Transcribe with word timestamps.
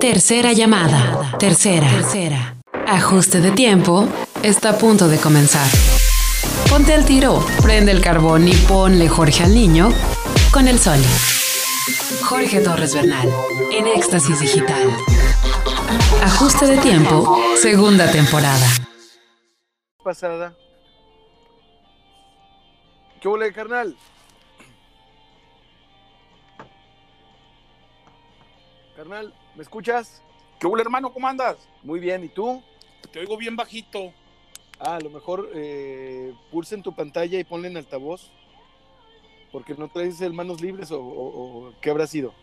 Tercera 0.00 0.52
llamada. 0.52 1.38
Tercera. 1.38 1.88
Tercera. 1.88 2.56
Ajuste 2.86 3.40
de 3.40 3.50
tiempo. 3.52 4.06
Está 4.42 4.70
a 4.70 4.78
punto 4.78 5.08
de 5.08 5.16
comenzar. 5.18 5.66
Ponte 6.68 6.92
al 6.92 7.06
tiro, 7.06 7.42
prende 7.62 7.92
el 7.92 8.02
carbón 8.02 8.46
y 8.46 8.52
ponle 8.52 9.08
Jorge 9.08 9.44
al 9.44 9.54
niño 9.54 9.88
con 10.52 10.68
el 10.68 10.78
sol. 10.78 10.98
Jorge 12.28 12.60
Torres 12.60 12.94
Bernal, 12.94 13.26
en 13.72 13.86
Éxtasis 13.86 14.38
Digital. 14.38 14.90
Ajuste 16.22 16.66
de 16.66 16.76
tiempo, 16.78 17.38
segunda 17.56 18.10
temporada. 18.10 18.66
Pasada. 20.04 20.54
¿Qué 23.20 23.28
huele, 23.28 23.50
carnal? 23.52 23.96
Carnal, 28.94 29.34
¿me 29.56 29.62
escuchas? 29.62 30.22
¿Qué 30.60 30.66
hubo, 30.66 30.78
hermano? 30.78 31.12
¿Cómo 31.12 31.26
andas? 31.28 31.56
Muy 31.82 32.00
bien, 32.00 32.24
¿y 32.24 32.28
tú? 32.28 32.62
Te 33.12 33.20
oigo 33.20 33.36
bien 33.36 33.56
bajito. 33.56 34.12
Ah, 34.78 34.96
a 34.96 35.00
lo 35.00 35.10
mejor 35.10 35.50
eh, 35.54 36.34
pulsa 36.50 36.74
en 36.74 36.82
tu 36.82 36.94
pantalla 36.94 37.38
y 37.38 37.44
ponle 37.44 37.68
en 37.68 37.76
altavoz. 37.76 38.30
Porque 39.52 39.74
no 39.74 39.88
traes 39.88 40.20
el 40.20 40.32
manos 40.34 40.60
libres 40.60 40.90
o, 40.90 41.00
o- 41.00 41.68
o 41.68 41.72
qué 41.80 41.90
habrá 41.90 42.06
sido. 42.06 42.34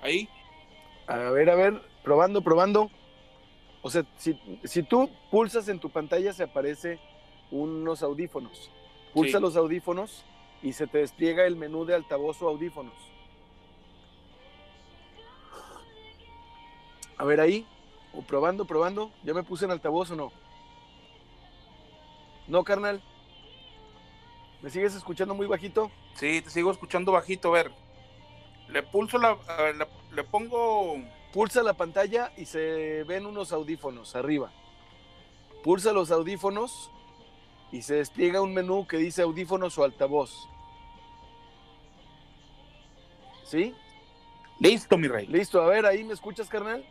Ahí. 0.00 0.28
A 1.06 1.16
ver, 1.30 1.50
a 1.50 1.54
ver, 1.54 1.82
probando, 2.02 2.40
probando. 2.42 2.90
O 3.82 3.90
sea, 3.90 4.04
si, 4.16 4.38
si 4.64 4.82
tú 4.82 5.10
pulsas 5.30 5.68
en 5.68 5.78
tu 5.78 5.90
pantalla 5.90 6.32
se 6.32 6.44
aparece 6.44 6.98
unos 7.50 8.02
audífonos. 8.02 8.70
Pulsa 9.12 9.38
Sí. 9.38 9.42
los 9.42 9.56
audífonos 9.56 10.24
y 10.62 10.72
se 10.72 10.86
te 10.86 10.98
despliega 10.98 11.46
el 11.46 11.56
menú 11.56 11.84
de 11.84 11.94
altavoz 11.94 12.40
o 12.42 12.48
audífonos. 12.48 12.94
A 17.18 17.24
ver 17.24 17.40
ahí, 17.40 17.66
o 18.14 18.22
probando, 18.22 18.64
probando. 18.64 19.10
¿Ya 19.24 19.34
me 19.34 19.42
puse 19.42 19.64
en 19.64 19.72
altavoz 19.72 20.10
o 20.12 20.16
no? 20.16 20.32
No, 22.46 22.64
carnal. 22.64 23.02
¿Me 24.62 24.70
sigues 24.70 24.94
escuchando 24.94 25.34
muy 25.34 25.46
bajito? 25.46 25.90
Sí, 26.14 26.40
te 26.40 26.50
sigo 26.50 26.70
escuchando 26.70 27.12
bajito. 27.12 27.48
A 27.48 27.62
ver. 27.62 27.72
Le 28.68 28.82
pulso 28.82 29.18
la. 29.18 29.36
a 29.48 29.62
ver, 29.62 29.76
le, 29.76 29.86
le 30.12 30.24
pongo. 30.24 30.96
Pulsa 31.32 31.62
la 31.62 31.74
pantalla 31.74 32.32
y 32.38 32.46
se 32.46 33.04
ven 33.04 33.26
unos 33.26 33.52
audífonos 33.52 34.16
arriba. 34.16 34.50
Pulsa 35.62 35.92
los 35.92 36.10
audífonos 36.10 36.90
y 37.70 37.82
se 37.82 37.96
despliega 37.96 38.40
un 38.40 38.54
menú 38.54 38.86
que 38.86 38.96
dice 38.96 39.22
audífonos 39.22 39.76
o 39.76 39.84
altavoz. 39.84 40.48
¿Sí? 43.44 43.74
Listo, 44.58 44.96
mi 44.96 45.08
rey. 45.08 45.26
Listo, 45.26 45.62
a 45.62 45.66
ver, 45.66 45.86
ahí 45.86 46.04
me 46.04 46.14
escuchas, 46.14 46.48
carnal. 46.48 46.84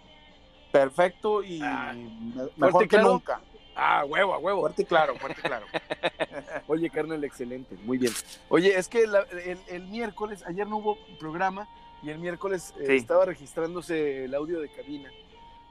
Perfecto 0.80 1.44
y 1.44 1.59
Ah, 1.64 1.94
fuerte 2.36 2.53
mejor 2.58 2.83
y 2.83 2.88
que 2.88 2.95
claro. 2.97 3.11
nunca. 3.14 3.42
Ah, 3.75 4.06
huevo, 4.06 4.33
a 4.33 4.38
huevo. 4.39 4.61
Fuerte 4.61 4.81
y 4.81 4.86
claro, 4.86 5.16
fuerte 5.17 5.39
y 5.44 5.47
claro. 5.47 5.66
Oye, 6.67 6.89
carnal, 6.89 7.23
excelente, 7.23 7.75
muy 7.84 7.97
bien. 7.97 8.11
Oye, 8.50 8.75
es 8.78 8.88
que 8.88 9.06
la- 9.08 9.22
el, 9.45 9.59
el 9.67 9.88
miércoles, 9.88 10.44
ayer 10.47 10.67
no 10.67 10.78
hubo 10.78 10.97
programa 11.19 11.67
y 12.02 12.09
el 12.09 12.17
miércoles 12.19 12.73
eh, 12.80 12.95
estaba 12.95 13.25
registrándose 13.25 14.25
el 14.25 14.34
audio 14.36 14.59
de 14.59 14.69
cabina 14.69 15.11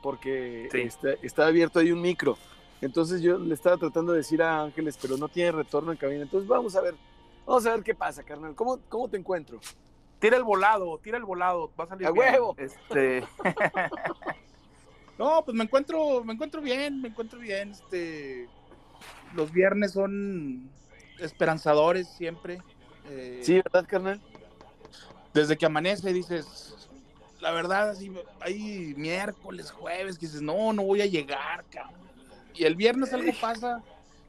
porque 0.02 0.68
Sí. 0.70 0.80
está, 0.82 1.10
está 1.22 1.46
abierto 1.46 1.80
ahí 1.80 1.90
un 1.90 2.00
micro. 2.00 2.36
Entonces 2.80 3.22
yo 3.22 3.38
le 3.38 3.54
estaba 3.54 3.76
tratando 3.76 4.12
de 4.12 4.18
decir 4.18 4.42
a 4.42 4.60
Ángeles, 4.62 4.98
pero 5.00 5.16
no 5.16 5.28
tiene 5.28 5.50
retorno 5.52 5.90
en 5.92 5.98
cabina. 5.98 6.22
Entonces 6.22 6.46
vamos 6.48 6.76
a 6.76 6.80
ver, 6.82 6.94
vamos 7.46 7.64
a 7.66 7.72
ver 7.74 7.82
qué 7.82 7.94
pasa, 7.94 8.22
carnal. 8.22 8.54
¿Cómo, 8.54 8.78
cómo 8.88 9.08
te 9.08 9.16
encuentro? 9.16 9.58
Tira 10.20 10.36
el 10.36 10.44
volado, 10.44 10.98
tira 10.98 11.18
el 11.18 11.24
volado. 11.24 11.70
Va 11.78 11.84
a 11.84 11.88
salir 11.88 12.06
¡A 12.06 12.10
bien. 12.12 12.24
huevo! 12.34 12.54
Este. 12.58 13.24
no, 15.18 15.44
pues 15.44 15.56
me 15.56 15.64
encuentro, 15.64 16.22
me 16.24 16.32
encuentro 16.34 16.60
bien, 16.60 17.00
me 17.00 17.08
encuentro 17.08 17.38
bien. 17.38 17.70
Este. 17.72 18.48
Los 19.34 19.52
viernes 19.52 19.92
son 19.92 20.70
esperanzadores 21.18 22.08
siempre. 22.08 22.58
Eh, 23.08 23.40
Sí, 23.42 23.54
¿verdad, 23.56 23.86
carnal? 23.88 24.20
desde 25.34 25.56
que 25.58 25.66
amanece 25.66 26.14
dices, 26.14 26.88
la 27.40 27.50
verdad, 27.50 27.90
así, 27.90 28.10
hay 28.40 28.94
miércoles, 28.96 29.70
jueves, 29.70 30.16
que 30.18 30.24
dices, 30.26 30.40
no, 30.40 30.72
no 30.72 30.82
voy 30.82 31.02
a 31.02 31.06
llegar, 31.06 31.62
cabrón. 31.70 32.00
Y 32.54 32.64
el 32.64 32.74
viernes 32.74 33.12
algo 33.12 33.30
pasa 33.38 33.82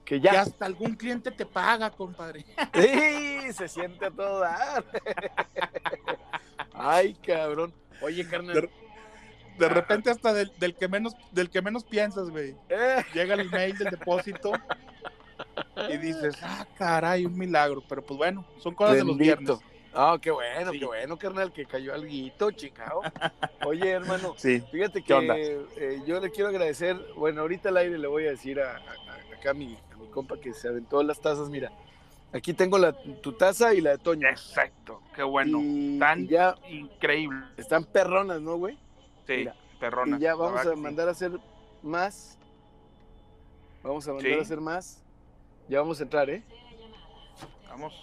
Que 0.03 0.19
ya. 0.19 0.41
hasta 0.41 0.65
algún 0.65 0.95
cliente 0.95 1.31
te 1.31 1.45
paga, 1.45 1.89
compadre. 1.91 2.45
¡Sí! 2.73 3.53
Se 3.53 3.69
siente 3.69 4.07
a 4.07 4.11
todo 4.11 4.39
dar. 4.41 4.83
Ay, 6.73 7.13
cabrón. 7.25 7.73
Oye, 8.01 8.27
carnal. 8.27 8.55
De 8.55 8.69
repente 9.69 10.09
hasta 10.09 10.33
del, 10.33 10.51
del 10.59 10.75
que 10.75 10.87
menos, 10.87 11.13
del 11.31 11.49
que 11.49 11.61
menos 11.61 11.83
piensas, 11.83 12.29
güey. 12.29 12.55
eh, 12.69 13.03
Llega 13.13 13.33
el 13.35 13.49
mail 13.49 13.77
del 13.77 13.89
depósito 13.91 14.51
y 15.89 15.97
dices, 15.97 16.35
ah, 16.43 16.65
caray, 16.77 17.25
un 17.25 17.37
milagro. 17.37 17.83
Pero 17.87 18.01
pues 18.05 18.17
bueno, 18.17 18.45
son 18.59 18.73
cosas 18.75 18.95
de 18.97 19.03
los 19.03 19.17
viernes. 19.17 19.57
Ah, 19.93 20.17
qué 20.21 20.29
bueno, 20.29 20.71
Sí. 20.71 20.79
qué 20.79 20.85
bueno, 20.85 21.17
carnal, 21.17 21.51
que 21.51 21.65
cayó 21.65 21.93
alguito, 21.93 22.51
chingado. 22.51 23.01
Oye, 23.65 23.89
hermano, 23.89 24.35
Sí. 24.37 24.61
fíjate 24.71 25.01
¿Qué 25.01 25.15
que 25.15 25.65
eh, 25.77 26.01
yo 26.05 26.19
le 26.19 26.29
quiero 26.29 26.49
agradecer, 26.49 26.95
bueno, 27.15 27.41
ahorita 27.41 27.69
al 27.69 27.77
aire 27.77 27.97
le 27.97 28.07
voy 28.07 28.27
a 28.27 28.31
decir 28.31 28.59
a, 28.59 28.73
a- 28.73 28.77
a- 28.77 29.35
acá 29.37 29.51
a 29.51 29.53
mi, 29.55 29.75
a 29.91 29.97
mi 29.97 30.07
compa 30.09 30.39
que 30.39 30.53
se 30.53 30.67
aventó 30.67 31.01
las 31.01 31.19
tazas, 31.19 31.49
mira, 31.49 31.71
aquí 32.31 32.53
tengo 32.53 32.77
la, 32.77 32.93
tu 33.21 33.31
taza 33.33 33.73
y 33.73 33.81
la 33.81 33.91
de 33.91 33.97
Toño. 33.97 34.27
Exacto, 34.29 35.01
qué 35.15 35.23
bueno. 35.23 35.57
y, 35.63 35.97
tan 35.97 36.25
y 36.25 36.27
ya 36.27 36.53
increíble. 36.69 37.39
están 37.57 37.83
perronas, 37.85 38.39
¿no, 38.39 38.57
güey? 38.57 38.77
Sí, 39.27 39.33
Mira, 39.37 39.55
perrona. 39.79 40.17
Y 40.17 40.21
ya 40.21 40.35
vamos 40.35 40.65
a 40.65 40.75
mandar 40.75 41.07
a 41.09 41.11
hacer 41.11 41.31
más. 41.83 42.37
Vamos 43.83 44.07
a 44.07 44.13
mandar 44.13 44.31
Sí. 44.31 44.39
a 44.39 44.41
hacer 44.41 44.61
más. 44.61 45.03
Ya 45.67 45.79
vamos 45.81 45.99
a 45.99 46.03
entrar, 46.03 46.29
¿eh? 46.29 46.43
Vamos, 47.69 47.93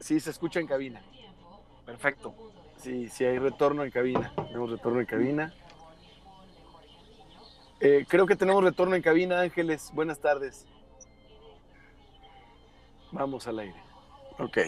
Sí, 0.00 0.18
se 0.20 0.30
escucha 0.30 0.60
en 0.60 0.66
cabina. 0.66 1.02
perfecto. 1.84 2.34
Sí, 2.76 3.08
sí 3.08 3.24
hay 3.24 3.38
retorno 3.38 3.84
en 3.84 3.90
cabina. 3.90 4.32
Tenemos 4.36 4.70
retorno 4.70 5.00
en 5.00 5.06
cabina. 5.06 5.54
Eh, 7.80 8.06
creo 8.08 8.26
que 8.26 8.36
tenemos 8.36 8.62
retorno 8.62 8.94
en 8.96 9.02
cabina, 9.02 9.40
Ángeles. 9.40 9.90
Buenas 9.92 10.20
tardes. 10.20 10.66
Vamos 13.10 13.46
al 13.46 13.58
aire. 13.58 13.80
Ok. 14.38 14.58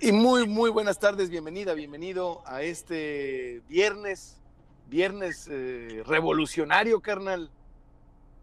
Y 0.00 0.12
muy, 0.12 0.46
muy 0.46 0.70
buenas 0.70 0.98
tardes. 0.98 1.30
Bienvenida, 1.30 1.72
bienvenido 1.74 2.42
a 2.46 2.62
este 2.62 3.62
viernes. 3.68 4.38
Viernes 4.88 5.48
eh, 5.50 6.02
revolucionario, 6.06 7.00
carnal. 7.00 7.50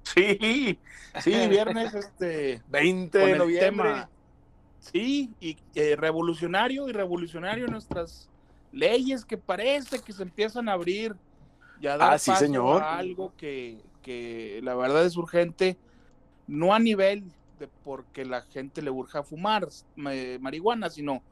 Sí, 0.03 0.77
sí, 1.21 1.31
viernes, 1.49 1.93
este, 1.93 2.61
20 2.69 3.19
con 3.19 3.31
de 3.31 3.37
noviembre. 3.37 3.89
tema, 3.89 4.09
sí, 4.79 5.31
y 5.39 5.57
eh, 5.75 5.95
revolucionario 5.95 6.89
y 6.89 6.91
revolucionario 6.91 7.67
nuestras 7.67 8.29
leyes 8.73 9.23
que 9.23 9.37
parece 9.37 9.99
que 9.99 10.11
se 10.11 10.23
empiezan 10.23 10.67
a 10.67 10.73
abrir 10.73 11.15
y 11.79 11.87
a 11.87 11.95
dar 11.97 12.13
Ah, 12.13 12.17
sí, 12.17 12.31
paso 12.31 12.43
señor. 12.45 12.81
a 12.81 12.97
algo 12.97 13.31
que, 13.37 13.81
que 14.01 14.59
la 14.63 14.75
verdad 14.75 15.05
es 15.05 15.15
urgente, 15.15 15.77
no 16.47 16.73
a 16.73 16.79
nivel 16.79 17.23
de 17.59 17.69
porque 17.85 18.25
la 18.25 18.41
gente 18.41 18.81
le 18.81 18.89
urja 18.91 19.23
fumar 19.23 19.69
eh, 20.09 20.37
marihuana, 20.41 20.89
sino 20.89 21.23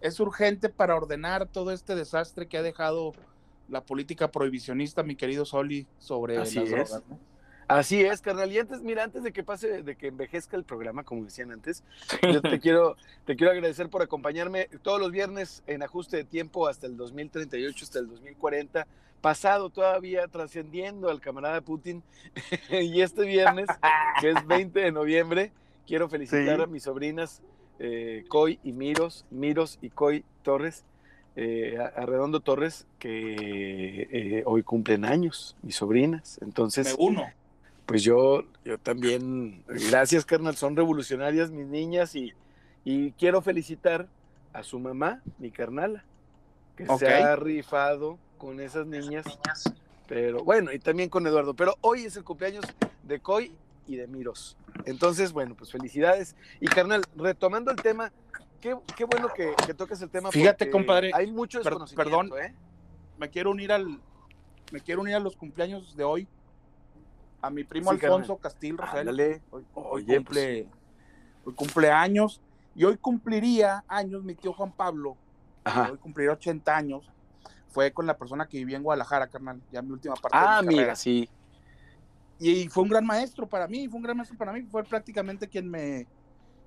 es 0.00 0.20
urgente 0.20 0.68
para 0.68 0.94
ordenar 0.96 1.46
todo 1.46 1.72
este 1.72 1.94
desastre 1.94 2.46
que 2.46 2.58
ha 2.58 2.62
dejado 2.62 3.12
la 3.68 3.80
política 3.82 4.30
prohibicionista, 4.30 5.02
mi 5.02 5.16
querido 5.16 5.44
Soli, 5.44 5.86
sobre 5.98 6.38
Así 6.38 6.56
las 6.60 6.64
es. 6.64 6.70
drogas. 6.70 7.02
¿no? 7.08 7.18
Así 7.68 8.00
es, 8.04 8.20
carnal. 8.20 8.52
Y 8.52 8.58
antes, 8.58 8.80
mira, 8.82 9.02
antes 9.02 9.24
de 9.24 9.32
que 9.32 9.42
pase, 9.42 9.82
de 9.82 9.96
que 9.96 10.06
envejezca 10.06 10.56
el 10.56 10.62
programa, 10.62 11.02
como 11.02 11.24
decían 11.24 11.50
antes, 11.50 11.82
yo 12.22 12.40
te 12.40 12.60
quiero, 12.60 12.96
te 13.24 13.34
quiero 13.34 13.52
agradecer 13.52 13.88
por 13.88 14.02
acompañarme 14.02 14.68
todos 14.82 15.00
los 15.00 15.10
viernes 15.10 15.64
en 15.66 15.82
ajuste 15.82 16.18
de 16.18 16.24
tiempo 16.24 16.68
hasta 16.68 16.86
el 16.86 16.96
2038, 16.96 17.84
hasta 17.84 17.98
el 17.98 18.06
2040, 18.08 18.86
pasado 19.20 19.70
todavía 19.70 20.28
trascendiendo 20.28 21.10
al 21.10 21.20
camarada 21.20 21.60
Putin. 21.60 22.04
y 22.70 23.00
este 23.00 23.22
viernes, 23.24 23.66
que 24.20 24.30
es 24.30 24.36
20 24.46 24.78
de 24.78 24.92
noviembre, 24.92 25.50
quiero 25.88 26.08
felicitar 26.08 26.58
Sí. 26.58 26.62
a 26.62 26.66
mis 26.68 26.84
sobrinas 26.84 27.42
eh, 27.78 28.24
Coy 28.28 28.58
y 28.64 28.72
Miros, 28.72 29.24
Miros 29.30 29.78
y 29.82 29.90
Coy 29.90 30.24
Torres, 30.42 30.84
eh, 31.36 31.76
a, 31.78 32.00
a 32.00 32.06
Redondo 32.06 32.40
Torres, 32.40 32.86
que 32.98 34.08
eh, 34.10 34.42
hoy 34.46 34.62
cumplen 34.62 35.04
años, 35.04 35.56
mis 35.62 35.76
sobrinas. 35.76 36.38
Entonces, 36.42 36.96
Me 36.98 37.04
uno. 37.04 37.24
pues 37.84 38.02
yo, 38.02 38.44
yo 38.64 38.78
también, 38.78 39.62
gracias 39.66 40.24
carnal, 40.24 40.56
son 40.56 40.76
revolucionarias 40.76 41.50
mis 41.50 41.66
niñas 41.66 42.14
y, 42.14 42.32
y 42.84 43.12
quiero 43.12 43.42
felicitar 43.42 44.08
a 44.52 44.62
su 44.62 44.78
mamá, 44.78 45.22
mi 45.38 45.50
carnala, 45.50 46.04
que 46.76 46.86
se 46.98 47.08
ha 47.08 47.36
rifado 47.36 48.18
con 48.38 48.60
esas 48.60 48.86
niñas, 48.86 49.24
pero 50.08 50.44
bueno, 50.44 50.72
y 50.72 50.78
también 50.78 51.08
con 51.10 51.26
Eduardo, 51.26 51.54
pero 51.54 51.74
hoy 51.82 52.04
es 52.04 52.16
el 52.16 52.24
cumpleaños 52.24 52.64
de 53.02 53.20
Coy 53.20 53.52
y 53.86 53.96
de 53.96 54.06
Miros. 54.06 54.56
Entonces, 54.84 55.32
bueno, 55.32 55.54
pues 55.54 55.70
felicidades. 55.72 56.34
Y 56.60 56.66
carnal, 56.66 57.02
retomando 57.16 57.70
el 57.70 57.76
tema, 57.76 58.12
¿qué 58.60 58.76
qué, 58.96 59.04
bueno 59.04 59.28
que, 59.34 59.54
que 59.66 59.74
toques 59.74 60.00
el 60.02 60.10
tema. 60.10 60.30
Fíjate, 60.30 60.70
compadre, 60.70 61.10
Hay 61.14 61.30
mucho 61.30 61.58
desconocimiento, 61.58 62.10
perdón. 62.10 62.30
¿eh? 62.44 62.54
me 63.18 63.30
quiero 63.30 63.50
unir 63.50 63.72
al 63.72 63.98
me 64.72 64.80
quiero 64.80 65.00
unir 65.00 65.14
a 65.14 65.20
los 65.20 65.36
cumpleaños 65.36 65.96
de 65.96 66.04
hoy 66.04 66.28
a 67.40 67.48
mi 67.50 67.64
primo 67.64 67.92
Sí, 67.92 67.98
Alfonso 68.02 68.36
Castil 68.36 68.76
Rosel 68.76 68.98
Ándale. 69.00 69.40
hoy, 69.50 69.64
hoy 69.74 70.02
Oye, 70.02 70.16
cumple 70.16 70.68
hoy 71.44 71.54
cumple 71.54 71.90
años 71.90 72.42
y 72.74 72.84
hoy 72.84 72.96
cumpliría 72.98 73.84
años 73.88 74.22
mi 74.24 74.34
tío 74.34 74.52
Juan 74.52 74.72
Pablo 74.72 75.16
Ajá. 75.64 75.88
hoy 75.92 75.98
cumpliría 75.98 76.32
80 76.32 76.76
años 76.76 77.08
fue 77.68 77.92
con 77.92 78.06
la 78.06 78.18
persona 78.18 78.46
que 78.48 78.58
vivía 78.58 78.76
en 78.76 78.82
Guadalajara 78.82 79.28
carnal 79.28 79.62
ya 79.72 79.80
mi 79.80 79.92
última 79.92 80.14
parte 80.16 80.36
de 80.36 80.44
Ah, 80.44 80.60
mi 80.60 80.66
carrera. 80.68 80.82
mira, 80.82 80.96
sí. 80.96 81.30
Y 82.38 82.68
fue 82.68 82.82
un 82.82 82.90
gran 82.90 83.06
maestro 83.06 83.48
para 83.48 83.66
mí, 83.66 83.88
fue 83.88 83.96
un 83.96 84.02
gran 84.02 84.16
maestro 84.16 84.36
para 84.36 84.52
mí, 84.52 84.62
fue 84.62 84.84
prácticamente 84.84 85.48
quien 85.48 85.68
me, 85.68 86.06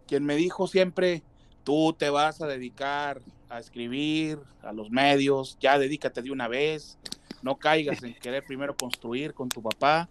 quien 0.08 0.26
me 0.26 0.36
dijo 0.36 0.68
siempre, 0.68 1.24
tú 1.64 1.94
te 1.98 2.10
vas 2.10 2.42
a 2.42 2.48
dedicar 2.48 3.22
a 3.50 3.60
escribir, 3.60 4.40
a 4.62 4.72
los 4.72 4.92
medios, 4.92 5.58
ya 5.60 5.78
dedícate 5.78 6.22
de 6.22 6.32
una 6.32 6.48
vez, 6.48 6.98
no 7.42 7.58
caigas 7.58 8.04
en 8.04 8.14
querer 8.16 8.44
primero 8.46 8.76
construir 8.76 9.34
con 9.34 9.50
tu 9.50 9.62
papá. 9.62 10.10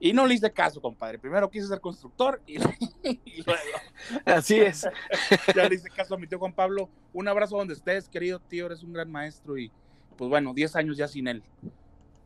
Y 0.00 0.12
no 0.12 0.26
le 0.26 0.34
hice 0.34 0.52
caso, 0.52 0.80
compadre. 0.80 1.18
Primero 1.18 1.50
quise 1.50 1.66
ser 1.66 1.80
constructor 1.80 2.40
y, 2.46 2.56
y 3.02 3.42
luego 3.44 3.60
Así 4.24 4.60
es. 4.60 4.86
ya 5.56 5.68
le 5.68 5.74
hice 5.74 5.90
caso 5.90 6.14
a 6.14 6.18
mi 6.18 6.28
tío 6.28 6.38
Juan 6.38 6.52
Pablo. 6.52 6.88
Un 7.12 7.26
abrazo 7.26 7.56
donde 7.56 7.74
estés, 7.74 8.08
querido 8.08 8.38
tío, 8.38 8.66
eres 8.66 8.84
un 8.84 8.92
gran 8.92 9.10
maestro 9.10 9.58
y 9.58 9.72
pues 10.16 10.28
bueno, 10.28 10.54
10 10.54 10.76
años 10.76 10.96
ya 10.96 11.08
sin 11.08 11.26
él. 11.26 11.42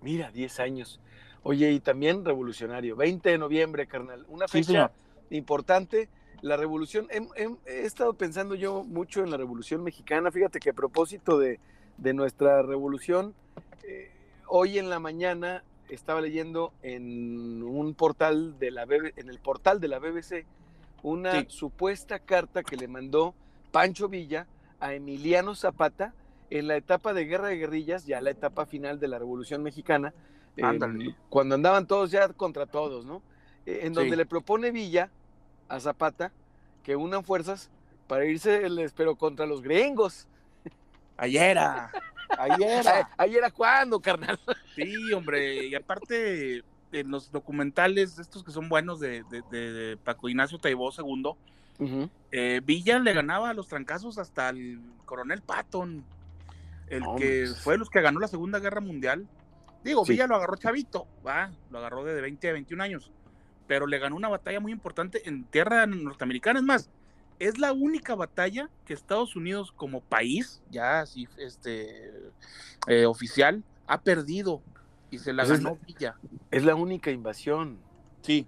Mira, 0.02 0.30
10 0.30 0.60
años. 0.60 1.00
Oye, 1.44 1.72
y 1.72 1.80
también 1.80 2.24
revolucionario. 2.24 2.94
20 2.96 3.30
de 3.30 3.38
noviembre, 3.38 3.86
carnal. 3.86 4.24
Una 4.28 4.46
fecha 4.48 4.90
importante. 5.30 6.08
La 6.40 6.56
revolución, 6.56 7.06
he, 7.10 7.18
he- 7.40 7.56
he 7.66 7.84
estado 7.86 8.14
pensando 8.14 8.54
yo 8.54 8.82
mucho 8.84 9.22
en 9.22 9.30
la 9.30 9.36
revolución 9.36 9.82
mexicana. 9.82 10.30
Fíjate 10.30 10.58
que 10.60 10.70
a 10.70 10.74
propósito 10.74 11.38
de, 11.38 11.60
de 11.98 12.14
nuestra 12.14 12.62
revolución, 12.62 13.34
eh, 13.84 14.10
hoy 14.48 14.78
en 14.78 14.88
la 14.90 14.98
mañana 14.98 15.62
estaba 15.88 16.20
leyendo 16.20 16.72
en 16.82 17.62
un 17.62 17.94
portal 17.94 18.58
de 18.58 18.70
la 18.70 18.86
BB 18.86 19.12
en 19.16 19.28
el 19.28 19.38
portal 19.40 19.78
de 19.80 19.88
la 19.88 19.98
BBC 19.98 20.46
una 21.02 21.40
Sí. 21.40 21.46
supuesta 21.48 22.18
carta 22.20 22.62
que 22.62 22.76
le 22.76 22.88
mandó 22.88 23.34
Pancho 23.72 24.08
Villa 24.08 24.46
a 24.80 24.94
Emiliano 24.94 25.54
Zapata 25.54 26.14
en 26.50 26.66
la 26.68 26.76
etapa 26.76 27.12
de 27.12 27.24
guerra 27.26 27.48
de 27.48 27.56
guerrillas, 27.56 28.06
ya 28.06 28.20
la 28.20 28.30
etapa 28.30 28.64
final 28.66 29.00
de 29.00 29.08
la 29.08 29.18
Revolución 29.18 29.62
Mexicana, 29.62 30.12
eh, 30.56 31.14
cuando 31.28 31.54
andaban 31.54 31.86
todos 31.86 32.10
ya 32.10 32.28
contra 32.28 32.66
todos, 32.66 33.04
¿no? 33.04 33.22
Eh, 33.66 33.80
en 33.84 33.92
donde 33.94 34.10
Sí. 34.10 34.16
le 34.16 34.26
propone 34.26 34.70
Villa 34.70 35.10
a 35.68 35.80
Zapata 35.80 36.32
que 36.82 36.96
unan 36.96 37.24
fuerzas 37.24 37.70
para 38.06 38.24
irse, 38.26 38.68
les- 38.68 38.92
pero 38.92 39.16
contra 39.16 39.46
los 39.46 39.62
gringos. 39.62 40.26
Ayer 41.16 41.42
era. 41.52 41.90
Ayer 42.38 42.82
Ay, 42.86 43.02
¿Ahí 43.18 43.36
era 43.36 43.50
cuando, 43.50 44.00
carnal? 44.00 44.38
Sí, 44.74 45.12
hombre, 45.12 45.66
y 45.66 45.74
aparte 45.74 46.62
en 46.90 47.10
los 47.10 47.30
documentales, 47.30 48.18
estos 48.18 48.42
que 48.44 48.50
son 48.50 48.68
buenos 48.68 49.00
de, 49.00 49.22
de- 49.30 49.42
de- 49.50 49.72
de 49.72 49.96
Paco 49.96 50.28
Ignacio 50.28 50.58
Taibó 50.58 50.90
II, 50.96 51.34
eh, 52.32 52.60
Villa 52.64 52.98
le 52.98 53.12
ganaba 53.12 53.50
a 53.50 53.54
los 53.54 53.68
trancazos 53.68 54.18
hasta 54.18 54.48
el 54.50 54.80
coronel 55.04 55.40
Patton, 55.42 56.04
el 56.88 57.02
que 57.16 57.46
fue 57.62 57.78
los 57.78 57.88
que 57.90 58.00
ganó 58.02 58.20
la 58.20 58.28
Segunda 58.28 58.58
Guerra 58.58 58.80
Mundial. 58.80 59.26
Digo, 59.84 60.04
Sí. 60.04 60.12
Villa 60.12 60.26
lo 60.26 60.36
agarró 60.36 60.56
chavito, 60.56 61.06
va, 61.26 61.50
lo 61.70 61.78
agarró 61.78 62.04
de 62.04 62.20
20 62.20 62.48
a 62.48 62.52
21 62.52 62.82
años, 62.82 63.10
pero 63.66 63.86
le 63.86 63.98
ganó 63.98 64.16
una 64.16 64.28
batalla 64.28 64.60
muy 64.60 64.72
importante 64.72 65.28
en 65.28 65.44
tierra 65.44 65.86
norteamericana. 65.86 66.60
Es 66.60 66.64
más, 66.64 66.90
es 67.38 67.58
la 67.58 67.72
única 67.72 68.14
batalla 68.14 68.68
que 68.84 68.94
Estados 68.94 69.34
Unidos 69.34 69.72
como 69.72 70.00
país, 70.00 70.62
ya 70.70 71.00
así 71.00 71.26
este, 71.38 72.12
eh, 72.86 73.06
oficial, 73.06 73.64
ha 73.86 74.00
perdido 74.00 74.62
y 75.10 75.18
se 75.18 75.32
la 75.32 75.42
Pues 75.44 75.58
es 75.58 75.64
ganó 75.64 75.78
Villa. 75.86 76.14
Es 76.50 76.64
la 76.64 76.74
única 76.74 77.10
invasión. 77.10 77.78
Sí, 78.22 78.46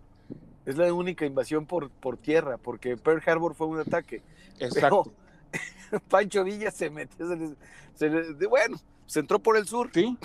Es 0.66 0.76
la 0.78 0.90
única 0.94 1.26
invasión 1.26 1.66
por, 1.66 1.90
por 1.90 2.16
tierra, 2.16 2.56
porque 2.56 2.96
Pearl 2.96 3.22
Harbor 3.26 3.54
fue 3.54 3.66
un 3.66 3.80
ataque. 3.80 4.22
exacto. 4.58 5.12
Pancho 6.08 6.42
Villa 6.44 6.70
se 6.70 6.88
metió, 6.90 7.28
se 7.28 7.36
les- 7.36 7.56
se 7.94 8.08
les- 8.08 8.48
bueno, 8.48 8.78
se 9.06 9.20
entró 9.20 9.38
por 9.38 9.56
el 9.56 9.66
sur. 9.66 9.90
Sí. 9.92 10.16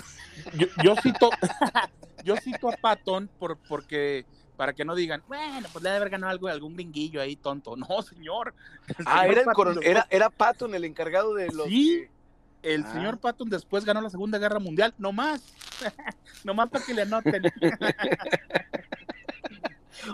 Yo, 0.56 0.66
yo 0.82 0.94
cito, 1.02 1.30
yo 2.24 2.36
cito 2.36 2.68
a 2.70 2.76
Patton 2.76 3.28
por, 3.38 3.56
porque 3.68 4.24
para 4.56 4.72
que 4.74 4.84
no 4.84 4.94
digan, 4.94 5.22
bueno, 5.26 5.68
pues 5.72 5.82
le 5.82 5.88
debe 5.90 5.96
haber 5.98 6.10
ganado 6.10 6.30
algo 6.30 6.48
algún 6.48 6.74
gringuillo 6.74 7.20
ahí 7.20 7.36
tonto. 7.36 7.76
No, 7.76 8.02
señor. 8.02 8.54
Ah, 9.06 9.26
era, 9.26 9.40
el 9.40 9.46
Patton 9.46 9.80
era, 9.82 10.06
era 10.10 10.30
Patton 10.30 10.74
el 10.74 10.84
encargado 10.84 11.34
de 11.34 11.46
los... 11.48 11.66
Sí. 11.68 12.02
que- 12.02 12.20
El 12.62 12.84
Ah. 12.84 12.92
señor 12.92 13.18
Patton 13.18 13.48
después 13.48 13.86
ganó 13.86 14.02
la 14.02 14.10
Segunda 14.10 14.36
Guerra 14.38 14.58
Mundial, 14.58 14.92
no 14.98 15.12
más. 15.12 15.42
Nomás 16.44 16.68
para 16.68 16.84
que 16.84 16.92
le 16.92 17.02
anoten. 17.02 17.42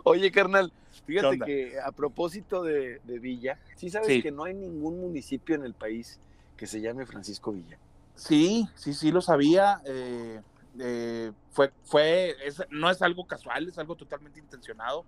Oye, 0.04 0.30
carnal, 0.30 0.72
fíjate 1.06 1.38
que 1.40 1.80
a 1.80 1.92
propósito 1.92 2.62
de, 2.62 3.00
de 3.04 3.19
Villa, 3.19 3.58
sí 3.76 3.90
sabes 3.90 4.08
Sí. 4.08 4.22
que 4.22 4.30
no 4.30 4.44
hay 4.44 4.54
ningún 4.54 5.00
municipio 5.00 5.54
en 5.54 5.64
el 5.64 5.74
país 5.74 6.19
que 6.56 6.66
se 6.66 6.80
llame 6.80 7.06
Francisco 7.06 7.52
Villa. 7.52 7.78
Sí, 8.16 8.66
sí, 8.74 8.92
sí 8.94 9.12
lo 9.12 9.20
sabía. 9.20 9.80
eh, 9.84 10.40
eh, 10.78 11.32
fue, 11.52 11.72
fue, 11.84 12.34
es- 12.44 12.62
no 12.70 12.90
es 12.90 13.00
algo 13.02 13.26
casual, 13.26 13.68
es 13.68 13.78
algo 13.78 13.94
totalmente 13.96 14.40
intencionado. 14.40 15.04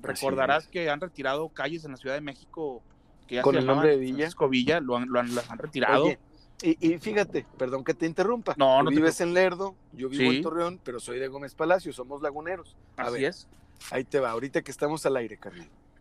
Recordarás 0.00 0.66
que 0.68 0.88
han 0.90 1.00
retirado 1.00 1.48
calles 1.48 1.84
en 1.84 1.92
la 1.92 1.96
Ciudad 1.96 2.14
de 2.14 2.20
México 2.20 2.82
que 3.26 3.36
ya 3.36 3.42
Con 3.42 3.54
se 3.54 3.60
el 3.60 3.66
nombre 3.66 3.90
de 3.90 3.96
Villa. 3.96 4.16
Francisco 4.16 4.48
Villa, 4.48 4.80
lo 4.80 4.96
han, 4.96 5.08
lo 5.08 5.18
han- 5.20 5.34
las 5.34 5.50
han 5.50 5.58
retirado. 5.58 6.04
Oye, 6.04 6.18
y, 6.62 6.92
y 6.94 6.98
fíjate, 6.98 7.46
perdón 7.58 7.84
que 7.84 7.94
te 7.94 8.06
interrumpa. 8.06 8.54
No, 8.56 8.78
Tú 8.78 8.84
no 8.84 8.90
te 8.90 8.96
vives 8.96 9.20
en 9.20 9.34
Lerdo, 9.34 9.74
yo 9.92 10.08
vivo 10.08 10.30
Sí. 10.30 10.36
en 10.38 10.42
Torreón, 10.42 10.80
pero 10.84 11.00
soy 11.00 11.18
de 11.18 11.28
Gómez 11.28 11.54
Palacio, 11.54 11.92
somos 11.92 12.22
laguneros. 12.22 12.76
A 12.96 13.04
Así 13.04 13.14
ver, 13.14 13.24
es. 13.24 13.48
ahí 13.90 14.04
te 14.04 14.20
va, 14.20 14.30
ahorita 14.30 14.62
que 14.62 14.70
estamos 14.70 15.04
al 15.06 15.16
aire. 15.16 15.38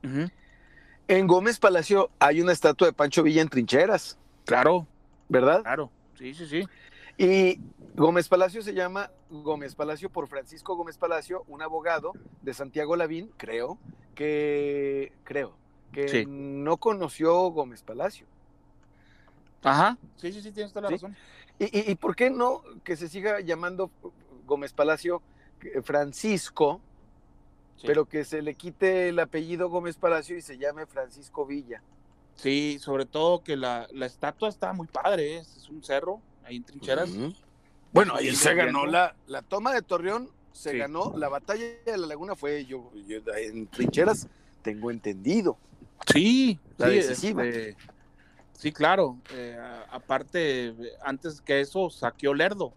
Ujú. 0.04 0.30
En 1.08 1.28
Gómez 1.28 1.60
Palacio 1.60 2.10
hay 2.20 2.42
una 2.42 2.52
estatua 2.54 2.88
de 2.88 2.94
Pancho 2.94 3.24
Villa 3.24 3.42
en 3.42 3.50
trincheras, 3.50 4.18
Claro, 4.46 4.88
¿verdad? 5.30 5.62
claro. 5.64 5.92
Sí, 6.24 6.34
sí, 6.34 6.46
sí. 6.48 6.64
Y 7.18 7.60
Gómez 7.96 8.30
Palacio 8.30 8.62
se 8.62 8.74
llama 8.74 9.12
Gómez 9.30 9.76
Palacio 9.76 10.10
por 10.10 10.30
Francisco 10.30 10.74
Gómez 10.78 10.98
Palacio, 10.98 11.44
un 11.50 11.62
abogado 11.62 12.14
de 12.42 12.54
Santiago 12.54 12.96
Lavín, 12.96 13.30
creo, 13.36 13.78
que 14.16 15.12
creo 15.26 15.54
que 15.92 16.08
Sí. 16.08 16.24
no 16.26 16.78
conoció 16.78 17.50
Gómez 17.52 17.84
Palacio. 17.84 18.26
Ajá. 19.64 19.98
Sí, 20.16 20.32
sí, 20.32 20.42
sí, 20.42 20.54
tienes 20.54 20.72
toda 20.72 20.84
la 20.84 20.88
Sí. 20.88 20.94
razón. 20.94 21.18
¿Y, 21.60 21.66
y, 21.78 21.92
y 21.92 21.96
por 21.96 22.16
qué 22.16 22.30
no 22.30 22.62
que 22.86 22.96
se 22.96 23.10
siga 23.10 23.42
llamando 23.42 23.92
Gómez 24.46 24.72
Palacio 24.72 25.22
eh, 25.62 25.82
Francisco, 25.82 26.80
Sí. 27.76 27.88
pero 27.88 28.06
que 28.06 28.24
se 28.24 28.42
le 28.42 28.56
quite 28.56 29.10
el 29.10 29.20
apellido 29.20 29.68
Gómez 29.70 29.98
Palacio 29.98 30.38
y 30.38 30.42
se 30.42 30.58
llame 30.58 30.86
Francisco 30.86 31.46
Villa? 31.46 31.82
Sí, 32.36 32.78
sobre 32.80 33.06
todo 33.06 33.44
que 33.44 33.56
la, 33.56 33.88
la 33.92 34.06
estatua 34.06 34.50
está 34.50 34.74
muy 34.74 34.88
padre, 34.88 35.38
¿eh? 35.38 35.40
es 35.40 35.70
un 35.70 35.84
cerro 35.84 36.20
ahí 36.44 36.58
en 36.58 36.64
trincheras. 36.64 37.10
Bueno, 37.92 38.16
ahí 38.16 38.36
se 38.36 38.54
ganó 38.56 38.86
la, 38.86 39.16
la 39.28 39.42
toma 39.44 39.74
de 39.74 39.82
Torreón, 39.82 40.30
se 40.52 40.72
Sí. 40.72 40.78
ganó, 40.78 41.14
la 41.18 41.30
batalla 41.30 41.64
de 41.86 41.98
la 41.98 42.08
laguna 42.08 42.36
fue 42.36 42.66
yo, 42.66 42.92
yo 43.08 43.20
en 43.38 43.68
trincheras, 43.68 44.28
tengo 44.62 44.92
entendido. 44.92 45.58
Sí, 46.12 46.60
La 46.78 46.88
sí, 46.90 46.94
decisiva. 46.96 47.46
este, 47.46 47.78
sí, 48.58 48.72
claro. 48.72 49.18
eh, 49.32 49.58
aparte, 49.92 50.74
antes 51.04 51.40
que 51.40 51.62
eso, 51.62 51.90
saqueó 51.90 52.34
Lerdo, 52.34 52.74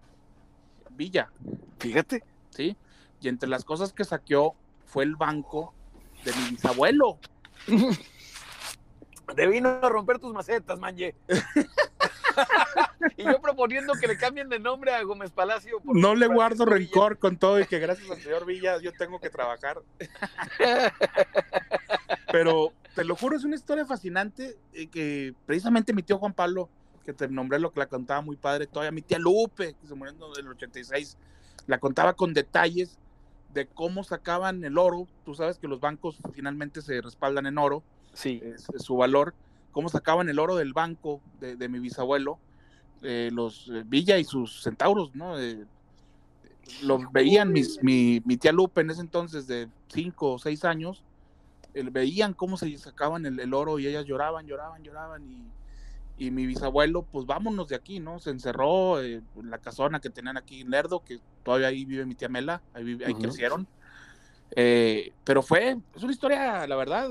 Villa, 0.91 1.31
Fíjate. 1.79 2.23
¿sí? 2.51 2.77
Y 3.21 3.29
entre 3.29 3.49
las 3.49 3.65
cosas 3.65 3.93
que 3.93 4.05
saqueó 4.05 4.55
fue 4.87 5.05
el 5.05 5.17
banco 5.17 5.75
de 6.25 6.33
mi 6.35 6.51
bisabuelo. 6.51 7.19
Te 9.35 9.47
vino 9.47 9.81
a 9.83 9.89
romper 9.89 10.19
tus 10.19 10.33
macetas, 10.33 10.79
manje. 10.79 11.15
y 13.17 13.25
yo 13.25 13.41
proponiendo 13.41 13.95
que 13.95 14.07
le 14.07 14.17
cambien 14.17 14.49
de 14.49 14.59
nombre 14.59 14.93
a 14.93 15.03
Gómez 15.03 15.31
Palacio. 15.31 15.81
No 15.85 16.15
le 16.15 16.27
guardo 16.27 16.65
Villa. 16.65 16.77
rencor 16.77 17.19
con 17.19 17.37
todo 17.37 17.61
y 17.61 17.67
que 17.67 17.79
gracias 17.79 18.11
al 18.11 18.21
señor 18.21 18.47
Villa 18.47 18.81
yo 18.81 18.93
tengo 18.93 19.21
que 19.21 19.31
trabajar. 19.31 19.83
Pero 22.33 22.73
te 22.95 23.05
lo 23.05 23.17
juro, 23.17 23.37
es 23.37 23.45
una 23.45 23.57
historia 23.57 23.85
fascinante 23.85 24.57
eh, 24.73 24.89
que 24.89 25.35
precisamente 25.45 25.93
mi 25.93 26.03
tío 26.03 26.19
Juan 26.19 26.33
Pablo, 26.33 26.69
que 27.05 27.13
te 27.13 27.29
nombré 27.29 27.59
lo 27.59 27.73
que 27.73 27.81
la 27.81 27.87
contaba 27.87 28.21
muy 28.21 28.37
padre, 28.37 28.67
todavía 28.67 28.93
mi 28.93 29.03
tía 29.03 29.19
Lupe, 29.19 29.75
que 29.75 29.87
se 29.87 29.95
murió 29.95 30.15
en 30.15 30.47
el 30.47 30.53
86, 30.53 31.17
la 31.67 31.79
contaba 31.79 32.15
con 32.15 32.35
detalles 32.35 32.99
de 33.53 33.67
cómo 33.67 34.05
sacaban 34.05 34.65
el 34.65 34.79
oro. 34.79 35.07
Tú 35.25 35.35
sabes 35.35 35.59
que 35.59 35.69
los 35.69 35.81
bancos 35.81 36.19
finalmente 36.33 36.83
se 36.83 37.01
respaldan 37.01 37.47
en 37.47 37.59
oro, 37.59 37.83
Sí. 38.17 38.41
es, 38.43 38.67
es 38.75 38.83
su 38.83 38.97
valor, 38.97 39.35
cómo 39.71 39.89
sacaban 39.89 40.29
el 40.29 40.39
oro 40.39 40.57
del 40.57 40.73
banco 40.73 41.23
de, 41.39 41.55
de 41.55 41.69
mi 41.69 41.79
bisabuelo, 41.79 42.41
eh, 43.03 43.31
los 43.33 43.69
eh, 43.69 43.83
Villa 43.87 44.19
y 44.19 44.25
sus 44.25 44.63
centauros, 44.63 45.15
¿no? 45.15 45.39
Eh, 45.39 45.65
lo 46.83 46.99
veían 47.13 47.53
mis, 47.53 47.79
mi, 47.83 48.21
mi 48.25 48.37
tía 48.37 48.53
Lupe 48.53 48.81
en 48.81 48.91
ese 48.91 49.01
entonces 49.03 49.47
de 49.47 49.69
5 49.89 50.33
o 50.33 50.39
6 50.39 50.65
años, 50.65 51.05
eh, 51.75 51.85
veían 51.91 52.33
cómo 52.35 52.57
se 52.57 52.77
sacaban 52.79 53.25
el, 53.27 53.39
el 53.39 53.55
oro 53.55 53.79
y 53.79 53.87
ellas 53.87 54.05
lloraban, 54.05 54.47
lloraban, 54.47 54.83
lloraban 54.83 55.23
y 55.31 55.47
Y 56.19 56.31
mi 56.31 56.47
bisabuelo, 56.47 57.03
pues 57.13 57.27
vámonos 57.27 57.69
de 57.69 57.77
aquí, 57.77 58.01
¿no? 58.01 58.19
Se 58.19 58.31
encerró 58.31 59.03
eh, 59.03 59.21
en 59.35 59.51
la 59.51 59.59
casona 59.59 60.01
que 60.01 60.09
tenían 60.09 60.39
aquí 60.39 60.63
en 60.63 60.71
Lerdo, 60.71 61.01
que 61.05 61.19
todavía 61.43 61.69
ahí 61.69 61.85
vive 61.85 62.07
mi 62.07 62.15
tía 62.15 62.29
Mela, 62.31 62.63
ahí, 62.73 62.85
vive- 62.85 63.05
ahí 63.05 63.13
Ujú. 63.13 63.23
crecieron. 63.23 63.69
Eh, 64.57 65.13
pero 65.25 65.43
fue, 65.43 65.77
es 65.95 66.03
una 66.03 66.13
historia, 66.13 66.67
la 66.67 66.77
verdad, 66.77 67.11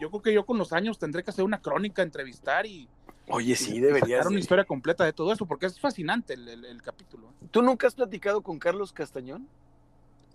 yo 0.00 0.10
creo 0.10 0.22
que 0.22 0.32
yo 0.34 0.44
con 0.46 0.58
los 0.58 0.72
años 0.72 0.98
tendré 0.98 1.22
que 1.22 1.30
hacer 1.30 1.44
una 1.44 1.60
crónica, 1.60 2.02
entrevistar 2.02 2.66
y, 2.66 2.88
Oye, 3.28 3.52
y- 3.52 3.56
sí, 3.56 3.76
y 3.76 3.80
deberías. 3.80 4.26
una 4.26 4.34
de- 4.34 4.40
historia 4.40 4.64
completa 4.64 5.04
de 5.04 5.12
todo 5.12 5.32
eso, 5.32 5.46
porque 5.46 5.66
es 5.66 5.80
fascinante 5.80 6.34
el, 6.34 6.48
el- 6.48 6.64
el 6.64 6.82
capítulo. 6.82 7.32
¿Tú 7.50 7.62
nunca 7.62 7.86
has 7.86 7.94
platicado 7.94 8.42
con 8.42 8.58
Carlos 8.58 8.92
Castañón? 8.92 9.48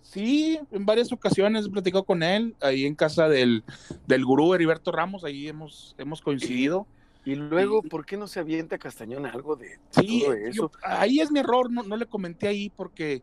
Sí, 0.02 0.58
en 0.72 0.84
varias 0.84 1.12
ocasiones 1.12 1.66
he 1.66 1.70
platicado 1.70 2.04
con 2.04 2.22
él, 2.22 2.54
ahí 2.60 2.84
en 2.86 2.94
casa 2.94 3.28
del, 3.28 3.64
del 4.06 4.24
gurú 4.24 4.52
Heriberto 4.52 4.90
Ramos, 4.92 5.24
ahí 5.24 5.48
hemos, 5.48 5.94
hemos 5.96 6.20
coincidido. 6.20 6.86
Y 7.24 7.36
luego. 7.36 7.82
¿por 7.84 8.04
qué 8.04 8.16
no 8.16 8.26
se 8.26 8.40
avienta 8.40 8.78
Castañón 8.78 9.26
algo 9.26 9.54
de 9.54 9.78
Sí, 9.90 10.22
todo 10.24 10.34
yo- 10.36 10.46
eso? 10.48 10.70
ahí 10.82 11.20
es 11.20 11.30
mi 11.30 11.38
error, 11.38 11.70
no, 11.70 11.84
no 11.84 11.96
le 11.96 12.06
comenté 12.06 12.48
ahí 12.48 12.68
porque 12.68 13.22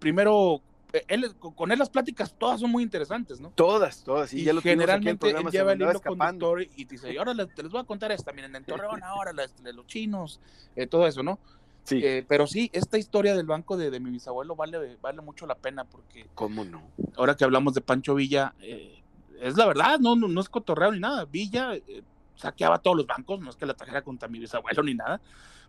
primero, 0.00 0.60
él, 1.08 1.34
con 1.36 1.72
él 1.72 1.78
las 1.78 1.90
pláticas 1.90 2.34
todas 2.38 2.60
son 2.60 2.70
muy 2.70 2.82
interesantes, 2.82 3.40
¿no? 3.40 3.50
Todas, 3.50 4.02
todas. 4.04 4.32
Y, 4.32 4.40
y 4.40 4.44
ya 4.44 4.52
lo 4.52 4.60
generalmente 4.62 5.30
él 5.30 5.46
lleva 5.50 5.72
el 5.72 5.82
hilo 5.82 6.00
conductor 6.00 6.62
y 6.62 6.84
dice, 6.84 7.12
y 7.12 7.16
ahora 7.16 7.34
les, 7.34 7.54
te 7.54 7.62
les 7.62 7.72
voy 7.72 7.80
a 7.80 7.84
contar 7.84 8.12
esta, 8.12 8.32
miren, 8.32 8.54
en 8.56 8.64
Torreón 8.64 9.02
ahora, 9.02 9.32
de 9.32 9.72
los 9.72 9.86
chinos, 9.86 10.40
eh, 10.74 10.86
todo 10.86 11.06
eso, 11.06 11.22
¿no? 11.22 11.38
Sí, 11.84 12.00
Eh, 12.02 12.24
pero 12.26 12.48
sí, 12.48 12.68
esta 12.72 12.98
historia 12.98 13.36
del 13.36 13.46
banco 13.46 13.76
de, 13.76 13.90
de 13.90 14.00
mi 14.00 14.10
bisabuelo 14.10 14.56
vale, 14.56 14.96
vale 15.00 15.20
mucho 15.22 15.46
la 15.46 15.54
pena 15.54 15.84
porque 15.84 16.26
¿cómo 16.34 16.64
no? 16.64 16.82
ahora 17.16 17.36
que 17.36 17.44
hablamos 17.44 17.74
de 17.74 17.80
Pancho 17.80 18.16
Villa, 18.16 18.54
eh, 18.60 19.02
es 19.40 19.56
la 19.56 19.66
verdad, 19.66 20.00
no, 20.00 20.16
no, 20.16 20.26
no 20.26 20.40
es 20.40 20.48
cotorreo 20.48 20.90
ni 20.90 20.98
nada. 20.98 21.26
Villa 21.26 21.76
eh, 21.76 22.02
saqueaba 22.34 22.78
todos 22.78 22.96
los 22.96 23.06
bancos, 23.06 23.40
no 23.40 23.50
es 23.50 23.56
que 23.56 23.66
la 23.66 23.74
trajera 23.74 24.02
contra 24.02 24.28
mi 24.28 24.40
bisabuelo 24.40 24.82
ni 24.82 24.94
nada, 24.94 25.20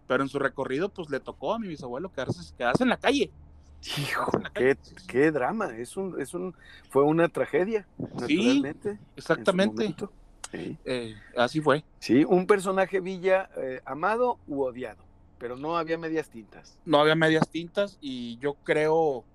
pero 0.07 0.23
en 0.23 0.29
su 0.29 0.39
recorrido, 0.39 0.89
pues 0.89 1.09
le 1.11 1.19
tocó 1.19 1.53
a 1.53 1.59
mi 1.59 1.67
bisabuelo 1.67 2.11
quedarse, 2.11 2.53
quedarse 2.57 2.81
en 2.83 2.89
la 2.89 2.97
calle. 2.97 3.29
Hijo, 3.97 4.31
qué, 4.53 4.77
qué 5.07 5.31
drama. 5.31 5.77
Es 5.77 5.97
un, 5.97 6.19
es 6.19 6.33
un, 6.33 6.55
fue 6.89 7.03
una 7.03 7.29
tragedia, 7.29 7.87
Sí, 7.97 8.37
naturalmente. 8.37 8.89
en 8.89 8.97
su 8.97 9.03
Exactamente. 9.15 9.95
Sí. 10.51 10.77
eh, 10.85 11.15
así 11.35 11.61
fue. 11.61 11.83
Sí, 11.99 12.23
un 12.23 12.47
personaje 12.47 12.99
Villa 13.01 13.49
eh, 13.57 13.81
amado 13.85 14.39
u 14.47 14.61
odiado, 14.63 15.03
pero 15.39 15.57
no 15.57 15.77
había 15.77 15.97
medias 15.97 16.29
tintas. 16.29 16.77
No 16.85 16.99
había 16.99 17.15
medias 17.15 17.47
tintas 17.49 17.97
y 18.01 18.37
yo 18.39 18.55
creo, 18.63 19.25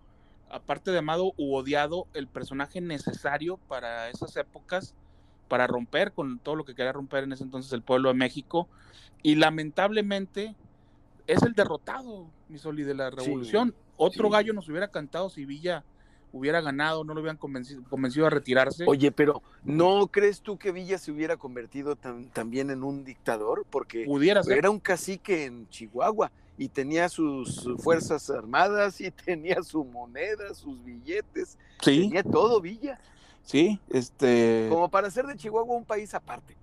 aparte 0.50 0.90
de 0.90 0.98
amado 0.98 1.32
u 1.36 1.54
odiado, 1.54 2.06
el 2.14 2.28
personaje 2.28 2.80
necesario 2.80 3.58
para 3.68 4.08
esas 4.08 4.36
épocas, 4.36 4.94
para 5.48 5.66
romper 5.66 6.12
con 6.12 6.38
todo 6.38 6.56
lo 6.56 6.64
que 6.64 6.74
quería 6.74 6.92
romper 6.92 7.24
en 7.24 7.32
ese 7.32 7.44
entonces 7.44 7.72
el 7.74 7.82
pueblo 7.82 8.08
de 8.08 8.14
México. 8.14 8.68
Y 9.22 9.34
lamentablemente 9.36 10.54
es 11.26 11.42
el 11.42 11.52
derrotado, 11.54 12.26
mi 12.48 12.58
Soli, 12.58 12.84
de 12.84 12.94
la 12.94 13.10
Sí, 13.10 13.16
revolución. 13.16 13.74
Otro 13.96 14.28
sí. 14.28 14.32
gallo 14.32 14.52
nos 14.52 14.68
hubiera 14.68 14.88
cantado 14.88 15.28
si 15.30 15.44
Villa 15.44 15.84
hubiera 16.34 16.60
ganado, 16.62 17.04
no 17.04 17.12
lo 17.12 17.20
hubieran 17.20 17.36
convencido, 17.36 17.82
convencido 17.90 18.26
a 18.26 18.30
retirarse. 18.30 18.84
Oye, 18.86 19.12
pero 19.12 19.42
¿no 19.64 20.06
crees 20.06 20.40
tú 20.40 20.56
que 20.56 20.72
Villa 20.72 20.96
se 20.98 21.12
hubiera 21.12 21.36
convertido 21.36 21.94
tan- 21.94 22.30
también 22.30 22.70
en 22.70 22.82
un 22.84 23.04
dictador? 23.04 23.66
Porque 23.68 24.04
pudiera 24.06 24.42
ser. 24.42 24.56
era 24.58 24.70
un 24.70 24.80
cacique 24.80 25.44
en 25.44 25.68
Chihuahua 25.68 26.32
y 26.56 26.68
tenía 26.68 27.08
sus 27.10 27.68
fuerzas 27.78 28.30
armadas 28.30 28.98
y 29.02 29.10
tenía 29.26 29.62
su 29.62 29.84
moneda, 29.84 30.54
sus 30.54 30.82
billetes, 30.82 31.58
Sí, 31.82 32.02
tenía 32.08 32.22
todo 32.22 32.60
Villa, 32.62 32.98
sí, 33.42 33.78
este. 33.90 34.68
como 34.70 34.88
para 34.90 35.08
hacer 35.08 35.26
de 35.26 35.36
Chihuahua 35.36 35.76
un 35.76 35.84
país 35.84 36.14
aparte. 36.14 36.56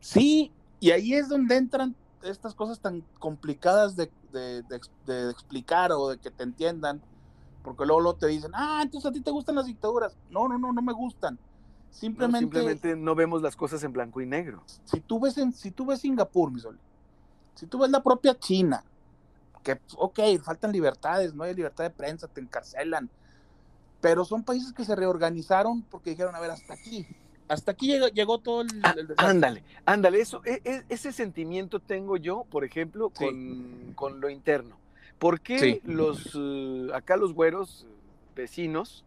Sí, 0.00 0.50
y 0.80 0.90
ahí 0.90 1.14
es 1.14 1.28
donde 1.28 1.54
entran 1.56 1.94
estas 2.22 2.54
cosas 2.54 2.80
tan 2.80 3.02
complicadas 3.18 3.96
de, 3.96 4.10
de- 4.32 4.62
de 4.62 4.76
ex- 4.76 4.90
de 5.06 5.30
explicar 5.30 5.92
o 5.92 6.08
de 6.08 6.18
que 6.18 6.30
te 6.30 6.42
entiendan, 6.44 7.02
porque 7.62 7.84
luego, 7.86 8.00
luego 8.00 8.18
te 8.18 8.26
dicen, 8.26 8.50
ah, 8.54 8.80
entonces 8.82 9.08
a 9.10 9.12
ti 9.12 9.20
te 9.20 9.30
gustan 9.30 9.54
las 9.54 9.66
dictaduras. 9.66 10.16
No, 10.30 10.48
no, 10.48 10.58
no, 10.58 10.72
no 10.72 10.82
me 10.82 10.92
gustan. 10.92 11.34
¿no? 11.34 11.40
Simplemente, 11.90 12.38
Simplemente 12.40 12.96
no 12.96 13.14
vemos 13.14 13.42
las 13.42 13.54
cosas 13.54 13.82
en 13.84 13.92
blanco 13.92 14.20
y 14.20 14.26
negro. 14.26 14.64
si 14.84 15.00
tú 15.00 15.20
ves 15.20 15.36
en, 15.38 15.52
si 15.52 15.70
tú 15.70 15.86
ves 15.86 16.00
Singapur, 16.00 16.50
mi 16.50 16.60
sol, 16.60 16.78
si 17.54 17.66
tú 17.66 17.78
ves 17.78 17.90
la 17.90 18.02
propia 18.02 18.34
China, 18.38 18.82
que, 19.62 19.78
ok, 19.96 20.18
faltan 20.42 20.72
libertades, 20.72 21.34
no 21.34 21.44
hay 21.44 21.54
libertad 21.54 21.84
de 21.84 21.90
prensa, 21.90 22.26
te 22.28 22.40
encarcelan, 22.40 23.10
pero 24.00 24.24
son 24.24 24.42
países 24.42 24.72
que 24.72 24.84
se 24.84 24.96
reorganizaron 24.96 25.82
porque 25.82 26.10
dijeron, 26.10 26.34
a 26.34 26.40
ver, 26.40 26.50
hasta 26.50 26.74
aquí, 26.74 27.06
hasta 27.52 27.72
aquí 27.72 27.86
llegó, 27.88 28.08
llegó 28.08 28.38
todo 28.38 28.62
el, 28.62 28.68
Ah, 28.82 28.94
el 28.96 29.08
desastre". 29.08 29.26
ándale, 29.30 29.64
ándale, 29.84 30.20
eso, 30.20 30.42
e- 30.44 30.60
e- 30.64 30.82
ese 30.88 31.12
sentimiento 31.12 31.80
tengo 31.80 32.16
yo, 32.16 32.44
por 32.50 32.64
ejemplo, 32.64 33.10
Sí. 33.16 33.24
con, 33.24 33.92
con 33.94 34.20
lo 34.20 34.30
interno. 34.30 34.76
¿Por 35.18 35.40
qué 35.40 35.58
Sí. 35.58 35.80
los 35.84 36.32
eh, 36.34 36.88
acá 36.94 37.16
los 37.16 37.32
güeros 37.34 37.86
vecinos 38.34 39.04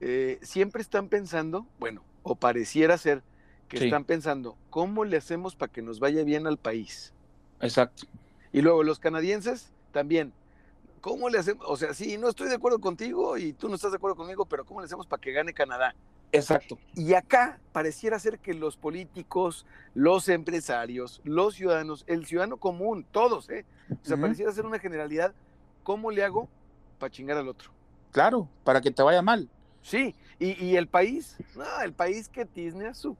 eh, 0.00 0.38
siempre 0.42 0.82
están 0.82 1.08
pensando, 1.08 1.66
bueno, 1.78 2.02
o 2.22 2.34
pareciera 2.34 2.98
ser 2.98 3.22
que 3.68 3.78
Sí. 3.78 3.84
están 3.86 4.04
pensando, 4.04 4.56
¿cómo 4.70 5.04
le 5.04 5.16
hacemos 5.16 5.54
para 5.56 5.72
que 5.72 5.80
nos 5.82 6.00
vaya 6.00 6.22
bien 6.24 6.46
al 6.46 6.56
país? 6.58 7.12
Exacto. 7.60 8.04
Y 8.52 8.62
luego 8.62 8.82
los 8.82 8.98
canadienses 8.98 9.70
también, 9.92 10.32
¿cómo 11.00 11.28
le 11.30 11.38
hacemos? 11.38 11.64
O 11.68 11.76
sea, 11.76 11.92
sí, 11.94 12.18
no 12.18 12.28
estoy 12.28 12.48
de 12.48 12.54
acuerdo 12.56 12.78
contigo 12.80 13.36
y 13.38 13.52
tú 13.52 13.68
no 13.68 13.74
estás 13.76 13.90
de 13.92 13.96
acuerdo 13.96 14.16
conmigo, 14.16 14.44
pero 14.46 14.64
¿cómo 14.64 14.80
le 14.80 14.86
hacemos 14.86 15.06
para 15.06 15.20
que 15.20 15.32
gane 15.32 15.52
Canadá? 15.54 15.94
Exacto. 16.32 16.78
Y 16.94 17.14
acá 17.14 17.58
pareciera 17.72 18.18
ser 18.18 18.38
que 18.38 18.52
los 18.54 18.76
políticos, 18.76 19.64
los 19.94 20.28
empresarios, 20.28 21.20
los 21.24 21.54
ciudadanos, 21.54 22.04
el 22.06 22.26
ciudadano 22.26 22.56
común, 22.58 23.06
todos, 23.10 23.48
¿eh? 23.50 23.64
O 23.90 24.04
sea, 24.06 24.16
pareciera 24.18 24.52
ser 24.52 24.66
una 24.66 24.78
generalidad, 24.78 25.32
¿cómo 25.82 26.10
le 26.10 26.22
hago 26.24 26.48
para 26.98 27.10
chingar 27.10 27.38
al 27.38 27.48
otro? 27.48 27.70
Claro, 28.12 28.48
para 28.64 28.80
que 28.80 28.90
te 28.90 29.02
vaya 29.02 29.22
mal. 29.22 29.48
Sí, 29.82 30.14
y, 30.38 30.62
y 30.64 30.76
el 30.76 30.86
país, 30.88 31.36
no, 31.56 31.64
el 31.82 31.92
país 31.92 32.28
que 32.28 32.44
tizne 32.44 32.88
a 32.88 32.94
su. 32.94 33.16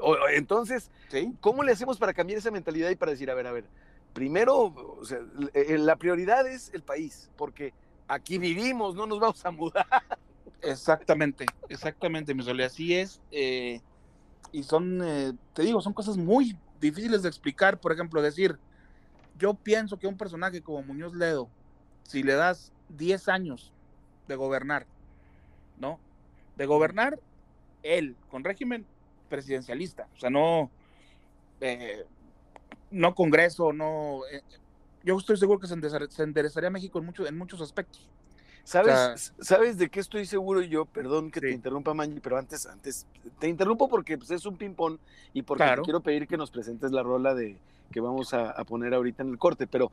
o- 0.00 0.28
entonces, 0.32 0.90
Sí. 1.08 1.32
¿cómo 1.40 1.62
le 1.64 1.72
hacemos 1.72 1.98
para 1.98 2.14
cambiar 2.14 2.38
esa 2.38 2.50
mentalidad 2.50 2.90
y 2.90 2.96
para 2.96 3.10
decir, 3.12 3.30
a 3.30 3.34
ver, 3.34 3.46
a 3.46 3.52
ver, 3.52 3.64
primero, 4.12 4.56
o 4.98 5.04
sea, 5.04 5.18
eh, 5.54 5.78
la 5.78 5.96
prioridad 5.96 6.46
es 6.46 6.70
el 6.74 6.82
país, 6.82 7.28
porque 7.36 7.72
aquí 8.08 8.38
vivimos, 8.38 8.94
no 8.94 9.06
nos 9.06 9.18
vamos 9.18 9.44
a 9.44 9.50
mudar. 9.50 9.86
Exactamente, 10.62 11.44
exactamente, 11.68 12.34
mi 12.34 12.42
Sole, 12.44 12.64
así 12.64 12.94
es. 12.94 13.20
eh, 13.32 13.80
y 14.52 14.64
son, 14.64 15.00
eh, 15.04 15.32
te 15.54 15.62
digo, 15.62 15.80
son 15.80 15.94
cosas 15.94 16.16
muy 16.18 16.56
difíciles 16.80 17.22
de 17.22 17.28
explicar. 17.28 17.80
Por 17.80 17.92
ejemplo, 17.92 18.22
decir, 18.22 18.58
yo 19.38 19.54
pienso 19.54 19.98
que 19.98 20.06
un 20.08 20.16
personaje 20.18 20.62
como 20.62 20.82
Muñoz 20.82 21.14
Ledo, 21.14 21.50
si 22.04 22.22
le 22.22 22.34
das 22.34 22.72
10 22.88 23.28
años 23.28 23.74
de 24.28 24.36
gobernar, 24.36 24.86
¿no? 25.78 26.00
De 26.56 26.66
gobernar 26.66 27.20
él, 27.82 28.16
con 28.28 28.44
régimen 28.44 28.86
presidencialista, 29.28 30.08
o 30.16 30.18
sea, 30.20 30.30
no, 30.30 30.70
eh, 31.60 32.04
no 32.90 33.14
Congreso, 33.14 33.72
no... 33.72 34.20
eh, 34.32 34.42
yo 35.04 35.16
estoy 35.18 35.36
seguro 35.38 35.60
que 35.60 35.68
se 35.68 35.74
endereza- 35.74 36.10
se 36.10 36.22
enderezaría 36.24 36.70
México 36.70 36.98
en, 37.00 37.06
muchos 37.06 37.28
en 37.28 37.38
muchos 37.38 37.60
aspectos. 37.62 38.10
¿Sabes, 38.64 38.94
sea- 38.94 39.34
¿Sabes 39.44 39.76
de 39.78 39.88
qué 39.90 40.00
estoy 40.00 40.24
seguro 40.26 40.62
yo? 40.62 40.84
Perdón 40.84 41.30
que 41.30 41.40
te 41.40 41.50
interrumpa, 41.50 41.94
Manji, 41.94 42.20
pero 42.20 42.38
antes, 42.38 42.66
antes, 42.66 43.06
te 43.38 43.48
interrumpo 43.48 43.88
porque 43.88 44.16
pues, 44.16 44.30
es 44.30 44.46
un 44.46 44.56
ping-pong 44.56 44.98
y 45.34 45.42
porque 45.42 45.64
Claro. 45.64 45.82
te 45.82 45.86
quiero 45.86 46.00
pedir 46.00 46.26
que 46.28 46.36
nos 46.36 46.50
presentes 46.50 46.92
la 46.92 47.02
rola 47.02 47.34
de 47.34 47.58
que 47.90 48.00
vamos 48.00 48.32
a, 48.34 48.50
a 48.50 48.64
poner 48.64 48.94
ahorita 48.94 49.22
en 49.22 49.30
el 49.30 49.38
corte. 49.38 49.66
Pero, 49.66 49.90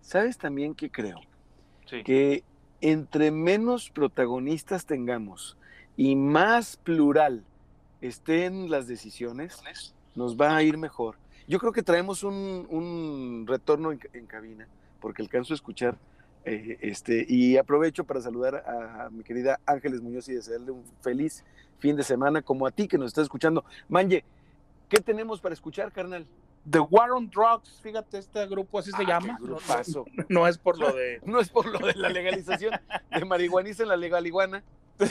¿sabes 0.00 0.38
también 0.38 0.74
que 0.74 0.88
creo? 0.90 1.20
Sí. 1.86 2.02
Que 2.04 2.44
entre 2.80 3.30
menos 3.30 3.90
protagonistas 3.90 4.86
tengamos 4.86 5.56
y 5.96 6.16
más 6.16 6.76
plural 6.76 7.44
estén 8.00 8.70
las 8.70 8.86
decisiones, 8.86 9.62
nos 10.14 10.36
va 10.36 10.56
a 10.56 10.62
ir 10.62 10.76
mejor. 10.78 11.16
Yo 11.48 11.58
creo 11.58 11.72
que 11.72 11.82
traemos 11.82 12.22
un, 12.24 12.66
un 12.70 13.44
retorno 13.46 13.92
en, 13.92 14.00
en 14.12 14.26
cabina, 14.26 14.66
porque 15.00 15.22
alcanzo 15.22 15.52
a 15.54 15.56
escuchar, 15.56 15.96
eh, 16.44 16.78
este, 16.80 17.24
y 17.28 17.56
aprovecho 17.56 18.04
para 18.04 18.20
saludar 18.20 18.56
a, 18.66 19.08
mi 19.10 19.22
querida 19.22 19.60
Ángeles 19.66 20.00
Muñoz 20.00 20.28
y 20.28 20.34
desearle 20.34 20.70
un 20.72 20.84
feliz 21.00 21.44
fin 21.78 21.96
de 21.96 22.02
semana, 22.02 22.42
como 22.42 22.66
a 22.66 22.70
ti 22.70 22.88
que 22.88 22.98
nos 22.98 23.08
estás 23.08 23.24
escuchando. 23.24 23.64
Manje, 23.88 24.24
¿qué 24.88 25.00
tenemos 25.00 25.40
para 25.40 25.54
escuchar, 25.54 25.92
carnal? 25.92 26.26
The 26.70 26.78
War 26.78 27.10
on 27.10 27.28
Drugs, 27.28 27.80
fíjate, 27.82 28.18
este 28.18 28.46
grupo 28.46 28.78
así 28.78 28.92
se 28.92 29.02
Ah, 29.02 29.06
llama. 29.08 29.36
No, 29.40 29.56
no- 29.56 30.04
no 30.28 30.46
es 30.46 30.58
por 30.58 30.78
lo 30.78 30.92
de. 30.92 31.20
No 31.24 31.40
es 31.40 31.48
por 31.48 31.66
lo 31.66 31.84
de 31.84 31.94
la 31.94 32.08
legalización 32.08 32.74
de 33.10 33.24
marihuaniza 33.24 33.82
en 33.82 33.88
la 33.88 33.96
legaliguana. 33.96 34.62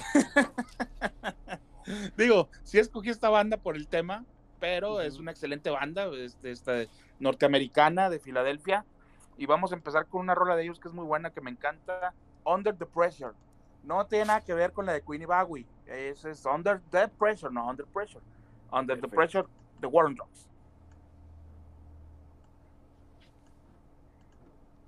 Digo, 2.18 2.50
sí 2.64 2.80
escogí 2.80 3.10
esta 3.10 3.30
banda 3.30 3.58
por 3.58 3.76
el 3.76 3.88
tema, 3.88 4.26
pero 4.60 5.02
es 5.02 5.18
una 5.18 5.32
excelente 5.32 5.70
banda, 5.70 6.10
este, 6.16 6.52
esta 6.52 6.86
norteamericana 7.20 8.10
de 8.10 8.20
Filadelfia. 8.20 8.86
Y 9.38 9.46
vamos 9.46 9.72
a 9.72 9.76
empezar 9.76 10.06
con 10.06 10.22
una 10.22 10.36
rola 10.36 10.56
de 10.56 10.64
ellos 10.64 10.80
que 10.80 10.88
es 10.88 10.94
muy 10.94 11.06
buena, 11.06 11.32
que 11.32 11.42
me 11.42 11.52
encanta: 11.52 12.14
Under 12.46 12.76
the 12.76 12.86
Pressure. 12.86 13.34
No 13.84 14.06
tiene 14.06 14.26
nada 14.26 14.42
que 14.42 14.54
ver 14.54 14.72
con 14.72 14.86
la 14.86 14.94
de 14.94 15.02
Queenie 15.02 15.26
Bowie. 15.26 15.66
Ese 15.88 16.32
es 16.32 16.46
Under 16.46 16.80
the 16.92 17.08
Pressure, 17.08 17.52
no 17.52 17.68
Under 17.68 17.86
Pressure. 17.86 18.24
Under 18.72 19.00
the. 19.00 19.08
Pressure, 19.08 19.46
The 19.80 19.88
War 19.88 20.06
on 20.06 20.16
Drugs. 20.16 20.48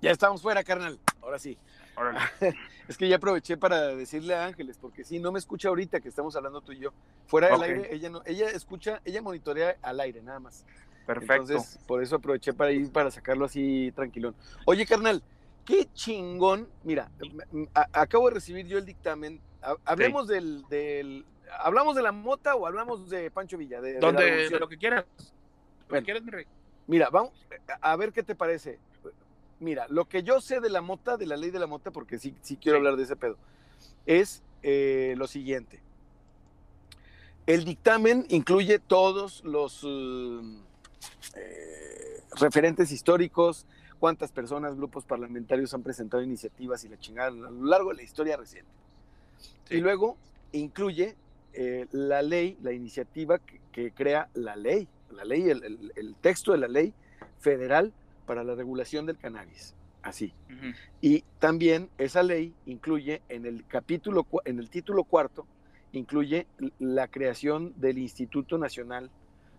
Ya 0.00 0.10
estamos 0.10 0.42
fuera, 0.42 0.62
carnal. 0.62 0.98
Ahora 1.22 1.38
sí. 1.38 1.58
es 2.88 2.98
que 2.98 3.08
ya 3.08 3.16
aproveché 3.16 3.56
para 3.56 3.94
decirle 3.94 4.34
a 4.34 4.44
Ángeles, 4.44 4.76
porque 4.78 5.04
si 5.04 5.18
no 5.18 5.32
me 5.32 5.38
escucha 5.38 5.68
ahorita 5.68 6.00
que 6.00 6.08
estamos 6.08 6.36
hablando 6.36 6.60
tú 6.60 6.72
y 6.72 6.78
yo. 6.78 6.92
Fuera 7.26 7.48
del 7.48 7.62
aire, 7.62 7.94
ella 7.94 8.10
no, 8.10 8.22
ella 8.26 8.50
escucha, 8.50 9.00
ella 9.04 9.22
monitorea 9.22 9.76
al 9.82 10.00
aire 10.00 10.22
nada 10.22 10.40
más. 10.40 10.64
Perfecto. 11.06 11.52
Entonces, 11.52 11.78
por 11.86 12.02
eso 12.02 12.16
aproveché 12.16 12.52
para 12.52 12.72
ir 12.72 12.90
para 12.90 13.10
sacarlo 13.10 13.44
así 13.44 13.92
tranquilón. 13.94 14.34
Oye, 14.64 14.86
carnal, 14.86 15.22
qué 15.64 15.88
chingón. 15.92 16.68
Mira, 16.82 17.10
acabo 17.92 18.28
de 18.28 18.34
recibir 18.34 18.66
yo 18.66 18.78
el 18.78 18.86
dictamen. 18.86 19.40
Hablemos 19.84 20.28
del, 20.28 20.66
del, 20.68 21.24
¿Hablamos 21.60 21.94
de 21.96 22.02
la 22.02 22.12
mota 22.12 22.54
o 22.54 22.66
hablamos 22.66 23.08
de 23.08 23.30
Pancho 23.30 23.56
Villa? 23.56 23.80
De, 23.80 23.98
Donde, 23.98 24.50
lo 24.50 24.68
que 24.68 24.78
quieras. 24.78 25.04
Lo 25.88 25.96
que 25.98 26.04
quieras, 26.04 26.22
mi 26.22 26.30
rey. 26.30 26.46
Mira, 26.86 27.08
vamos 27.10 27.32
a 27.80 27.96
ver 27.96 28.12
qué 28.12 28.22
te 28.22 28.34
parece. 28.34 28.78
Mira, 29.60 29.86
lo 29.88 30.06
que 30.06 30.22
yo 30.22 30.40
sé 30.40 30.60
de 30.60 30.68
la 30.68 30.80
mota, 30.80 31.16
de 31.16 31.26
la 31.26 31.36
ley 31.36 31.50
de 31.50 31.58
la 31.58 31.66
mota, 31.66 31.90
porque 31.90 32.18
sí, 32.18 32.34
sí 32.42 32.56
quiero 32.56 32.78
hablar 32.78 32.96
de 32.96 33.04
ese 33.04 33.16
pedo, 33.16 33.36
es 34.04 34.42
eh, 34.62 35.14
lo 35.16 35.26
siguiente. 35.26 35.80
El 37.46 37.64
dictamen 37.64 38.26
incluye 38.28 38.78
todos 38.78 39.44
los 39.44 39.84
um, 39.84 40.62
eh, 41.34 42.20
referentes 42.38 42.90
históricos, 42.92 43.66
cuántas 43.98 44.32
personas, 44.32 44.76
grupos 44.76 45.04
parlamentarios 45.04 45.72
han 45.74 45.82
presentado 45.82 46.22
iniciativas 46.22 46.84
y 46.84 46.88
la 46.88 46.98
chingada 46.98 47.28
a 47.28 47.30
lo 47.30 47.64
largo 47.64 47.90
de 47.90 47.96
la 47.96 48.02
historia 48.02 48.36
reciente. 48.36 48.70
Y 49.70 49.78
luego 49.78 50.16
incluye 50.52 51.16
eh, 51.52 51.86
la 51.92 52.22
ley, 52.22 52.58
la 52.62 52.72
iniciativa 52.72 53.38
que, 53.72 53.92
crea 53.92 54.28
la 54.34 54.56
ley, 54.56 54.88
la 55.10 55.24
ley, 55.24 55.48
el, 55.48 56.14
texto 56.20 56.52
de 56.52 56.58
la 56.58 56.68
ley 56.68 56.92
federal 57.38 57.92
para 58.26 58.44
la 58.44 58.54
regulación 58.54 59.06
del 59.06 59.18
cannabis. 59.18 59.74
Así. 60.02 60.34
Y 61.00 61.24
también 61.38 61.88
esa 61.96 62.22
ley 62.22 62.52
incluye 62.66 63.22
en 63.30 63.46
el 63.46 63.64
capítulo, 63.66 64.26
en 64.44 64.58
el 64.58 64.68
título 64.68 65.04
cuarto, 65.04 65.46
incluye 65.92 66.46
la 66.78 67.08
creación 67.08 67.72
del 67.76 67.98
Instituto 67.98 68.58
Nacional 68.58 69.10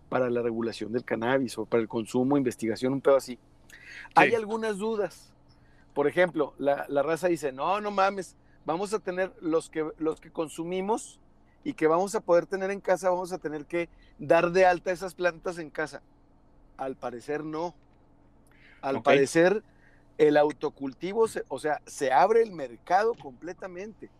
para 0.08 0.30
la 0.30 0.42
Regulación 0.42 0.92
del 0.92 1.04
Cannabis 1.04 1.58
o 1.58 1.64
para 1.64 1.82
el 1.82 1.88
consumo, 1.88 2.36
investigación, 2.36 2.92
un 2.92 3.00
pedo 3.00 3.16
así. 3.16 3.38
Hay 4.14 4.34
algunas 4.34 4.78
dudas. 4.78 5.32
Por 5.94 6.06
ejemplo, 6.06 6.54
la, 6.58 6.86
raza 7.02 7.28
dice, 7.28 7.52
no, 7.52 7.80
no 7.80 7.90
mames, 7.90 8.36
vamos 8.64 8.92
a 8.92 8.98
tener 8.98 9.32
los 9.40 9.70
que, 9.70 9.90
los 9.98 10.20
que 10.20 10.30
consumimos 10.30 11.20
y 11.64 11.72
que 11.72 11.86
vamos 11.86 12.14
a 12.14 12.20
poder 12.20 12.46
tener 12.46 12.70
en 12.70 12.80
casa, 12.80 13.10
vamos 13.10 13.32
a 13.32 13.38
tener 13.38 13.64
que 13.64 13.88
dar 14.18 14.50
de 14.52 14.66
alta 14.66 14.92
esas 14.92 15.14
plantas 15.14 15.58
en 15.58 15.70
casa. 15.70 16.02
Al 16.76 16.96
parecer 16.96 17.44
no. 17.44 17.74
Al 18.82 19.02
parecer, 19.02 19.62
el 20.18 20.36
autocultivo, 20.36 21.26
o 21.48 21.58
sea, 21.58 21.80
se 21.86 22.12
abre 22.12 22.42
el 22.42 22.52
mercado 22.52 23.14
completamente. 23.14 24.10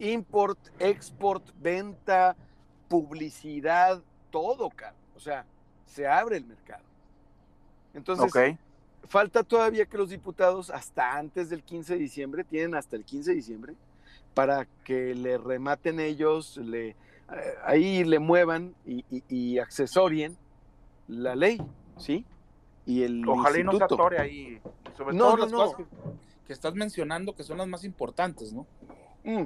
Import, 0.00 0.58
export, 0.78 1.44
venta, 1.60 2.36
publicidad, 2.88 4.02
todo, 4.30 4.70
cara. 4.70 4.94
O 5.16 5.20
sea, 5.20 5.44
se 5.86 6.06
abre 6.06 6.36
el 6.36 6.44
mercado. 6.44 6.84
Entonces, 7.94 8.56
falta 9.08 9.42
todavía 9.42 9.86
que 9.86 9.98
los 9.98 10.10
diputados, 10.10 10.70
hasta 10.70 11.16
antes 11.16 11.50
del 11.50 11.62
15 11.62 11.94
de 11.94 11.98
diciembre, 11.98 12.44
tienen 12.44 12.74
hasta 12.74 12.96
el 12.96 13.04
15 13.04 13.30
de 13.30 13.36
diciembre, 13.36 13.74
para 14.34 14.66
que 14.84 15.14
le 15.14 15.38
rematen 15.38 15.98
ellos, 15.98 16.56
le, 16.56 16.90
eh, 16.90 16.96
ahí 17.64 18.04
le 18.04 18.18
muevan 18.20 18.74
y, 18.86 19.04
y 19.28 19.58
accesorien 19.58 20.36
la 21.08 21.34
ley, 21.34 21.60
¿sí? 21.98 22.24
y 22.90 23.02
el 23.02 23.26
Ojalá 23.28 23.58
y 23.58 23.64
no 23.64 23.72
se 23.72 23.84
atore 23.84 24.18
ahí, 24.18 24.60
sobre 24.96 25.16
todo 25.16 25.36
las 25.36 25.52
cosas 25.52 25.86
que, 26.46 26.52
estás 26.52 26.74
mencionando 26.74 27.32
que 27.32 27.44
son 27.44 27.58
las 27.58 27.68
más 27.68 27.84
importantes, 27.84 28.52
¿no? 28.52 28.66
Mm. 29.22 29.44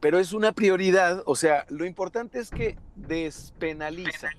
Pero 0.00 0.18
es 0.18 0.32
una 0.32 0.52
prioridad, 0.52 1.22
o 1.26 1.36
sea, 1.36 1.66
lo 1.68 1.84
importante 1.84 2.38
es 2.38 2.50
que 2.50 2.76
despenaliza. 2.96 4.30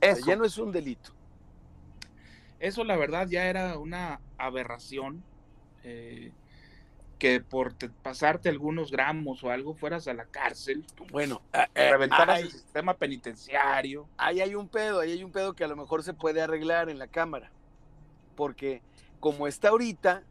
Eso. 0.00 0.26
ya 0.26 0.36
no 0.36 0.44
es 0.44 0.58
un 0.58 0.70
delito. 0.70 1.12
Eso 2.60 2.84
la 2.84 2.96
verdad 2.96 3.26
ya 3.26 3.46
era 3.46 3.78
una 3.78 4.20
aberración. 4.36 5.24
Eh, 5.82 6.32
que 7.18 7.40
por 7.40 7.74
pasarte 8.02 8.48
algunos 8.48 8.90
gramos 8.90 9.42
o 9.44 9.50
algo 9.50 9.74
fueras 9.74 10.08
a 10.08 10.14
la 10.14 10.26
cárcel. 10.26 10.84
Bueno, 11.10 11.40
eh, 11.52 11.90
reventaras 11.90 12.40
el 12.40 12.50
sistema 12.50 12.98
penitenciario. 12.98 14.08
Ahí 14.16 14.40
hay 14.40 14.54
un 14.54 14.68
pedo, 14.68 15.00
ahí 15.00 15.12
hay 15.12 15.24
un 15.24 15.32
pedo 15.32 15.54
que 15.54 15.64
a 15.64 15.68
lo 15.68 15.76
mejor 15.76 16.02
se 16.02 16.12
puede 16.12 16.42
arreglar 16.42 16.90
en 16.90 16.98
la 16.98 17.06
Cámara. 17.06 17.50
Porque 18.36 18.82
como 19.20 19.46
está 19.46 19.68
ahorita, 19.70 20.22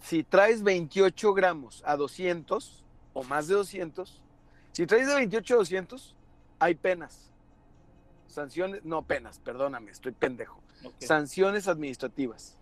si 0.00 0.22
traes 0.24 0.62
28 0.62 1.34
gramos 1.34 1.82
a 1.84 1.96
200 1.96 2.84
o 3.12 3.22
más 3.24 3.48
de 3.48 3.54
200, 3.54 4.20
si 4.72 4.86
traes 4.86 5.06
de 5.06 5.14
28 5.14 5.54
a 5.54 5.56
200, 5.58 6.16
hay 6.58 6.74
penas. 6.74 7.30
Sanciones, 8.26 8.84
no 8.84 9.02
penas, 9.02 9.38
perdóname, 9.38 9.90
estoy 9.90 10.12
pendejo. 10.12 10.60
Sanciones 10.98 11.68
administrativas 11.68 12.56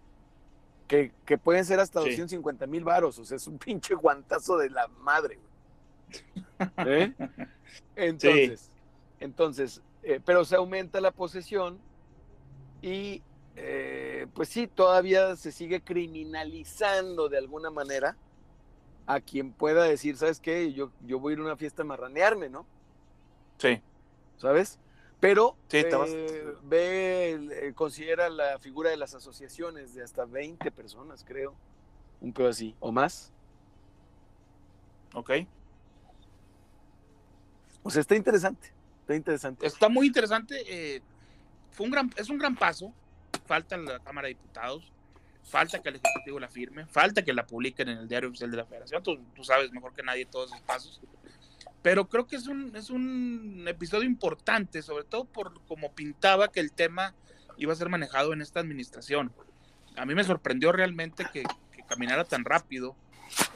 que, 0.89 1.39
pueden 1.39 1.65
ser 1.65 1.79
hasta 1.79 2.01
250 2.01 2.67
mil 2.67 2.83
varos, 2.83 3.19
o 3.21 3.25
sea, 3.25 3.37
es 3.37 3.47
un 3.47 3.59
pinche 3.59 3.95
guantazo 3.95 4.57
de 4.57 4.71
la 4.71 4.89
madre. 4.89 5.39
¿Eh? 6.79 7.15
Entonces, 7.95 8.71
entonces 9.21 9.81
eh, 10.03 10.21
pero 10.25 10.45
se 10.45 10.57
aumenta 10.57 11.01
la 11.01 11.11
posesión 11.11 11.79
y 12.83 13.23
eh, 13.63 14.27
pues 14.35 14.49
sí, 14.49 14.67
todavía 14.67 15.37
se 15.37 15.53
sigue 15.53 15.83
criminalizando 15.83 17.29
de 17.29 17.39
alguna 17.39 17.71
manera 17.71 18.17
a 19.07 19.21
quien 19.21 19.53
pueda 19.53 19.85
decir, 19.85 20.17
¿sabes 20.17 20.41
qué? 20.41 20.73
Yo, 20.73 20.93
yo 21.07 21.19
voy 21.19 21.33
a 21.33 21.35
ir 21.35 21.41
a 21.41 21.45
una 21.45 21.57
fiesta 21.57 21.83
a 21.83 21.85
marranearme, 21.85 22.49
¿no? 22.49 22.67
Sí. 23.59 23.81
¿Sabes? 24.37 24.79
Pero 25.21 25.57
eh, 25.71 26.55
ve, 26.63 27.33
eh, 27.33 27.73
considera 27.75 28.31
la 28.31 28.59
figura 28.59 28.89
de 28.89 28.97
las 28.97 29.15
asociaciones 29.15 29.95
de 29.95 30.03
hasta 30.03 30.25
20 30.25 30.71
personas, 30.71 31.25
creo. 31.25 31.55
Un 32.23 32.33
poco 32.33 32.49
así, 32.49 32.75
o 32.81 32.91
más. 32.91 33.31
Ok. 35.13 35.31
O 37.83 37.91
sea, 37.91 38.01
está 38.01 38.17
interesante. 38.17 38.73
Está 39.01 39.15
interesante. 39.15 39.67
Está 39.67 39.89
muy 39.91 40.07
interesante. 40.07 40.63
Eh, 40.67 41.03
fue 41.71 41.85
un 41.85 41.93
gran, 41.93 42.11
es 42.17 42.31
un 42.31 42.39
gran 42.39 42.57
paso. 42.57 42.93
Falta 43.51 43.77
la 43.77 43.99
Cámara 43.99 44.29
de 44.29 44.35
Diputados. 44.35 44.93
Falta 45.43 45.83
que 45.83 45.89
el 45.89 45.97
Ejecutivo 45.97 46.39
la 46.39 46.47
firme. 46.47 46.87
Falta 46.87 47.25
que 47.25 47.33
la 47.33 47.45
publiquen 47.45 47.89
en 47.89 47.99
el 47.99 48.07
Diario 48.07 48.29
Oficial 48.29 48.49
de 48.49 48.59
la 48.59 48.65
Federación. 48.65 49.03
Tú, 49.03 49.19
tú 49.35 49.43
sabes 49.43 49.73
mejor 49.73 49.93
que 49.93 50.05
nadie 50.05 50.25
todos 50.25 50.53
esos 50.53 50.61
pasos. 50.61 51.01
Pero 51.83 52.09
creo 52.09 52.29
que 52.29 52.37
es 52.37 52.47
un, 52.47 52.77
es 52.77 52.91
un 52.91 53.65
episodio 53.67 54.05
importante, 54.05 54.83
sobre 54.83 55.03
todo 55.03 55.25
por 55.25 55.61
cómo 55.67 55.91
pintaba 55.91 56.47
que 56.47 56.61
el 56.61 56.71
tema 56.71 57.13
iba 57.57 57.73
a 57.73 57.77
ser 57.77 57.89
manejado 57.89 58.33
en 58.33 58.41
esta 58.41 58.61
administración. 58.61 59.33
A 59.97 60.07
mí 60.07 60.15
me 60.15 60.23
sorprendió 60.23 60.71
realmente 60.71 61.27
que, 61.33 61.43
caminara 61.89 62.23
tan 62.23 62.45
rápido. 62.45 62.95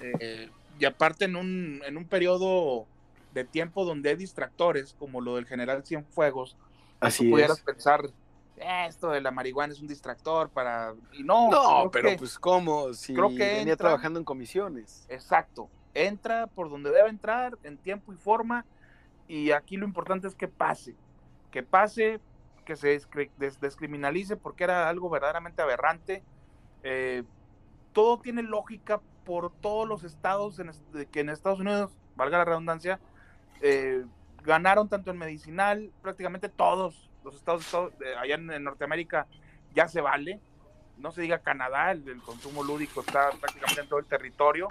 Eh, 0.01 0.51
y 0.81 0.87
aparte 0.87 1.27
en 1.27 1.37
un, 1.37 1.83
en 1.87 1.97
un 1.97 2.07
periodo 2.07 2.89
de 3.33 3.45
tiempo 3.45 3.85
donde 3.85 4.11
hay 4.11 4.17
distractores, 4.17 4.97
como 4.99 5.21
lo 5.21 5.37
del 5.37 5.47
general 5.47 5.85
Cienfuegos, 5.87 6.57
Así 6.99 7.31
pudieras 7.31 7.61
pensar, 7.61 8.01
eh, 8.05 8.24
esto 8.57 9.11
de 9.11 9.21
la 9.21 9.31
marihuana 9.31 9.73
es 9.73 9.81
un 9.81 9.89
distractor 9.89 10.49
para... 10.49 10.95
Y 11.13 11.23
no, 11.23 11.51
no 11.51 11.91
pero 11.91 12.11
pues 12.17 12.39
cómo, 12.39 12.93
si 12.95 13.15
creo 13.15 13.31
que 13.31 13.59
venía 13.59 13.77
trabajando 13.77 14.19
en 14.19 14.25
comisiones. 14.25 15.07
Exacto, 15.09 15.69
entra 15.93 16.47
por 16.47 16.71
donde 16.71 16.91
debe 16.91 17.09
entrar, 17.09 17.59
en 17.63 17.77
tiempo 17.79 18.13
y 18.13 18.17
forma, 18.17 18.65
y 19.27 19.51
aquí 19.51 19.77
lo 19.77 19.87
importante 19.87 20.29
es 20.29 20.35
que 20.35 20.49
pase, 20.49 20.95
que 21.51 21.63
pase, 21.63 22.21
que 22.65 22.77
se 22.77 23.01
descriminalice, 23.61 24.37
porque 24.37 24.65
era 24.65 24.89
algo 24.89 25.11
verdaderamente 25.11 25.63
aberrante. 25.63 26.23
Eh, 26.83 27.23
todo 27.93 28.19
tiene 28.19 28.43
lógica 28.43 29.01
por 29.25 29.53
todos 29.53 29.89
los 29.89 30.05
estados 30.05 30.59
en, 30.59 30.71
que 31.11 31.21
en 31.21 31.31
Estados 31.31 31.61
Unidos, 31.61 31.93
valga 32.17 32.39
la 32.39 32.45
redundancia, 32.45 33.01
eh, 33.63 34.05
ganaron 34.43 34.89
tanto 34.89 35.11
en 35.11 35.19
medicinal, 35.19 35.91
prácticamente 36.03 36.49
todos 36.49 37.11
los 37.25 37.35
estados, 37.35 37.75
allá 38.21 38.35
en, 38.35 38.65
Norteamérica 38.65 39.27
ya 39.75 39.89
se 39.89 40.01
vale, 40.01 40.41
no 40.99 41.11
se 41.11 41.23
diga 41.23 41.39
Canadá, 41.39 41.91
el, 41.93 42.23
consumo 42.23 42.63
lúdico 42.63 43.01
está 43.01 43.31
prácticamente 43.41 43.81
en 43.81 43.89
todo 43.89 43.99
el 43.99 44.07
territorio, 44.07 44.69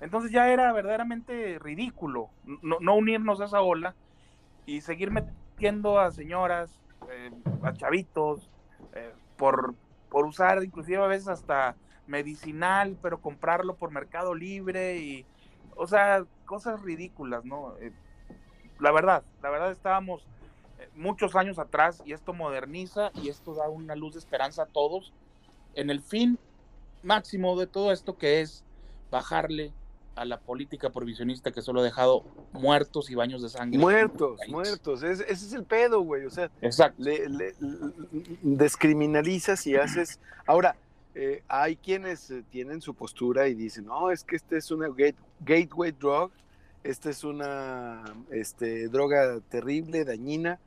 entonces 0.00 0.30
ya 0.30 0.50
era 0.50 0.72
verdaderamente 0.72 1.58
ridículo 1.58 2.30
no, 2.62 2.94
unirnos 2.94 3.40
a 3.40 3.44
esa 3.44 3.60
ola 3.60 3.94
y 4.64 4.80
seguir 4.80 5.10
metiendo 5.10 6.00
a 6.00 6.10
señoras, 6.10 6.70
eh, 7.10 7.30
a 7.62 7.72
chavitos, 7.74 8.50
eh, 8.94 9.12
por, 9.36 9.74
por 10.08 10.24
usar 10.24 10.62
inclusive 10.64 11.02
a 11.02 11.06
veces 11.06 11.28
hasta 11.28 11.76
medicinal, 12.06 12.96
pero 13.02 13.20
comprarlo 13.20 13.76
por 13.76 13.90
Mercado 13.90 14.34
Libre 14.34 14.98
y, 14.98 15.26
o 15.76 15.86
sea, 15.86 16.24
cosas 16.44 16.82
ridículas, 16.82 17.44
¿no? 17.44 17.76
Eh, 17.78 17.92
la 18.78 18.92
verdad, 18.92 19.22
la 19.42 19.50
verdad 19.50 19.70
estábamos 19.70 20.26
muchos 20.94 21.36
años 21.36 21.58
atrás 21.58 22.02
y 22.04 22.12
esto 22.12 22.32
moderniza 22.32 23.10
y 23.14 23.28
esto 23.28 23.54
da 23.54 23.68
una 23.68 23.94
luz 23.94 24.14
de 24.14 24.18
esperanza 24.18 24.64
a 24.64 24.66
todos 24.66 25.12
en 25.74 25.90
el 25.90 26.00
fin 26.00 26.38
máximo 27.02 27.58
de 27.58 27.66
todo 27.66 27.92
esto 27.92 28.16
que 28.16 28.40
es 28.40 28.64
bajarle 29.10 29.72
a 30.14 30.24
la 30.24 30.38
política 30.38 30.90
provisionista 30.90 31.52
que 31.52 31.62
solo 31.62 31.80
ha 31.80 31.84
dejado 31.84 32.24
muertos 32.52 33.10
y 33.10 33.14
baños 33.14 33.42
de 33.42 33.48
sangre. 33.48 33.78
Muertos, 33.78 34.40
muertos. 34.48 35.02
ese 35.02 35.24
es 35.30 35.52
el 35.52 35.64
pedo, 35.64 36.00
güey. 36.00 36.26
O 36.26 36.30
sea, 36.30 36.50
Exacto. 36.60 37.02
Le, 37.02 37.54
descriminalizas 38.42 39.66
y 39.66 39.76
haces. 39.76 40.20
Ahora, 40.46 40.76
eh, 41.14 41.42
hay 41.48 41.76
quienes 41.76 42.30
eh, 42.30 42.42
tienen 42.50 42.80
su 42.80 42.94
postura 42.94 43.48
y 43.48 43.54
dicen, 43.54 43.86
no, 43.86 44.10
es 44.10 44.24
que 44.24 44.36
este 44.36 44.58
es 44.58 44.70
una 44.70 44.88
gateway 45.40 45.92
drug, 45.92 46.30
esta 46.84 47.10
es 47.10 47.24
una 47.24 48.02
este, 48.30 48.88
droga 48.88 49.40
terrible, 49.48 50.04
dañina. 50.04 50.58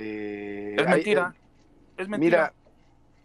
Eh, 0.00 0.76
es 0.78 0.86
mentira. 0.88 1.34
es 1.96 2.08
mentira. 2.08 2.52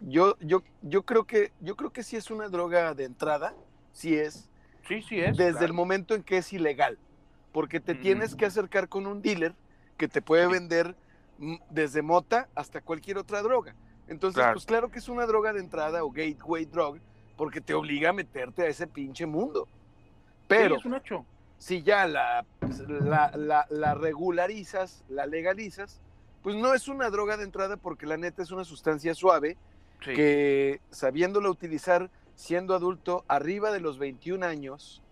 Mira, 0.00 0.10
yo, 0.12 0.36
yo, 0.40 0.62
yo, 0.82 1.02
creo 1.04 1.24
que, 1.24 1.52
yo 1.60 1.76
creo 1.76 1.92
que 1.92 2.02
sí 2.02 2.16
es 2.16 2.30
una 2.30 2.48
droga 2.48 2.94
de 2.94 3.04
entrada, 3.04 3.54
sí 3.92 4.14
es 4.16 4.50
Sí, 4.88 5.02
sí 5.02 5.20
es. 5.20 5.36
Desde 5.36 5.64
el 5.64 5.72
momento 5.72 6.14
en 6.14 6.22
que 6.22 6.38
es 6.38 6.52
ilegal. 6.52 6.98
Porque 7.52 7.80
te 7.80 7.94
tienes 7.94 8.34
que 8.34 8.46
acercar 8.46 8.88
con 8.88 9.06
un 9.06 9.22
dealer 9.22 9.54
que 9.96 10.08
te 10.08 10.20
puede 10.20 10.46
vender 10.48 10.96
desde 11.70 12.02
mota 12.02 12.48
hasta 12.54 12.80
cualquier 12.80 13.18
otra 13.18 13.42
droga. 13.42 13.74
Entonces, 14.08 14.44
pues 14.52 14.66
claro 14.66 14.90
que 14.90 14.98
es 14.98 15.08
una 15.08 15.24
droga 15.24 15.52
de 15.52 15.60
entrada 15.60 16.04
o 16.04 16.10
gateway 16.10 16.64
drug, 16.64 16.98
porque 17.36 17.60
te 17.60 17.72
obliga 17.72 18.10
a 18.10 18.12
meterte 18.12 18.62
a 18.62 18.66
ese 18.66 18.86
pinche 18.86 19.24
mundo. 19.24 19.68
Pero 20.48 20.76
es 20.76 20.84
un 20.84 20.94
hecho. 20.94 21.24
si 21.56 21.82
ya 21.82 22.06
la, 22.06 22.44
pues, 22.58 22.80
la, 22.88 23.66
la, 23.70 23.94
regularizas, 23.94 25.04
la 25.08 25.26
legalizas, 25.26 26.02
pues 26.44 26.56
no 26.56 26.74
es 26.74 26.88
una 26.88 27.08
droga 27.08 27.38
de 27.38 27.44
entrada 27.44 27.78
porque 27.78 28.04
la 28.04 28.18
neta 28.18 28.42
es 28.42 28.50
una 28.50 28.64
sustancia 28.64 29.14
suave 29.14 29.56
que 30.00 30.82
sabiéndola 30.90 31.48
utilizar 31.48 32.10
siendo 32.36 32.74
adulto 32.74 33.24
arriba 33.28 33.72
de 33.72 33.80
los 33.80 33.98
21 33.98 34.44
años. 34.44 35.02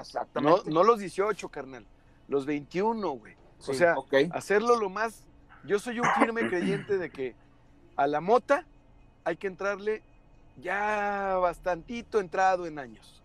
Exactamente. 0.00 0.68
No, 0.68 0.82
los 0.82 0.98
18, 0.98 1.48
carnal. 1.48 1.86
Los 2.26 2.44
21, 2.44 3.08
güey. 3.12 3.36
o 3.68 3.72
sea, 3.72 3.94
hacerlo 4.32 4.74
lo 4.76 4.90
más. 4.90 5.22
Yo 5.64 5.78
soy 5.78 6.00
un 6.00 6.08
firme 6.18 6.48
creyente 6.48 6.98
de 6.98 7.10
que 7.10 7.36
a 7.94 8.08
la 8.08 8.20
mota 8.20 8.66
hay 9.22 9.36
que 9.36 9.46
entrarle 9.46 10.02
ya 10.60 11.36
bastantito 11.40 12.18
entrado 12.18 12.66
en 12.66 12.80
años. 12.80 13.22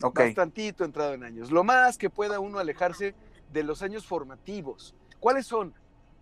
Bastantito 0.00 0.84
entrado 0.84 1.14
en 1.14 1.24
años. 1.24 1.50
Lo 1.50 1.64
más 1.64 1.98
que 1.98 2.10
pueda 2.10 2.38
uno 2.38 2.60
alejarse 2.60 3.12
de 3.52 3.64
los 3.64 3.82
años 3.82 4.06
formativos. 4.06 4.94
¿Cuáles 5.18 5.46
son? 5.46 5.74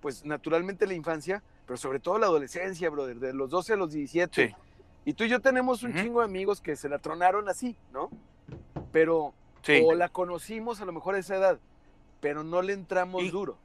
Pues 0.02 0.26
naturalmente 0.26 0.86
la 0.86 0.92
infancia, 0.92 1.42
pero 1.64 1.78
sobre 1.78 1.98
todo 1.98 2.18
la 2.18 2.26
adolescencia, 2.26 2.90
brother, 2.90 3.18
de 3.18 3.32
los 3.32 3.48
12 3.48 3.72
a 3.72 3.76
los 3.76 3.92
17. 3.92 4.48
Sí 4.48 4.54
y 5.04 5.14
tú 5.14 5.24
y 5.24 5.28
yo 5.28 5.40
tenemos 5.40 5.82
un 5.82 5.94
chingo 5.94 6.20
de 6.20 6.26
amigos 6.26 6.60
que 6.60 6.76
se 6.76 6.88
la 6.88 6.98
tronaron 6.98 7.48
así, 7.48 7.76
¿no? 7.92 8.08
Pero, 8.92 9.34
o 9.84 9.94
la 9.94 10.08
conocimos 10.08 10.80
a 10.80 10.84
lo 10.84 10.92
mejor 10.92 11.16
a 11.16 11.18
esa 11.18 11.36
edad, 11.36 11.58
pero 12.20 12.44
no 12.44 12.62
le 12.62 12.72
entramos 12.72 13.30
duro. 13.32 13.58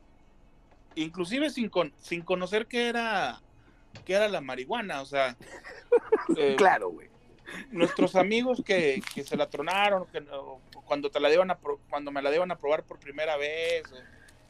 Inclusive 0.95 1.51
sin, 1.51 1.69
sin 1.99 2.23
conocer 2.23 2.65
qué 2.65 2.89
era, 2.89 3.39
era 4.07 4.27
la 4.27 4.41
marihuana, 4.41 5.01
o 5.01 5.05
sea. 5.05 5.35
Eh, 6.35 6.55
claro, 6.57 6.89
güey. 6.89 7.07
Nuestros 7.71 8.17
amigos 8.17 8.61
que, 8.63 9.01
se 9.23 9.37
la 9.37 9.49
tronaron, 9.49 10.05
que, 10.07 10.21
cuando, 10.83 11.09
te 11.09 11.21
la 11.21 11.29
dieron 11.29 11.49
a, 11.49 11.57
cuando 11.89 12.11
me 12.11 12.21
la 12.21 12.29
dieron 12.29 12.51
a 12.51 12.57
probar 12.57 12.83
por 12.83 12.99
primera 12.99 13.37
vez. 13.37 13.83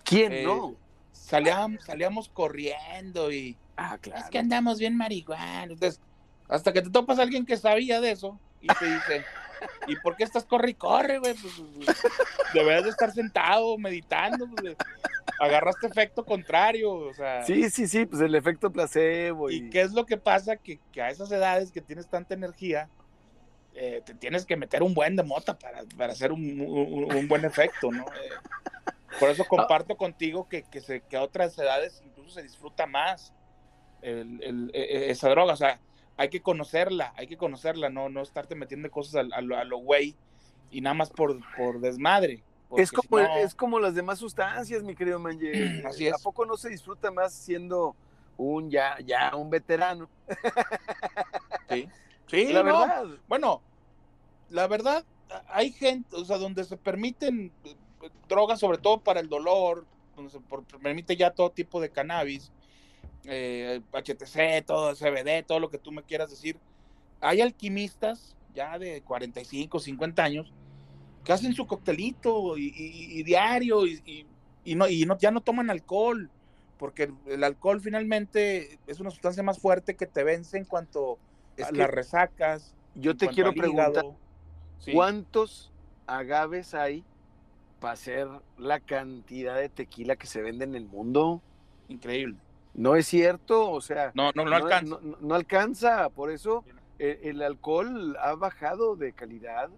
¿Quién 0.04 0.34
eh, 0.34 0.43
no? 0.43 0.76
Salíamos, 1.17 1.84
salíamos 1.84 2.30
corriendo 2.30 3.32
y... 3.32 3.58
Ah, 3.75 3.97
claro. 3.99 4.23
Es 4.23 4.30
que 4.30 4.39
andamos 4.39 4.80
bien 4.80 4.95
marihuana. 4.95 5.63
Entonces, 5.63 5.99
hasta 6.47 6.73
que 6.73 6.82
te 6.82 6.89
topas 6.89 7.19
a 7.19 7.23
alguien 7.23 7.45
que 7.45 7.58
sabía 7.58 8.01
de 8.01 8.12
eso 8.12 8.39
y 8.62 8.67
te 8.67 8.86
dice, 8.86 9.25
¿y 9.88 9.95
por 9.97 10.15
qué 10.15 10.23
estás 10.23 10.45
corre 10.45 10.71
y 10.71 10.73
corre, 10.73 11.19
güey? 11.19 11.34
Pues, 11.34 11.53
pues, 11.53 11.86
pues 11.86 12.53
deberías 12.53 12.84
de 12.84 12.89
estar 12.89 13.12
sentado, 13.12 13.77
meditando, 13.77 14.47
pues, 14.49 14.75
agarraste 15.39 15.88
efecto 15.88 16.25
contrario, 16.25 16.91
o 16.93 17.13
sea. 17.13 17.43
Sí, 17.43 17.69
sí, 17.69 17.88
sí, 17.88 18.06
pues 18.06 18.21
el 18.21 18.36
efecto 18.36 18.71
placebo. 18.71 19.49
¿Y, 19.49 19.69
qué 19.69 19.82
es 19.82 19.91
lo 19.91 20.06
que 20.06 20.17
pasa? 20.17 20.58
Que, 20.58 20.80
a 21.01 21.10
esas 21.10 21.32
edades 21.32 21.71
que 21.71 21.82
tienes 21.82 22.08
tanta 22.08 22.34
energía, 22.34 22.89
eh, 23.73 24.01
te 24.06 24.13
tienes 24.13 24.45
que 24.45 24.58
meter 24.58 24.84
un 24.84 24.93
buen 24.93 25.15
de 25.15 25.23
mota 25.23 25.58
para, 25.58 26.12
hacer 26.12 26.32
un, 26.32 27.27
buen 27.27 27.45
efecto, 27.45 27.91
¿no? 27.91 28.03
Eh, 28.03 28.93
por 29.19 29.30
eso 29.30 29.45
comparto 29.45 29.95
contigo 29.95 30.47
que, 30.47 30.63
se, 30.82 31.01
que 31.01 31.17
a 31.17 31.23
otras 31.23 31.58
edades 31.58 32.01
incluso 32.06 32.32
se 32.32 32.43
disfruta 32.43 32.86
más 32.86 33.34
e, 34.01 34.25
e, 34.73 35.12
esa 35.12 35.30
droga, 35.30 35.53
o 35.53 35.58
sea, 35.58 35.80
hay 36.17 36.30
que 36.30 36.41
conocerla, 36.41 37.13
hay 37.15 37.27
que 37.27 37.38
conocerla, 37.38 37.89
no, 37.89 38.10
no 38.10 38.21
estarte 38.21 38.56
metiendo 38.56 38.89
cosas 38.89 39.27
a, 39.32 39.41
lo 39.41 39.77
güey 39.77 40.15
y 40.71 40.82
nada 40.82 40.95
más 40.95 41.10
por, 41.10 41.39
por 41.56 41.80
desmadre. 41.80 42.43
Es 42.75 42.91
como, 42.91 43.19
es 43.19 43.56
como 43.56 43.80
las 43.80 43.95
demás 43.95 44.19
sustancias, 44.19 44.84
mi 44.84 44.95
querido 44.95 45.19
Manje. 45.19 45.82
Así 45.88 46.08
es. 46.08 46.13
¿A 46.13 46.17
poco 46.17 46.45
no 46.45 46.58
se 46.58 46.69
disfruta 46.69 47.12
más 47.12 47.34
siendo 47.34 47.95
un 48.36 48.69
ya, 48.69 48.97
ya 49.06 49.36
un 49.36 49.49
veterano? 49.49 50.10
Sí, 51.69 51.88
sí, 52.27 52.51
la 52.51 52.63
verdad. 52.63 53.06
Bueno, 53.27 53.62
la 54.49 54.67
verdad, 54.67 55.06
hay 55.47 55.71
gente, 55.71 56.15
o 56.15 56.25
sea, 56.25 56.38
donde 56.38 56.63
se 56.63 56.77
permiten 56.77 57.51
drogas, 58.27 58.60
sobre 58.60 58.77
todo 58.77 58.99
para 58.99 59.19
el 59.19 59.29
dolor, 59.29 59.86
permite 60.81 61.15
ya 61.15 61.31
todo 61.31 61.51
tipo 61.51 61.79
de 61.79 61.89
cannabis, 61.89 62.51
eh, 63.25 63.81
HTC, 63.91 64.65
todo 64.65 64.95
CBD, 64.95 65.43
todo 65.45 65.60
lo 65.60 65.69
que 65.69 65.77
tú 65.77 65.91
me 65.91 66.03
quieras 66.03 66.29
decir. 66.29 66.57
Hay 67.21 67.41
alquimistas 67.41 68.36
ya 68.53 68.79
de 68.79 69.01
45, 69.01 69.79
50 69.79 70.23
años 70.23 70.53
que 71.23 71.33
hacen 71.33 71.53
su 71.53 71.67
coctelito 71.67 72.57
y, 72.57 73.21
diario 73.23 73.86
y, 73.86 74.25
no, 74.75 74.88
y 74.88 75.05
no, 75.05 75.17
ya 75.17 75.29
no 75.29 75.41
toman 75.41 75.69
alcohol, 75.69 76.29
porque 76.77 77.12
el, 77.25 77.43
alcohol 77.43 77.81
finalmente 77.81 78.79
es 78.88 78.99
una 78.99 79.12
sustancia 79.12 79.43
más 79.43 79.60
fuerte 79.60 79.95
que 79.95 80.05
te 80.05 80.23
vence 80.23 80.57
en 80.57 80.65
cuanto 80.65 81.17
a 81.62 81.71
las 81.71 81.89
resacas. 81.89 82.73
Yo 82.95 83.17
te 83.17 83.27
quiero 83.27 83.53
preguntar, 83.53 84.05
¿cuántos 84.93 85.71
agaves 86.07 86.73
hay 86.73 87.03
para 87.79 87.93
hacer 87.93 88.27
la 88.57 88.79
cantidad 88.79 89.55
de 89.55 89.69
tequila 89.69 90.15
que 90.15 90.27
se 90.27 90.41
vende 90.41 90.65
en 90.65 90.75
el 90.75 90.85
mundo? 90.85 91.41
Increíble. 91.87 92.37
No 92.73 92.95
es 92.95 93.07
cierto, 93.07 93.71
o 93.71 93.81
sea, 93.81 94.11
no, 94.13 94.31
no, 94.35 94.45
no 94.45 94.55
alcanza. 94.55 94.99
No, 95.19 95.35
alcanza, 95.35 96.09
por 96.09 96.29
eso 96.29 96.63
el, 96.99 97.41
alcohol 97.41 98.15
ha 98.21 98.35
bajado 98.35 98.95
de 98.95 99.13
calidad 99.13 99.69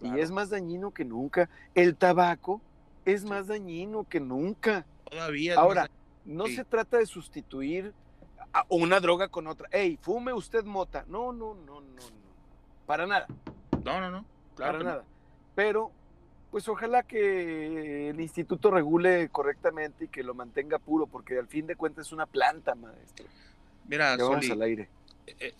y 0.00 0.18
es 0.18 0.30
más 0.30 0.50
dañino 0.50 0.92
que 0.92 1.04
nunca. 1.04 1.48
El 1.74 1.96
tabaco 1.96 2.60
es 3.04 3.24
más 3.24 3.46
dañino 3.46 4.08
que 4.08 4.20
nunca. 4.20 4.84
Todavía. 5.08 5.54
Ahora, 5.56 5.88
no 6.24 6.46
se 6.46 6.64
trata 6.64 6.98
de 6.98 7.06
sustituir 7.06 7.94
una 8.68 9.00
droga 9.00 9.28
con 9.28 9.46
otra. 9.46 9.68
Ey, 9.70 9.96
fume 10.00 10.32
usted 10.32 10.64
mota. 10.64 11.04
No, 11.08 11.32
no, 11.32 11.54
no, 11.54 11.80
no, 11.80 11.90
no. 11.90 12.02
Para 12.86 13.06
nada. 13.06 13.26
No, 13.84 14.00
no, 14.00 14.10
no. 14.10 14.24
Para 14.56 14.78
nada. 14.78 15.04
Pero 15.54 15.92
pues 16.50 16.68
ojalá 16.68 17.02
que 17.02 18.10
el 18.10 18.20
instituto 18.20 18.70
regule 18.70 19.28
correctamente 19.30 20.06
y 20.06 20.08
que 20.08 20.22
lo 20.22 20.34
mantenga 20.34 20.78
puro, 20.78 21.06
porque 21.06 21.38
al 21.38 21.46
fin 21.46 21.66
de 21.66 21.76
cuentas 21.76 22.06
es 22.06 22.12
una 22.12 22.26
planta, 22.26 22.74
maestro. 22.74 23.26
Mira, 23.86 24.16
vamos 24.16 24.48
al 24.50 24.62
aire. 24.62 24.88
Eh, 25.26 25.52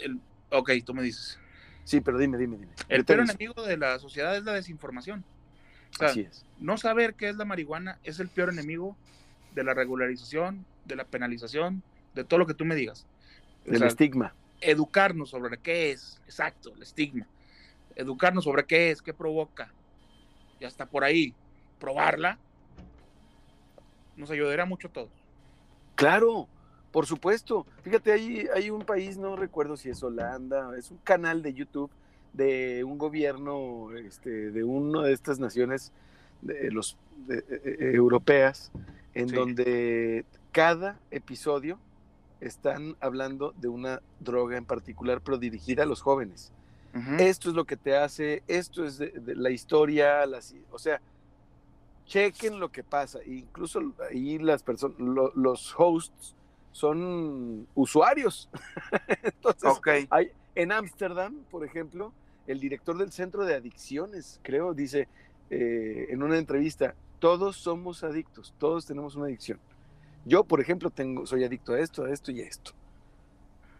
ok, 0.50 0.70
tú 0.84 0.94
me 0.94 1.02
dices. 1.02 1.38
Sí, 1.84 2.00
pero 2.00 2.18
dime, 2.18 2.38
dime, 2.38 2.56
dime. 2.56 2.72
El 2.88 3.04
peor 3.04 3.20
enemigo 3.20 3.62
de 3.62 3.76
la 3.76 3.98
sociedad 3.98 4.36
es 4.36 4.44
la 4.44 4.52
desinformación. 4.52 5.24
Así 6.00 6.20
es. 6.20 6.44
No 6.58 6.76
saber 6.76 7.14
qué 7.14 7.28
es 7.28 7.36
la 7.36 7.44
marihuana 7.44 7.98
es 8.04 8.20
el 8.20 8.28
peor 8.28 8.50
enemigo 8.50 8.96
de 9.54 9.64
la 9.64 9.74
regularización, 9.74 10.64
de 10.84 10.96
la 10.96 11.04
penalización, 11.04 11.82
de 12.14 12.24
todo 12.24 12.38
lo 12.38 12.46
que 12.46 12.54
tú 12.54 12.64
me 12.64 12.74
digas. 12.74 13.06
El 13.64 13.82
estigma. 13.82 14.34
Educarnos 14.60 15.30
sobre 15.30 15.58
qué 15.58 15.90
es, 15.90 16.20
exacto, 16.26 16.72
el 16.74 16.82
estigma. 16.82 17.26
Educarnos 17.94 18.44
sobre 18.44 18.64
qué 18.64 18.90
es, 18.90 19.02
qué 19.02 19.14
provoca, 19.14 19.72
y 20.60 20.64
hasta 20.64 20.86
por 20.86 21.04
ahí 21.04 21.34
probarla, 21.78 22.38
nos 24.16 24.30
ayudaría 24.30 24.64
mucho 24.64 24.88
a 24.88 24.92
todos. 24.92 25.10
Claro, 25.94 26.48
por 26.90 27.06
supuesto. 27.06 27.66
Fíjate, 27.82 28.12
hay, 28.12 28.46
hay 28.54 28.70
un 28.70 28.82
país, 28.82 29.16
no 29.16 29.36
recuerdo 29.36 29.76
si 29.76 29.90
es 29.90 30.02
Holanda, 30.02 30.76
es 30.76 30.90
un 30.90 30.98
canal 30.98 31.42
de 31.42 31.54
YouTube 31.54 31.90
de 32.32 32.84
un 32.84 32.98
gobierno 32.98 33.90
este, 33.96 34.50
de 34.50 34.64
una 34.64 35.02
de 35.02 35.12
estas 35.12 35.38
naciones 35.38 35.92
de 36.42 36.70
los 36.70 36.96
e, 37.28 37.42
e, 37.64 37.94
europeas, 37.94 38.70
en 39.14 39.28
donde 39.28 40.24
cada 40.52 40.98
episodio 41.10 41.78
están 42.40 42.96
hablando 43.00 43.52
de 43.58 43.68
una 43.68 44.00
droga 44.20 44.56
en 44.56 44.64
particular, 44.64 45.20
pero 45.20 45.38
dirigida 45.38 45.82
a 45.82 45.86
los 45.86 46.00
jóvenes. 46.00 46.52
Esto 47.18 47.50
es 47.50 47.54
lo 47.54 47.64
que 47.64 47.76
te 47.76 47.96
hace, 47.96 48.42
esto 48.48 48.84
es 48.84 48.98
de, 48.98 49.12
la 49.36 49.50
historia, 49.50 50.24
o 50.70 50.78
sea, 50.78 51.00
chequen 52.06 52.58
lo 52.58 52.70
que 52.70 52.82
pasa. 52.82 53.20
Incluso 53.24 53.80
ahí 54.10 54.38
las 54.38 54.62
personas, 54.62 54.96
los 55.34 55.74
hosts 55.78 56.34
son 56.72 57.66
usuarios. 57.74 58.48
Entonces, 59.22 59.80
hay, 60.10 60.32
En 60.54 60.72
Ámsterdam, 60.72 61.44
por 61.50 61.64
ejemplo, 61.64 62.12
el 62.46 62.58
director 62.58 62.96
del 62.96 63.12
Centro 63.12 63.44
de 63.44 63.54
Adicciones, 63.54 64.40
creo, 64.42 64.74
dice 64.74 65.06
eh, 65.50 66.06
en 66.10 66.22
una 66.22 66.38
entrevista, 66.38 66.94
todos 67.18 67.56
somos 67.56 68.04
adictos, 68.04 68.54
todos 68.58 68.86
tenemos 68.86 69.16
una 69.16 69.26
adicción. 69.26 69.58
Yo, 70.24 70.44
por 70.44 70.60
ejemplo, 70.60 70.90
tengo, 70.90 71.26
soy 71.26 71.44
adicto 71.44 71.74
a 71.74 71.80
esto, 71.80 72.04
a 72.04 72.10
esto 72.10 72.32
y 72.32 72.40
a 72.40 72.46
esto. 72.46 72.72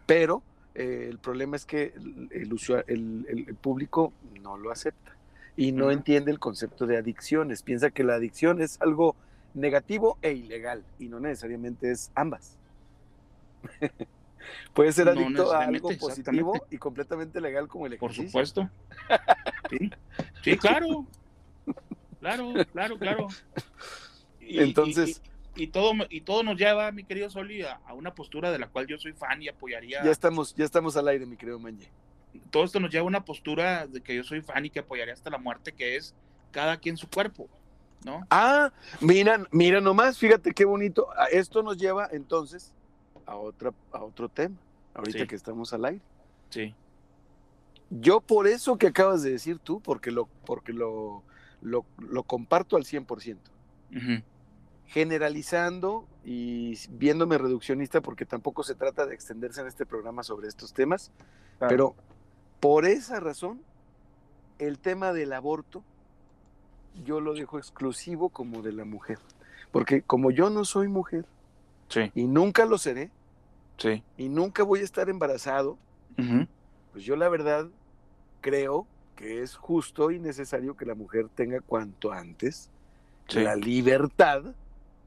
Pero 0.05 0.41
eh, 0.79 1.07
el 1.09 1.17
problema 1.17 1.57
es 1.57 1.65
que 1.65 1.91
el, 1.97 3.25
el, 3.27 3.55
público 3.55 4.13
no 4.41 4.57
lo 4.57 4.71
acepta 4.71 5.11
y 5.57 5.73
no 5.73 5.91
entiende 5.91 6.31
el 6.31 6.39
concepto 6.39 6.87
de 6.87 6.95
adicciones. 6.95 7.63
Piensa 7.63 7.89
que 7.89 8.05
la 8.05 8.15
adicción 8.15 8.61
es 8.61 8.81
algo 8.81 9.17
negativo 9.53 10.17
e 10.21 10.31
ilegal 10.31 10.85
y 10.97 11.09
no 11.09 11.19
necesariamente 11.19 11.91
es 11.91 12.11
ambas. 12.15 12.57
Puede 14.73 14.93
ser 14.93 15.09
adicto 15.09 15.51
a 15.51 15.65
algo 15.65 15.89
positivo 15.99 16.53
y 16.71 16.77
completamente 16.77 17.41
legal 17.41 17.67
como 17.67 17.85
el 17.85 17.93
ejercicio. 17.95 18.31
Por 18.31 18.47
supuesto. 18.47 18.69
Sí, 20.43 20.55
claro. 20.55 21.05
Claro, 22.21 22.53
claro, 22.71 22.97
claro. 22.97 23.27
Entonces. 24.39 25.21
Y, 25.25 25.38
todo, 25.67 25.93
y 26.09 26.21
todo 26.21 26.43
nos 26.43 26.57
lleva, 26.57 26.91
mi 26.91 27.03
querido 27.03 27.29
Soli, 27.29 27.63
a, 27.63 27.79
una 27.93 28.13
postura 28.13 28.51
de 28.51 28.59
la 28.59 28.67
cual 28.67 28.87
yo 28.87 28.97
soy 28.97 29.13
fan 29.13 29.41
y 29.41 29.47
apoyaría. 29.47 30.03
Ya 30.03 30.11
estamos, 30.11 30.55
ya 30.55 30.65
estamos 30.65 30.95
al 30.97 31.07
aire, 31.07 31.25
mi 31.25 31.37
querido 31.37 31.59
Mañe. 31.59 31.89
Todo 32.51 32.63
esto 32.63 32.79
nos 32.79 32.91
lleva 32.91 33.03
a 33.03 33.07
una 33.07 33.25
postura 33.25 33.87
de 33.87 34.01
que 34.01 34.15
yo 34.15 34.23
soy 34.23 34.41
fan 34.41 34.65
y 34.65 34.69
que 34.69 34.79
apoyaría 34.79 35.13
hasta 35.13 35.29
la 35.29 35.37
muerte, 35.37 35.71
que 35.71 35.95
es 35.95 36.13
cada 36.51 36.77
quien 36.77 36.97
su 36.97 37.09
cuerpo. 37.09 37.47
¿No? 38.05 38.25
Ah, 38.29 38.71
mira, 39.01 39.45
mira 39.51 39.81
nomás, 39.81 40.17
fíjate 40.17 40.53
qué 40.53 40.63
bonito. 40.63 41.07
Esto 41.31 41.61
nos 41.63 41.77
lleva 41.77 42.07
entonces 42.11 42.73
a, 43.25 43.35
otra, 43.35 43.73
a 43.91 44.03
otro 44.03 44.29
tema, 44.29 44.55
ahorita 44.93 45.27
que 45.27 45.35
estamos 45.35 45.73
al 45.73 45.83
aire. 45.85 46.01
Sí. 46.49 46.73
Yo 47.89 48.21
por 48.21 48.47
eso 48.47 48.77
que 48.77 48.87
acabas 48.87 49.23
de 49.23 49.31
decir 49.31 49.59
tú, 49.59 49.81
porque 49.81 50.11
lo, 50.11 50.27
porque 50.45 50.73
lo, 50.73 51.23
lo, 51.61 52.23
comparto 52.23 52.77
al 52.77 52.83
100%. 52.83 53.37
Generalizando 54.89 56.07
y 56.25 56.77
viéndome 56.89 57.37
reduccionista, 57.37 58.01
porque 58.01 58.25
tampoco 58.25 58.63
se 58.63 58.75
trata 58.75 59.05
de 59.05 59.13
extenderse 59.13 59.61
en 59.61 59.67
este 59.67 59.85
programa 59.85 60.23
sobre 60.23 60.47
estos 60.47 60.73
temas, 60.73 61.11
pero 61.59 61.95
por 62.59 62.85
esa 62.85 63.19
razón, 63.19 63.61
el 64.57 64.79
tema 64.79 65.13
del 65.13 65.33
aborto 65.33 65.83
yo 67.05 67.21
lo 67.21 67.33
dejo 67.33 67.57
exclusivo 67.57 68.29
como 68.29 68.61
de 68.61 68.73
la 68.73 68.83
mujer. 68.83 69.19
Porque 69.71 70.01
como 70.01 70.31
yo 70.31 70.49
no 70.49 70.65
soy 70.65 70.87
mujer 70.87 71.25
y 72.15 72.25
nunca 72.25 72.65
lo 72.65 72.77
seré, 72.77 73.11
y 74.17 74.27
nunca 74.29 74.63
voy 74.63 74.81
a 74.81 74.83
estar 74.83 75.09
embarazado, 75.09 75.77
pues 76.91 77.03
yo 77.03 77.15
la 77.15 77.29
verdad 77.29 77.67
creo 78.41 78.87
que 79.15 79.41
es 79.41 79.55
justo 79.55 80.11
y 80.11 80.19
necesario 80.19 80.75
que 80.75 80.85
la 80.85 80.95
mujer 80.95 81.27
tenga 81.33 81.61
cuanto 81.61 82.11
antes 82.11 82.69
la 83.33 83.55
libertad 83.55 84.55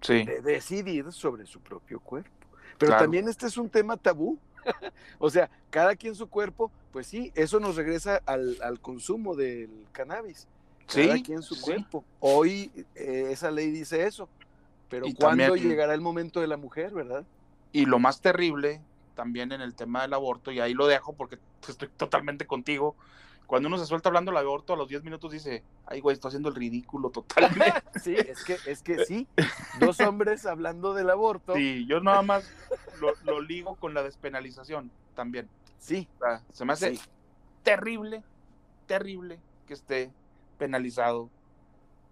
de 0.09 0.41
decidir 0.43 1.13
sobre 1.13 1.47
su 1.47 1.61
propio 1.61 2.01
cuerpo. 2.01 2.31
Pero 2.79 2.97
también 2.97 3.29
este 3.29 3.47
es 3.47 3.57
un 3.57 3.69
tema 3.69 3.97
tabú. 3.97 4.39
o 5.19 5.31
sea, 5.31 5.51
cada 5.71 5.97
quien 5.97 6.15
su 6.15 6.29
cuerpo, 6.29 6.71
pues 6.93 7.07
sí, 7.07 7.33
eso 7.35 7.61
nos 7.61 7.77
regresa 7.77 8.21
al, 8.27 8.79
consumo 8.81 9.35
del 9.35 9.71
cannabis. 9.93 10.47
Cada 10.87 11.21
quien 11.23 11.43
su 11.43 11.61
cuerpo. 11.61 12.05
Hoy 12.21 12.71
eh, 12.95 13.29
esa 13.31 13.51
ley 13.51 13.71
dice 13.71 14.07
eso. 14.07 14.29
Pero 14.89 15.07
¿cuándo 15.19 15.57
llegará 15.57 15.95
el 15.95 16.01
momento 16.01 16.41
de 16.41 16.47
la 16.47 16.57
mujer, 16.57 16.93
verdad? 16.93 17.25
Y 17.73 17.87
lo 17.87 17.99
más 17.99 18.21
terrible 18.21 18.81
también 19.15 19.53
en 19.53 19.61
el 19.61 19.75
tema 19.75 20.03
del 20.03 20.15
aborto, 20.15 20.51
y 20.53 20.61
ahí 20.61 20.75
lo 20.75 20.87
dejo 20.87 21.13
porque 21.13 21.39
estoy 21.67 21.89
totalmente 21.97 22.47
contigo, 22.47 22.97
cuando 23.53 23.69
uno 23.69 23.77
se 23.77 23.85
suelta 23.85 24.09
hablando 24.09 24.31
del 24.31 24.39
aborto 24.39 24.73
a 24.73 24.77
los 24.79 24.89
10 24.89 25.05
minutos 25.05 25.31
dice, 25.31 25.63
ay 25.85 26.01
güey, 26.01 26.15
estoy 26.15 26.31
haciendo 26.31 26.49
el 26.49 26.55
ridículo 26.55 27.11
totalmente. 27.11 27.83
sí, 28.03 28.17
es 28.17 28.43
que, 28.45 28.57
es 28.65 28.83
que 28.83 29.05
sí, 29.05 29.29
dos 29.79 30.01
hombres 30.01 30.47
hablando 30.47 30.95
del 30.95 31.11
aborto. 31.11 31.53
Sí, 31.55 31.85
yo 31.87 32.01
nada 32.01 32.23
más 32.23 32.51
lo, 33.27 33.43
ligo 33.43 33.75
con 33.75 33.93
la 33.93 34.03
despenalización 34.03 34.91
también. 35.15 35.51
Sí. 35.79 36.09
se 36.55 36.65
me 36.65 36.73
hace 36.73 36.99
terrible, 37.63 38.23
terrible 38.87 39.39
que 39.67 39.75
esté 39.75 40.11
penalizado 40.57 41.29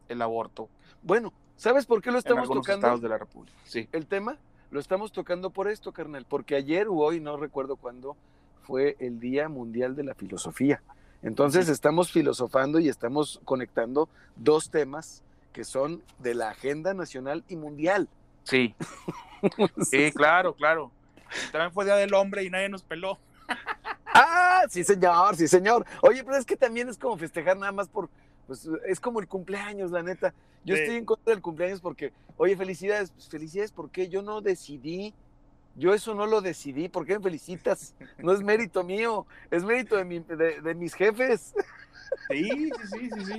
el 0.08 0.20
aborto. 0.20 0.68
Bueno, 1.02 1.32
¿sabes 1.56 1.86
por 1.86 2.02
qué 2.02 2.10
lo 2.10 2.18
estamos 2.18 2.50
en 2.50 2.54
tocando? 2.54 2.86
Estados 2.86 3.00
de 3.00 3.08
la 3.08 3.16
República. 3.16 3.56
Sí. 3.64 3.88
El 3.92 4.06
tema 4.06 4.36
lo 4.70 4.78
estamos 4.78 5.10
tocando 5.10 5.48
por 5.48 5.68
esto, 5.68 5.92
carnal, 5.92 6.26
porque 6.28 6.54
ayer 6.54 6.88
o 6.88 6.96
hoy, 6.96 7.18
no 7.18 7.38
recuerdo 7.38 7.76
cuándo, 7.76 8.14
fue 8.60 8.98
el 9.00 9.20
Día 9.20 9.48
Mundial 9.48 9.96
de 9.96 10.04
la 10.04 10.14
Filosofía. 10.14 10.82
Entonces 11.22 11.68
estamos 11.68 12.10
filosofando 12.10 12.78
y 12.78 12.88
estamos 12.88 13.40
conectando 13.44 14.08
dos 14.36 14.70
temas 14.70 15.22
que 15.52 15.64
son 15.64 16.02
de 16.18 16.34
la 16.34 16.50
agenda 16.50 16.94
nacional 16.94 17.44
y 17.48 17.56
mundial. 17.56 18.08
Sí. 18.44 18.74
sí, 19.90 20.12
claro, 20.12 20.54
claro. 20.54 20.90
También 21.52 21.72
fue 21.72 21.84
Día 21.84 21.96
del 21.96 22.14
Hombre 22.14 22.44
y 22.44 22.50
nadie 22.50 22.68
nos 22.68 22.82
peló. 22.82 23.18
ah, 24.06 24.62
sí, 24.68 24.84
señor, 24.84 25.36
sí, 25.36 25.48
señor. 25.48 25.84
Oye, 26.02 26.24
pero 26.24 26.36
es 26.36 26.44
que 26.44 26.56
también 26.56 26.88
es 26.88 26.98
como 26.98 27.16
festejar 27.16 27.56
nada 27.56 27.72
más 27.72 27.88
por, 27.88 28.08
pues 28.46 28.68
es 28.86 29.00
como 29.00 29.20
el 29.20 29.28
cumpleaños, 29.28 29.90
la 29.90 30.02
neta. 30.02 30.32
Yo 30.64 30.74
estoy 30.74 30.96
en 30.96 31.04
contra 31.04 31.32
del 31.32 31.42
cumpleaños 31.42 31.80
porque, 31.80 32.12
oye, 32.36 32.56
felicidades, 32.56 33.10
pues, 33.10 33.28
felicidades 33.28 33.72
porque 33.72 34.08
yo 34.08 34.22
no 34.22 34.40
decidí 34.40 35.14
yo 35.76 35.94
eso 35.94 36.14
no 36.14 36.26
lo 36.26 36.40
decidí. 36.40 36.88
¿Por 36.88 37.06
qué 37.06 37.18
me 37.18 37.24
felicitas? 37.24 37.94
No 38.18 38.32
es 38.32 38.42
mérito 38.42 38.84
mío, 38.84 39.26
es 39.50 39.64
mérito 39.64 39.96
de, 39.96 40.60
de, 40.62 40.74
mis 40.74 40.94
jefes. 40.94 41.54
Sí, 42.28 42.48
sí, 42.48 42.70
sí, 42.92 43.10
sí, 43.14 43.24
sí. 43.24 43.38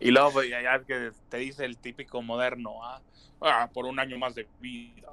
Y 0.00 0.10
luego 0.10 0.32
pues, 0.32 0.48
ya, 0.48 0.78
que 0.84 1.10
te 1.28 1.36
dice 1.38 1.64
el 1.64 1.76
típico 1.76 2.22
moderno, 2.22 2.82
ah, 2.82 3.00
ah 3.40 3.70
por 3.72 3.84
un 3.84 3.98
año 3.98 4.18
más 4.18 4.34
de 4.34 4.48
vida. 4.60 5.06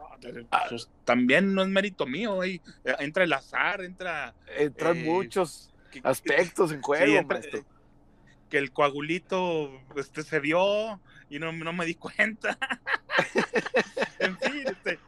Ah. 0.52 0.66
Pues, 0.70 0.90
también 1.04 1.54
no 1.54 1.64
es 1.64 1.68
mérito 1.68 2.06
mío, 2.06 2.44
eh, 2.44 2.62
entra 3.00 3.24
el 3.24 3.34
azar, 3.34 3.84
entra... 3.84 4.34
Entran 4.58 4.98
eh, 4.98 5.04
muchos 5.04 5.74
aspectos 6.04 6.72
en 6.72 6.82
juego, 6.82 7.24
maestro. 7.28 7.66
Que 8.50 8.58
el 8.58 8.72
coagulito 8.72 9.72
este, 9.96 10.24
se 10.24 10.40
dio 10.40 11.00
y 11.30 11.40
no, 11.40 11.52
no 11.52 11.74
me 11.74 11.86
di 11.86 11.96
cuenta. 11.96 12.58
en 14.20 14.38
fin, 14.38 14.64
este, 14.68 15.00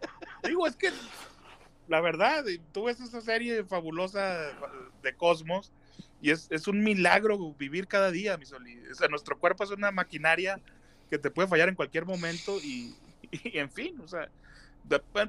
digo, 0.44 0.68
es 0.68 0.76
que 0.76 0.92
la 1.88 2.02
verdad, 2.02 2.44
tú 2.72 2.86
ves 2.86 3.00
esa 3.00 3.22
serie 3.22 3.64
fabulosa 3.64 4.52
de 5.02 5.16
Cosmos 5.16 5.72
y 6.22 6.32
es, 6.32 6.68
un 6.68 6.84
milagro 6.84 7.54
vivir 7.54 7.88
cada 7.88 8.10
día, 8.12 8.38
mi 8.38 8.46
Soli. 8.46 8.80
O 8.92 8.96
sea, 8.96 9.08
nuestro 9.08 9.38
cuerpo 9.38 9.64
es 9.64 9.72
una 9.72 9.92
maquinaria 9.92 10.60
que 11.10 11.20
te 11.20 11.30
puede 11.30 11.48
fallar 11.48 11.70
en 11.70 11.76
cualquier 11.76 12.06
momento 12.06 12.58
y, 12.64 12.96
en 13.32 13.70
fin, 13.70 14.00
o 14.02 14.08
sea, 14.08 14.30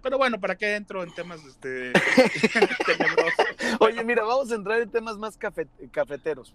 pero 0.02 0.18
bueno, 0.18 0.40
¿para 0.40 0.56
qué 0.56 0.74
entro 0.74 1.02
en 1.02 1.14
temas 1.14 1.44
este, 1.44 1.92
Oye, 3.80 4.04
mira, 4.04 4.22
vamos 4.22 4.50
a 4.52 4.54
entrar 4.54 4.80
en 4.80 4.90
temas 4.90 5.18
más 5.18 5.36
cafeteros. 5.36 6.54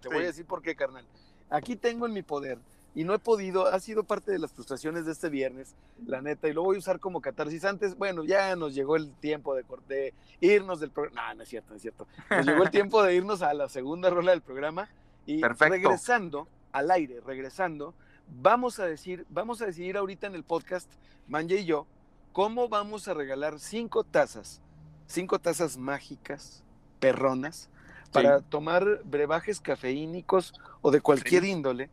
Te 0.00 0.08
voy 0.08 0.24
a 0.24 0.26
decir 0.26 0.44
por 0.46 0.62
qué, 0.62 0.74
carnal. 0.74 1.04
Aquí 1.50 1.76
tengo 1.76 2.06
en 2.06 2.12
mi 2.12 2.22
poder 2.22 2.58
y 2.94 3.04
no 3.04 3.14
he 3.14 3.18
podido, 3.18 3.66
ha 3.66 3.80
sido 3.80 4.04
parte 4.04 4.32
de 4.32 4.38
las 4.38 4.52
frustraciones 4.52 5.06
de 5.06 5.12
este 5.12 5.30
viernes, 5.30 5.74
la 6.06 6.20
neta, 6.20 6.48
y 6.48 6.52
lo 6.52 6.62
voy 6.62 6.76
a 6.76 6.78
usar 6.78 7.00
como 7.00 7.20
catarsis. 7.22 7.64
Antes, 7.64 7.96
bueno, 7.96 8.24
ya 8.24 8.54
nos 8.54 8.74
llegó 8.74 8.96
el 8.96 9.12
tiempo 9.14 9.54
de, 9.54 9.64
de 9.88 10.14
irnos 10.40 10.80
del 10.80 10.90
programa. 10.90 11.28
No, 11.28 11.36
no 11.36 11.42
es 11.42 11.48
cierto, 11.48 11.70
no 11.70 11.76
es 11.76 11.82
cierto. 11.82 12.06
Nos 12.30 12.46
llegó 12.46 12.62
el 12.62 12.70
tiempo 12.72 13.02
de 13.02 13.14
irnos 13.14 13.40
a 13.40 13.54
la 13.54 13.68
segunda 13.68 14.10
rola 14.10 14.32
del 14.32 14.42
programa 14.42 14.88
y 15.24 15.42
regresando 15.42 16.48
al 16.72 16.90
aire, 16.90 17.20
regresando, 17.20 17.94
vamos 18.28 18.78
a 18.78 18.86
decir, 18.86 19.26
vamos 19.30 19.62
a 19.62 19.66
decidir 19.66 19.96
ahorita 19.96 20.26
en 20.26 20.34
el 20.34 20.44
podcast, 20.44 20.90
Manje 21.28 21.60
y 21.60 21.64
yo, 21.64 21.86
cómo 22.32 22.68
vamos 22.68 23.08
a 23.08 23.14
regalar 23.14 23.58
cinco 23.58 24.04
tazas, 24.04 24.60
cinco 25.06 25.38
tazas 25.38 25.76
mágicas, 25.76 26.62
perronas, 26.98 27.70
para 28.10 28.40
tomar 28.40 29.00
brebajes 29.04 29.60
cafeínicos 29.60 30.52
o 30.82 30.90
de 30.90 31.00
cualquier 31.00 31.44
índole 31.44 31.88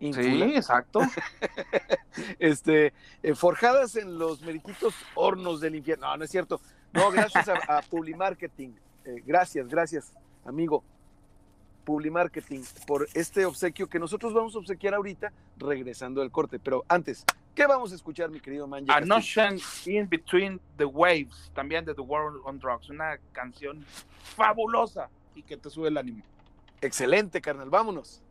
Sí, 0.00 0.42
exacto. 0.54 1.00
este, 2.38 2.94
eh, 3.22 3.34
forjadas 3.34 3.96
en 3.96 4.18
los 4.18 4.40
meriquitos 4.40 4.94
hornos 5.14 5.60
del 5.60 5.74
infierno. 5.74 6.06
No, 6.06 6.16
no 6.16 6.24
es 6.24 6.30
cierto. 6.30 6.60
No, 6.92 7.10
gracias 7.10 7.48
a, 7.48 7.82
Publimarketing. 7.82 8.74
Eh, 9.04 9.22
gracias, 9.26 9.68
gracias, 9.68 10.12
amigo. 10.44 10.82
Publimarketing, 11.84 12.64
por 12.86 13.08
este 13.14 13.44
obsequio 13.44 13.88
que 13.88 13.98
nosotros 13.98 14.32
vamos 14.32 14.54
a 14.54 14.58
obsequiar 14.58 14.94
ahorita, 14.94 15.32
regresando 15.58 16.22
del 16.22 16.30
corte. 16.30 16.58
Pero 16.58 16.84
antes, 16.88 17.24
¿qué 17.54 17.66
vamos 17.66 17.92
a 17.92 17.94
escuchar, 17.94 18.30
mi 18.30 18.40
querido 18.40 18.66
Manje? 18.66 18.90
A 18.90 19.00
Notion 19.00 19.58
in 19.84 20.08
Between 20.08 20.60
the 20.78 20.84
Waves, 20.84 21.50
también 21.54 21.84
de 21.84 21.94
The 21.94 22.00
World 22.00 22.40
on 22.44 22.58
Drugs. 22.58 22.88
Una 22.88 23.18
canción 23.32 23.84
fabulosa 24.34 25.10
y 25.34 25.42
que 25.42 25.58
te 25.58 25.68
sube 25.68 25.88
el 25.88 25.98
ánimo. 25.98 26.22
Excelente, 26.80 27.40
carnal. 27.40 27.68
Vámonos. 27.68 28.22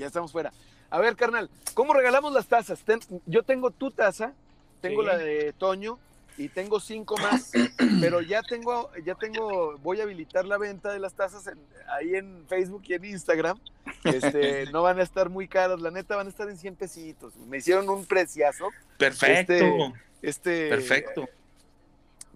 Ya 0.00 0.06
estamos 0.06 0.32
fuera. 0.32 0.52
A 0.90 0.98
ver, 0.98 1.14
carnal, 1.14 1.48
¿cómo 1.74 1.92
regalamos 1.94 2.32
las 2.32 2.46
tazas? 2.46 2.82
yo 3.26 3.42
tengo 3.44 3.70
tu 3.70 3.90
taza, 3.90 4.32
tengo 4.80 5.02
la 5.02 5.16
de 5.16 5.52
Toño 5.52 5.98
y 6.36 6.48
tengo 6.48 6.80
cinco 6.80 7.16
más, 7.18 7.52
pero 8.00 8.20
ya 8.22 8.42
tengo, 8.42 8.90
ya 9.04 9.14
tengo, 9.14 9.76
voy 9.78 10.00
a 10.00 10.04
habilitar 10.04 10.46
la 10.46 10.56
venta 10.58 10.90
de 10.92 10.98
las 10.98 11.12
tazas 11.14 11.46
en- 11.46 11.58
ahí 11.92 12.16
en 12.16 12.44
Facebook 12.48 12.82
y 12.88 12.94
en 12.94 13.04
Instagram. 13.04 13.58
Este, 14.04 14.66
no 14.72 14.82
van 14.82 14.98
a 14.98 15.02
estar 15.02 15.28
muy 15.28 15.46
caras, 15.46 15.80
la 15.80 15.90
neta 15.90 16.16
van 16.16 16.26
a 16.26 16.30
estar 16.30 16.48
en 16.48 16.56
100 16.56 16.74
pesitos. 16.76 17.36
Me 17.36 17.58
hicieron 17.58 17.88
un 17.90 18.06
preciazo. 18.06 18.68
Perfecto. 18.96 19.52
Este, 19.52 19.92
Este 20.22 20.68
perfecto. 20.70 21.28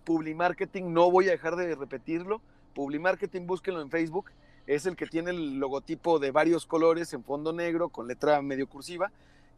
Publimarketing, 0.05 0.93
no 0.93 1.11
voy 1.11 1.29
a 1.29 1.33
dejar 1.33 1.57
de 1.57 1.75
repetirlo. 1.75 2.41
Publimarketing, 2.75 3.47
búsquenlo 3.47 3.81
en 3.81 3.91
Facebook. 3.91 4.27
Es 4.67 4.87
el 4.87 4.97
que 4.97 5.07
tiene 5.07 5.31
el 5.31 5.55
logotipo 5.59 6.19
de 6.19 6.31
varios 6.31 6.65
colores 6.67 7.13
en 7.13 7.23
fondo 7.25 7.53
negro 7.53 7.89
con 7.91 8.09
letra 8.09 8.41
medio 8.43 8.67
cursiva. 8.67 9.11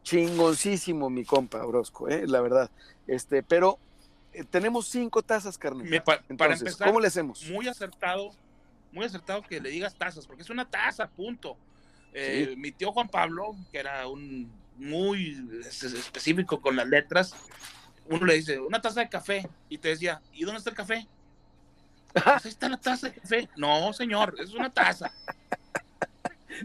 Chingoncísimo, 0.03 1.09
mi 1.09 1.23
compa 1.25 1.65
Orozco, 1.65 2.07
¿eh? 2.09 2.25
la 2.27 2.41
verdad. 2.41 2.69
Este, 3.07 3.43
pero 3.43 3.77
eh, 4.33 4.43
tenemos 4.43 4.87
cinco 4.87 5.21
tazas, 5.21 5.57
carnal. 5.57 5.85
Me- 5.87 6.01
pa- 6.01 6.17
para 6.17 6.23
Entonces, 6.29 6.61
empezar, 6.61 6.87
¿cómo 6.87 6.99
le 6.99 7.07
hacemos? 7.07 7.43
muy 7.49 7.67
acertado, 7.67 8.31
muy 8.91 9.05
acertado 9.05 9.41
que 9.43 9.59
le 9.59 9.69
digas 9.69 9.95
tazas, 9.97 10.25
porque 10.25 10.43
es 10.43 10.49
una 10.49 10.69
taza, 10.69 11.07
punto. 11.07 11.57
Eh, 12.13 12.55
Mi 12.57 12.71
tío 12.71 12.91
Juan 12.91 13.09
Pablo, 13.09 13.55
que 13.71 13.79
era 13.79 14.07
un 14.07 14.51
muy 14.77 15.45
es- 15.65 15.83
es- 15.83 15.93
específico 15.93 16.61
con 16.61 16.75
las 16.75 16.87
letras, 16.87 17.35
uno 18.09 18.25
le 18.25 18.35
dice, 18.35 18.59
una 18.59 18.81
taza 18.81 19.01
de 19.01 19.09
café, 19.09 19.47
y 19.69 19.77
te 19.77 19.89
decía, 19.89 20.21
¿y 20.31 20.43
dónde 20.45 20.57
está 20.59 20.69
el 20.69 20.75
café? 20.75 21.05
Pues 22.23 22.45
ahí 22.45 22.51
está 22.51 22.69
la 22.69 22.77
taza 22.77 23.07
de 23.09 23.13
café. 23.19 23.49
No, 23.57 23.91
señor, 23.93 24.35
es 24.39 24.53
una 24.53 24.69
taza. 24.71 25.11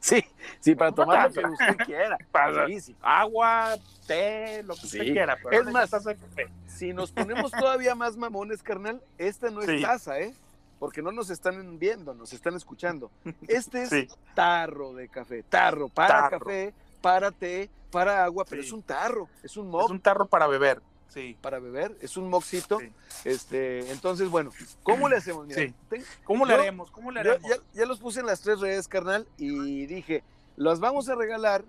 Sí, 0.00 0.24
sí, 0.60 0.74
para 0.74 0.92
tomar 0.92 1.28
lo 1.34 1.42
que 1.42 1.46
usted 1.48 1.76
quiera. 1.84 2.16
Para- 2.30 2.66
Sí. 2.66 2.96
Agua, 3.02 3.76
té, 4.06 4.62
lo 4.62 4.74
que 4.74 4.80
Sí. 4.80 4.86
usted 4.98 5.12
quiera, 5.12 5.36
pero 5.42 5.60
Es 5.60 5.66
es 5.66 5.72
más, 5.72 5.90
taza 5.90 6.10
de 6.10 6.16
café. 6.16 6.46
Si 6.66 6.92
nos 6.94 7.10
ponemos 7.12 7.50
todavía 7.52 7.94
más 7.94 8.16
mamones, 8.16 8.62
carnal, 8.62 9.02
esta 9.18 9.50
no 9.50 9.60
es 9.60 9.68
Sí. 9.68 9.82
taza, 9.82 10.18
¿eh? 10.20 10.34
Porque 10.78 11.02
no 11.02 11.12
nos 11.12 11.28
están 11.30 11.78
viendo, 11.78 12.14
nos 12.14 12.32
están 12.32 12.54
escuchando. 12.56 13.10
Este 13.48 13.82
es 13.82 14.08
tarro 14.34 14.94
de 14.94 15.08
café, 15.08 15.42
tarro 15.42 15.88
para 15.88 16.08
Tarro. 16.30 16.38
café, 16.40 16.74
para 17.02 17.30
té, 17.30 17.68
para 17.90 18.24
agua, 18.24 18.44
pero 18.48 18.62
es 18.62 18.72
un 18.72 18.82
tarro, 18.82 19.28
es 19.42 19.56
un 19.58 19.66
Es 19.66 19.72
mug 19.72 19.90
un 19.90 20.00
tarro 20.00 20.26
para 20.26 20.46
beber. 20.46 20.80
Sí. 21.12 21.36
para 21.40 21.58
beber, 21.58 21.96
es 22.00 22.16
un 22.16 22.28
moxito. 22.30 22.78
Sí. 22.80 22.90
Este, 23.24 23.90
entonces, 23.92 24.28
bueno, 24.28 24.50
¿cómo 24.82 25.08
le 25.08 25.16
hacemos? 25.16 25.46
Mira, 25.46 25.62
Sí. 25.62 25.74
ten- 25.88 26.04
¿Cómo 26.24 26.44
le 26.46 26.54
Yo- 26.54 26.60
haremos? 26.60 26.90
¿Cómo 26.90 27.10
le 27.10 27.20
haremos? 27.20 27.42
ya, 27.48 27.56
ya 27.74 27.86
los 27.86 27.98
puse 28.00 28.20
en 28.20 28.26
las 28.26 28.40
tres 28.40 28.60
redes, 28.60 28.88
carnal, 28.88 29.26
y 29.36 29.86
dije, 29.86 30.22
las 30.56 30.80
vamos 30.80 31.08
a 31.08 31.14
regalar, 31.14 31.64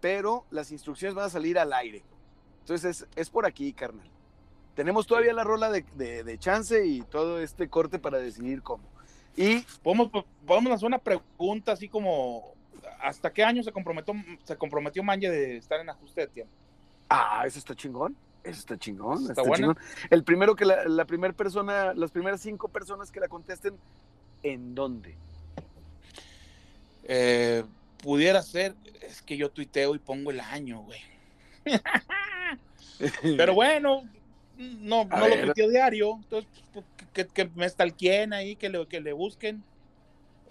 pero 0.00 0.44
las 0.50 0.70
instrucciones 0.70 1.14
van 1.14 1.26
a 1.26 1.30
salir 1.30 1.58
al 1.58 1.72
aire. 1.72 2.02
Entonces, 2.60 3.02
es, 3.02 3.08
es 3.16 3.30
por 3.30 3.46
aquí, 3.46 3.72
carnal. 3.72 4.08
Tenemos 4.74 5.06
todavía 5.06 5.32
la 5.32 5.44
rola 5.44 5.70
de, 5.70 5.84
de- 5.94 6.24
de 6.24 6.38
chance 6.38 6.84
y 6.86 7.02
todo 7.02 7.40
este 7.40 7.68
corte 7.68 7.98
para 7.98 8.18
decidir 8.18 8.62
cómo. 8.62 8.84
Y 9.36 9.60
Podemos, 9.82 10.10
podemos 10.46 10.72
hacer 10.72 10.86
una 10.86 10.98
pregunta 10.98 11.72
así 11.72 11.88
como 11.88 12.54
¿hasta 13.02 13.32
qué 13.32 13.42
año 13.44 13.62
se 13.62 13.72
comprometió, 13.72 14.14
se 14.44 14.56
comprometió 14.56 15.02
Manje 15.02 15.28
de 15.30 15.56
estar 15.56 15.80
en 15.80 15.90
ajuste 15.90 16.22
de 16.22 16.26
tiempo? 16.28 16.52
Ah, 17.08 17.42
eso 17.46 17.58
está 17.58 17.74
chingón. 17.74 18.16
Eso 18.44 18.60
está 18.60 18.78
chingón. 18.78 19.26
Está 19.28 19.42
chingón. 19.42 19.76
El 20.10 20.22
primero 20.22 20.54
que 20.54 20.64
la, 20.64 20.84
la 20.84 21.06
primera 21.06 21.32
persona, 21.34 21.94
las 21.94 22.10
primeras 22.10 22.40
cinco 22.40 22.68
personas 22.68 23.10
que 23.10 23.20
la 23.20 23.28
contesten, 23.28 23.74
¿en 24.42 24.74
dónde? 24.74 25.16
Eh, 27.04 27.64
pudiera 28.02 28.42
ser, 28.42 28.74
es 29.02 29.22
que 29.22 29.36
yo 29.36 29.50
tuiteo 29.50 29.94
y 29.94 29.98
pongo 29.98 30.30
el 30.30 30.40
año, 30.40 30.80
güey. 30.82 31.00
Pero 33.36 33.54
bueno, 33.54 34.02
no, 34.56 35.04
no 35.04 35.28
lo 35.28 35.40
tuiteo 35.46 35.68
diario, 35.70 36.18
entonces 36.22 36.50
pues, 36.72 36.84
que, 37.12 37.26
que 37.26 37.50
me 37.54 37.68
stalkeen 37.68 38.32
ahí, 38.32 38.56
que 38.56 38.68
le, 38.68 38.86
que 38.86 39.00
le 39.00 39.12
busquen. 39.12 39.62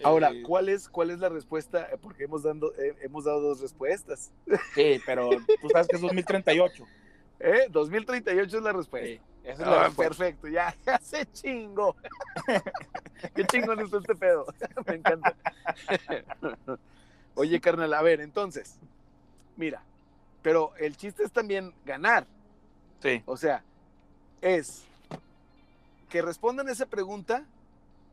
Ahora, 0.02 0.32
Eh, 0.32 0.42
¿cuál 0.42 0.68
es, 0.68 0.88
¿cuál 0.88 1.10
es 1.10 1.20
la 1.20 1.28
respuesta? 1.28 1.88
Porque 2.02 2.24
hemos, 2.24 2.42
dando, 2.42 2.72
eh, 2.74 2.96
hemos 3.02 3.24
dado 3.24 3.40
dos 3.40 3.60
respuestas. 3.60 4.32
sí, 4.74 5.00
pero 5.06 5.30
tú 5.30 5.68
sabes 5.70 5.86
que 5.88 5.96
es 5.96 6.02
2038. 6.02 6.84
¿Eh? 7.40 7.66
2038 7.70 8.56
es 8.58 8.62
la 8.62 8.72
respuesta. 8.72 9.06
Sí, 9.08 9.20
esa 9.44 9.52
es 9.52 9.58
la 9.68 9.80
Ah, 9.80 9.84
respuesta. 9.88 10.08
perfecto, 10.16 10.48
ya, 10.48 10.74
ya 10.86 10.98
se 10.98 11.26
chingo. 11.32 11.96
Qué 13.34 13.44
chingón 13.46 13.80
está 13.80 13.98
este 13.98 14.14
pedo. 14.14 14.46
Me 14.86 14.94
encanta. 14.94 15.34
Oye, 17.34 17.60
carnal, 17.60 17.92
a 17.94 18.02
ver, 18.02 18.20
entonces, 18.20 18.76
mira, 19.56 19.82
pero 20.42 20.72
el 20.78 20.96
chiste 20.96 21.24
es 21.24 21.32
también 21.32 21.72
ganar. 21.84 22.26
Sí, 23.02 23.22
O 23.26 23.36
sea, 23.36 23.62
es 24.40 24.84
que 26.08 26.22
respondan 26.22 26.68
esa 26.68 26.86
pregunta, 26.86 27.44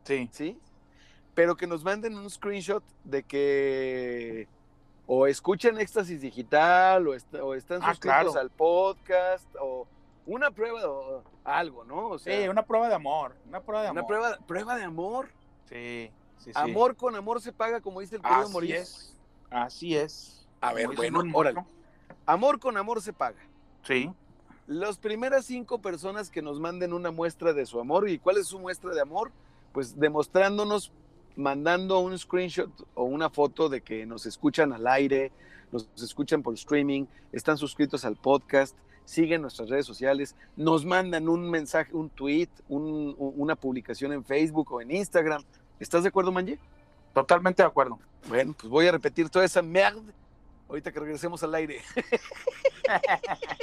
sí. 0.04 0.28
¿sí? 0.32 0.58
Pero 1.34 1.56
que 1.56 1.66
nos 1.66 1.82
manden 1.84 2.16
un 2.18 2.28
screenshot 2.28 2.82
de 3.04 3.22
que 3.22 4.48
o 5.06 5.26
escuchen 5.26 5.78
Éxtasis 5.78 6.20
Digital 6.20 7.06
o, 7.08 7.14
est- 7.14 7.34
o 7.34 7.54
están 7.54 7.80
Ah, 7.82 7.90
suscritos 7.90 8.00
claro. 8.32 8.38
al 8.40 8.50
podcast 8.50 9.46
o 9.60 9.86
una 10.26 10.50
prueba 10.50 10.88
o 10.88 11.22
algo, 11.44 11.84
¿no? 11.84 12.08
O 12.08 12.18
sea, 12.18 12.40
Sí, 12.42 12.48
una 12.48 12.62
prueba 12.64 12.88
de 12.88 12.94
amor, 12.94 13.34
una 13.48 13.60
prueba 13.60 13.82
de 13.82 13.88
amor. 13.88 14.00
una 14.02 14.06
prueba, 14.06 14.38
prueba 14.46 14.76
de 14.76 14.84
amor. 14.84 15.28
Sí, 15.68 16.10
sí, 16.38 16.44
sí. 16.46 16.52
Amor 16.54 16.96
con 16.96 17.16
amor 17.16 17.40
se 17.40 17.52
paga, 17.52 17.80
como 17.80 18.00
dice 18.00 18.16
el 18.16 18.22
querido 18.22 18.40
Así 18.42 18.52
Moris. 18.52 18.74
es. 18.74 19.16
Así 19.50 19.96
es. 19.96 20.46
A 20.60 20.72
ver, 20.72 20.88
bueno, 20.94 21.22
órale. 21.34 21.64
Amor 22.24 22.60
con 22.60 22.76
amor 22.76 23.02
se 23.02 23.12
paga. 23.12 23.38
Sí. 23.82 24.10
Las 24.68 24.96
primeras 24.96 25.44
cinco 25.44 25.80
personas 25.82 26.30
que 26.30 26.40
nos 26.40 26.60
manden 26.60 26.92
una 26.92 27.10
muestra 27.10 27.52
de 27.52 27.66
su 27.66 27.80
amor, 27.80 28.08
¿y 28.08 28.18
cuál 28.20 28.36
es 28.38 28.46
su 28.46 28.60
muestra 28.60 28.94
de 28.94 29.00
amor? 29.00 29.32
Pues 29.72 29.98
demostrándonos, 29.98 30.92
mandando 31.36 31.98
un 32.00 32.18
screenshot 32.18 32.70
o 32.94 33.04
una 33.04 33.30
foto 33.30 33.68
de 33.68 33.80
que 33.80 34.06
nos 34.06 34.26
escuchan 34.26 34.72
al 34.72 34.86
aire, 34.86 35.30
nos 35.70 35.88
escuchan 36.02 36.42
por 36.42 36.54
streaming, 36.54 37.06
están 37.32 37.56
suscritos 37.58 38.04
al 38.04 38.16
podcast, 38.16 38.76
siguen 39.04 39.42
nuestras 39.42 39.68
redes 39.68 39.86
sociales, 39.86 40.34
nos 40.56 40.84
mandan 40.84 41.28
un 41.28 41.48
mensaje, 41.50 41.94
un 41.94 42.10
tweet, 42.10 42.48
un- 42.68 43.14
un- 43.18 43.34
una 43.36 43.56
publicación 43.56 44.12
en 44.12 44.24
Facebook 44.24 44.72
o 44.72 44.80
en 44.80 44.90
Instagram. 44.90 45.42
¿Estás 45.80 46.02
de 46.02 46.08
acuerdo, 46.10 46.30
Manje? 46.32 46.58
Totalmente 47.14 47.62
de 47.62 47.66
acuerdo. 47.68 47.98
Bueno, 48.28 48.54
pues 48.58 48.70
voy 48.70 48.86
a 48.86 48.92
repetir 48.92 49.28
toda 49.28 49.44
esa 49.44 49.62
mierda 49.62 50.00
ahorita 50.68 50.92
que 50.92 51.00
regresemos 51.00 51.42
al 51.42 51.54
aire. 51.54 51.80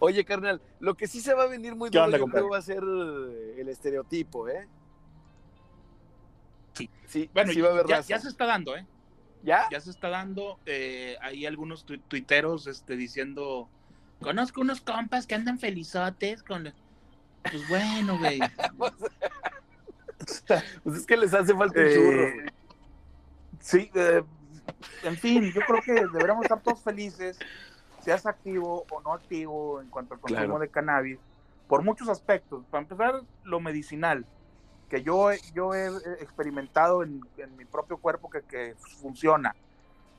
Oye, 0.00 0.24
carnal, 0.24 0.60
lo 0.80 0.94
que 0.94 1.06
sí 1.06 1.20
se 1.20 1.34
va 1.34 1.44
a 1.44 1.46
venir 1.46 1.74
muy 1.74 1.90
¿Qué 1.90 1.98
duro, 1.98 2.04
onda, 2.06 2.18
yo 2.18 2.26
creo, 2.26 2.48
va 2.50 2.58
a 2.58 2.62
ser 2.62 2.82
el 2.82 3.68
estereotipo, 3.68 4.48
¿eh? 4.48 4.68
Sí. 6.76 6.90
Sí, 7.06 7.30
Bueno, 7.32 7.52
sí 7.52 7.60
va 7.60 7.68
a 7.68 7.72
haber 7.72 7.86
ya, 7.86 8.02
se 8.02 8.28
está 8.28 8.46
dando, 8.46 8.76
¿eh? 8.76 8.86
¿Ya? 9.42 9.66
Ya 9.70 9.80
se 9.80 9.90
está 9.90 10.08
dando. 10.08 10.58
eh, 10.66 11.16
hay 11.22 11.46
algunos 11.46 11.84
tu- 11.84 11.98
tuiteros 11.98 12.66
este, 12.66 12.96
diciendo: 12.96 13.68
Conozco 14.20 14.60
unos 14.60 14.80
compas 14.80 15.26
que 15.26 15.34
andan 15.34 15.58
felizotes 15.58 16.42
con. 16.42 16.64
la-". 16.64 16.74
Pues 17.50 17.68
bueno, 17.68 18.18
güey. 18.18 18.40
Pues 20.82 20.96
es 20.98 21.06
que 21.06 21.16
les 21.16 21.32
hace 21.34 21.54
falta 21.54 21.78
un 21.80 21.86
Eh, 21.86 21.94
churro. 21.94 22.32
güey. 22.34 22.46
Sí, 23.60 23.90
eh, 23.94 24.22
en 25.04 25.16
fin, 25.16 25.44
yo 25.52 25.60
creo 25.62 25.80
que 25.82 25.92
deberíamos 25.92 26.44
estar 26.44 26.60
todos 26.62 26.82
felices, 26.82 27.38
seas 28.00 28.26
activo 28.26 28.84
o 28.90 29.00
no 29.02 29.12
activo 29.12 29.80
en 29.80 29.88
cuanto 29.88 30.14
al 30.14 30.20
consumo 30.20 30.40
Claro. 30.40 30.58
de 30.58 30.68
cannabis, 30.68 31.18
por 31.68 31.82
muchos 31.82 32.08
aspectos. 32.08 32.64
Para 32.70 32.82
empezar, 32.82 33.22
lo 33.44 33.60
medicinal, 33.60 34.26
que 34.88 35.02
yo, 35.02 35.30
yo 35.54 35.74
he 35.74 35.86
eh, 35.88 36.16
experimentado 36.20 37.02
en, 37.02 37.20
en 37.38 37.56
mi 37.56 37.64
propio 37.64 37.96
cuerpo 37.98 38.30
que, 38.30 38.42
que 38.42 38.74
funciona, 39.00 39.54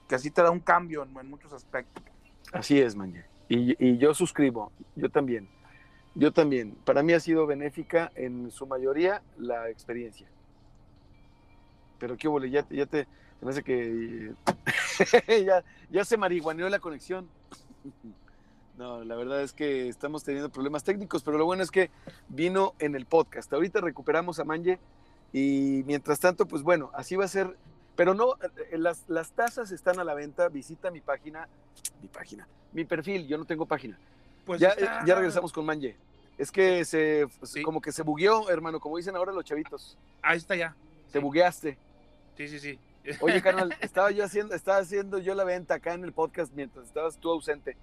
que 0.07 0.15
así 0.15 0.31
te 0.31 0.41
da 0.41 0.51
un 0.51 0.59
cambio 0.59 1.03
en, 1.03 1.29
muchos 1.29 1.53
aspectos. 1.53 2.03
Así 2.51 2.79
es, 2.79 2.95
Manje. 2.95 3.25
Y, 3.49 3.75
y 3.83 3.97
yo 3.97 4.13
suscribo, 4.13 4.71
yo 4.95 5.09
también. 5.09 5.47
Yo 6.15 6.33
también. 6.33 6.75
Para 6.83 7.03
mí 7.03 7.13
ha 7.13 7.19
sido 7.19 7.45
benéfica 7.45 8.11
en 8.15 8.49
su 8.51 8.65
mayoría 8.65 9.21
la 9.37 9.69
experiencia. 9.69 10.27
Pero 11.99 12.17
qué 12.17 12.27
huele, 12.27 12.49
ya, 12.49 12.63
te- 12.63 13.07
hace 13.45 13.63
que 13.63 14.33
ya, 15.45 15.63
ya 15.91 16.05
se 16.05 16.17
marihuaneó 16.17 16.67
la 16.69 16.79
conexión. 16.79 17.29
No, 18.77 19.03
la 19.03 19.15
verdad 19.15 19.41
es 19.41 19.53
que 19.53 19.87
estamos 19.87 20.23
teniendo 20.23 20.49
problemas 20.49 20.83
técnicos, 20.83 21.23
pero 21.23 21.37
lo 21.37 21.45
bueno 21.45 21.63
es 21.63 21.71
que 21.71 21.89
vino 22.29 22.73
en 22.79 22.95
el 22.95 23.05
podcast. 23.05 23.51
Ahorita 23.51 23.81
recuperamos 23.81 24.39
a 24.39 24.43
Manje 24.43 24.79
y 25.33 25.83
mientras 25.87 26.19
tanto, 26.19 26.45
pues 26.47 26.61
bueno, 26.61 26.91
así 26.93 27.15
va 27.15 27.25
a 27.25 27.29
ser. 27.29 27.55
Pero 27.95 28.13
no, 28.13 28.35
eh, 28.71 28.77
las, 28.77 29.03
las 29.07 29.31
tazas 29.31 29.71
están 29.71 29.99
a 29.99 30.03
la 30.03 30.13
venta. 30.13 30.47
Visita 30.49 30.91
mi 30.91 31.01
página, 31.01 31.47
mi 32.03 32.07
página, 32.07 32.47
mi 32.71 32.85
perfil. 32.85 33.27
Yo 33.27 33.39
no 33.39 33.45
tengo 33.45 33.65
página. 33.65 33.97
Pues 34.45 34.61
ya, 34.61 34.69
está- 34.69 35.03
ya 35.05 35.15
regresamos 35.15 35.51
con 35.51 35.65
Manje. 35.65 35.95
Es 36.37 36.51
que 36.51 36.85
se, 36.85 37.25
Sí. 37.41 37.63
como 37.63 37.81
que 37.81 37.91
se 37.91 38.03
bugueó, 38.03 38.47
hermano, 38.51 38.79
como 38.79 38.97
dicen 38.97 39.15
ahora 39.15 39.31
los 39.31 39.43
chavitos. 39.43 39.97
Ahí 40.21 40.37
está 40.37 40.55
ya. 40.55 40.75
Te 41.11 41.17
Sí. 41.17 41.23
bugueaste. 41.23 41.77
Sí, 42.37 42.47
sí, 42.47 42.59
sí. 42.59 42.79
Oye, 43.19 43.41
carnal, 43.41 43.75
estaba 43.81 44.11
yo 44.11 44.23
haciendo, 44.23 44.55
estaba 44.55 44.79
haciendo 44.79 45.19
yo 45.19 45.35
la 45.35 45.43
venta 45.43 45.75
acá 45.75 45.93
en 45.93 46.03
el 46.03 46.13
podcast 46.13 46.53
mientras 46.53 46.87
estabas 46.87 47.17
tú 47.17 47.29
ausente. 47.31 47.77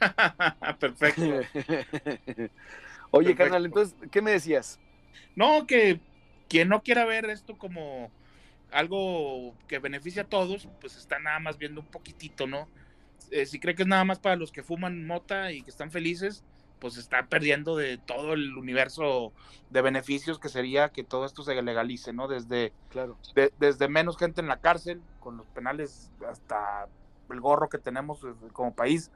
Perfecto. 0.80 1.22
Oye, 3.10 3.30
Perfecto. 3.30 3.36
carnal, 3.36 3.66
entonces, 3.66 3.96
¿qué 4.10 4.22
me 4.22 4.32
decías? 4.32 4.78
No, 5.36 5.66
que 5.66 6.00
quien 6.48 6.68
no 6.68 6.82
quiera 6.82 7.04
ver 7.04 7.26
esto 7.26 7.56
como 7.56 8.10
algo 8.70 9.54
que 9.68 9.78
beneficia 9.78 10.22
a 10.22 10.28
todos, 10.28 10.68
pues 10.80 10.96
está 10.96 11.18
nada 11.18 11.38
más 11.38 11.58
viendo 11.58 11.80
un 11.80 11.86
poquitito, 11.86 12.46
¿no? 12.46 12.68
Eh, 13.30 13.46
si 13.46 13.58
cree 13.60 13.74
que 13.74 13.82
es 13.82 13.88
nada 13.88 14.04
más 14.04 14.18
para 14.18 14.36
los 14.36 14.52
que 14.52 14.62
fuman 14.62 15.06
mota 15.06 15.52
y 15.52 15.62
que 15.62 15.70
están 15.70 15.90
felices, 15.90 16.44
pues 16.82 16.96
está 16.96 17.26
perdiendo 17.26 17.76
de 17.76 17.96
todo 17.96 18.32
el 18.32 18.58
universo 18.58 19.32
de 19.70 19.82
beneficios 19.82 20.40
que 20.40 20.48
sería 20.48 20.88
que 20.88 21.04
todo 21.04 21.24
esto 21.24 21.44
se 21.44 21.54
legalice, 21.62 22.12
¿no? 22.12 22.26
Desde, 22.26 22.72
Claro. 22.88 23.16
de- 23.36 23.52
desde 23.60 23.86
menos 23.86 24.18
gente 24.18 24.40
en 24.40 24.48
la 24.48 24.56
cárcel, 24.58 25.00
con 25.20 25.36
los 25.36 25.46
penales 25.46 26.10
hasta 26.28 26.88
el 27.30 27.40
gorro 27.40 27.68
que 27.68 27.78
tenemos 27.78 28.24
eh, 28.24 28.34
como 28.52 28.74
país, 28.74 29.12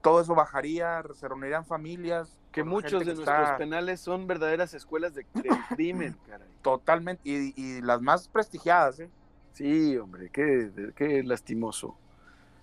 todo 0.00 0.22
eso 0.22 0.34
bajaría, 0.34 1.02
se 1.12 1.28
reunirían 1.28 1.66
familias. 1.66 2.38
Que 2.52 2.64
muchos 2.64 2.92
de 2.92 2.98
que 3.00 3.04
nuestros 3.14 3.38
está- 3.38 3.58
penales 3.58 4.00
son 4.00 4.26
verdaderas 4.26 4.72
escuelas 4.72 5.12
de, 5.14 5.26
del 5.34 5.44
crimen, 5.76 6.16
caray. 6.26 6.48
Totalmente, 6.62 7.20
y, 7.22 7.52
y 7.54 7.82
las 7.82 8.00
más 8.00 8.28
prestigiadas, 8.28 8.98
¿eh? 9.00 9.10
Sí, 9.52 9.94
hombre, 9.98 10.30
qué, 10.30 10.92
qué 10.96 11.22
lastimoso. 11.22 11.98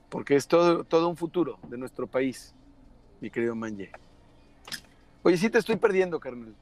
Porque 0.09 0.35
es 0.35 0.47
todo, 0.47 0.83
todo 0.83 1.07
un 1.09 1.15
futuro 1.15 1.59
de 1.69 1.77
nuestro 1.77 2.07
país, 2.07 2.55
mi 3.21 3.29
querido 3.29 3.53
Manje. 3.55 3.91
Oye, 5.24 5.38
sí 5.38 5.49
te 5.49 5.59
estoy 5.59 5.76
perdiendo, 5.76 6.19
carnal. 6.19 6.55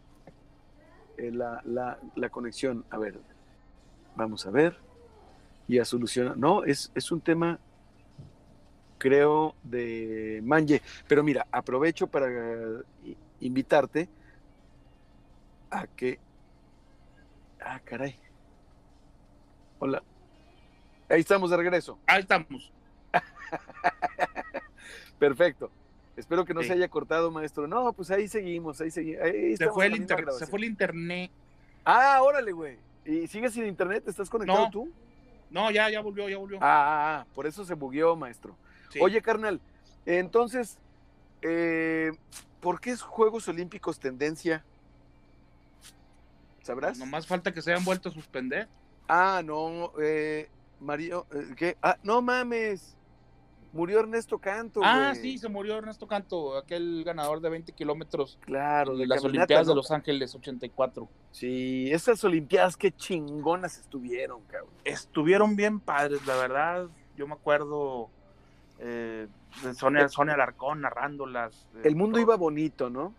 Eh, 1.17 1.31
la, 1.31 1.61
la, 1.65 1.97
la 2.15 2.29
conexión. 2.29 2.85
A 2.89 2.97
ver, 2.97 3.19
vamos 4.15 4.45
a 4.45 4.51
ver. 4.51 4.77
Y 5.67 5.79
a 5.79 5.85
solucionar. 5.85 6.37
No, 6.37 6.63
es, 6.63 6.91
es 6.95 7.11
un 7.11 7.21
tema, 7.21 7.59
creo, 8.97 9.55
de 9.63 10.41
Manje. 10.43 10.81
Pero 11.07 11.23
mira, 11.23 11.47
aprovecho 11.51 12.07
para 12.07 12.27
eh, 12.29 13.15
invitarte 13.41 14.09
a 15.71 15.87
que... 15.87 16.19
Ah, 17.61 17.79
caray. 17.83 18.17
Hola. 19.79 20.01
Ahí 21.09 21.21
estamos 21.21 21.49
de 21.49 21.57
regreso. 21.57 21.97
Ahí 22.07 22.21
estamos. 22.21 22.71
Perfecto. 25.19 25.71
Espero 26.19 26.45
que 26.45 26.53
no 26.53 26.61
Sí. 26.61 26.67
se 26.67 26.73
haya 26.73 26.87
cortado, 26.89 27.31
maestro. 27.31 27.67
No, 27.67 27.93
pues 27.93 28.11
ahí 28.11 28.27
seguimos, 28.27 28.79
ahí 28.81 28.91
seguimos. 28.91 29.23
Ahí 29.23 29.55
Se 29.57 29.69
fue, 29.69 29.85
el 29.87 29.95
inter- 29.95 30.25
se 30.37 30.45
fue 30.45 30.59
el 30.59 30.65
internet. 30.65 31.31
Ah, 31.85 32.19
órale, 32.21 32.51
güey. 32.51 32.77
¿Y 33.05 33.27
sigues 33.27 33.53
sin 33.53 33.65
internet? 33.65 34.03
¿Estás 34.07 34.29
conectado 34.29 34.65
No. 34.65 34.69
tú? 34.69 34.91
No, 35.49 35.71
ya, 35.71 35.89
ya 35.89 36.01
volvió, 36.01 36.29
ya 36.29 36.37
volvió. 36.37 36.57
Ah, 36.61 36.61
ah, 36.61 37.19
ah, 37.21 37.25
por 37.33 37.47
eso 37.47 37.65
se 37.65 37.73
bugueó, 37.73 38.15
maestro. 38.15 38.55
Sí. 38.91 38.99
Oye, 39.01 39.21
carnal, 39.21 39.59
entonces, 40.05 40.77
eh, 41.41 42.11
¿por 42.59 42.79
qué 42.81 42.91
es 42.91 43.01
Juegos 43.01 43.47
Olímpicos 43.47 43.99
tendencia? 43.99 44.63
¿Sabrás? 46.61 46.99
Nomás 46.99 47.25
falta 47.25 47.51
que 47.51 47.61
se 47.61 47.71
hayan 47.71 47.85
vuelto 47.85 48.09
a 48.09 48.11
suspender. 48.11 48.67
Ah, 49.07 49.41
no, 49.43 49.91
eh, 50.01 50.49
Mario, 50.79 51.25
eh, 51.33 51.53
¿qué? 51.55 51.77
Ah, 51.81 51.97
no 52.03 52.21
mames. 52.21 52.95
Murió 53.71 53.99
Ernesto 53.99 54.39
Canto, 54.39 54.81
ah, 54.83 55.13
sí, 55.13 55.37
se 55.37 55.47
murió 55.47 55.77
Ernesto 55.77 56.07
Canto, 56.07 56.57
aquel 56.57 57.03
ganador 57.03 57.39
de 57.39 57.49
20 57.49 57.71
kilómetros 57.73 58.39
Claro, 58.41 58.97
de 58.97 59.05
las 59.05 59.23
Olimpiadas 59.23 59.67
¿no? 59.67 59.73
de 59.73 59.75
Los 59.75 59.91
Ángeles 59.91 60.33
84. 60.33 61.07
Sí, 61.31 61.87
esas 61.91 62.23
Olimpiadas 62.23 62.75
qué 62.75 62.91
chingonas 62.91 63.77
estuvieron, 63.77 64.41
cabrón. 64.47 64.71
Estuvieron 64.85 65.55
bien 65.55 65.79
padres, 65.79 66.25
la 66.25 66.35
verdad. 66.35 66.87
Yo 67.15 67.27
me 67.27 67.33
acuerdo 67.33 68.09
eh, 68.79 69.27
de 69.63 69.73
Sonia, 69.75 70.09
Sonia 70.09 70.33
Alarcón 70.33 70.81
narrándolas. 70.81 71.67
eh, 71.75 71.81
El 71.83 71.95
mundo 71.95 72.13
todo. 72.15 72.21
iba 72.23 72.35
bonito, 72.37 72.89
¿no? 72.89 73.13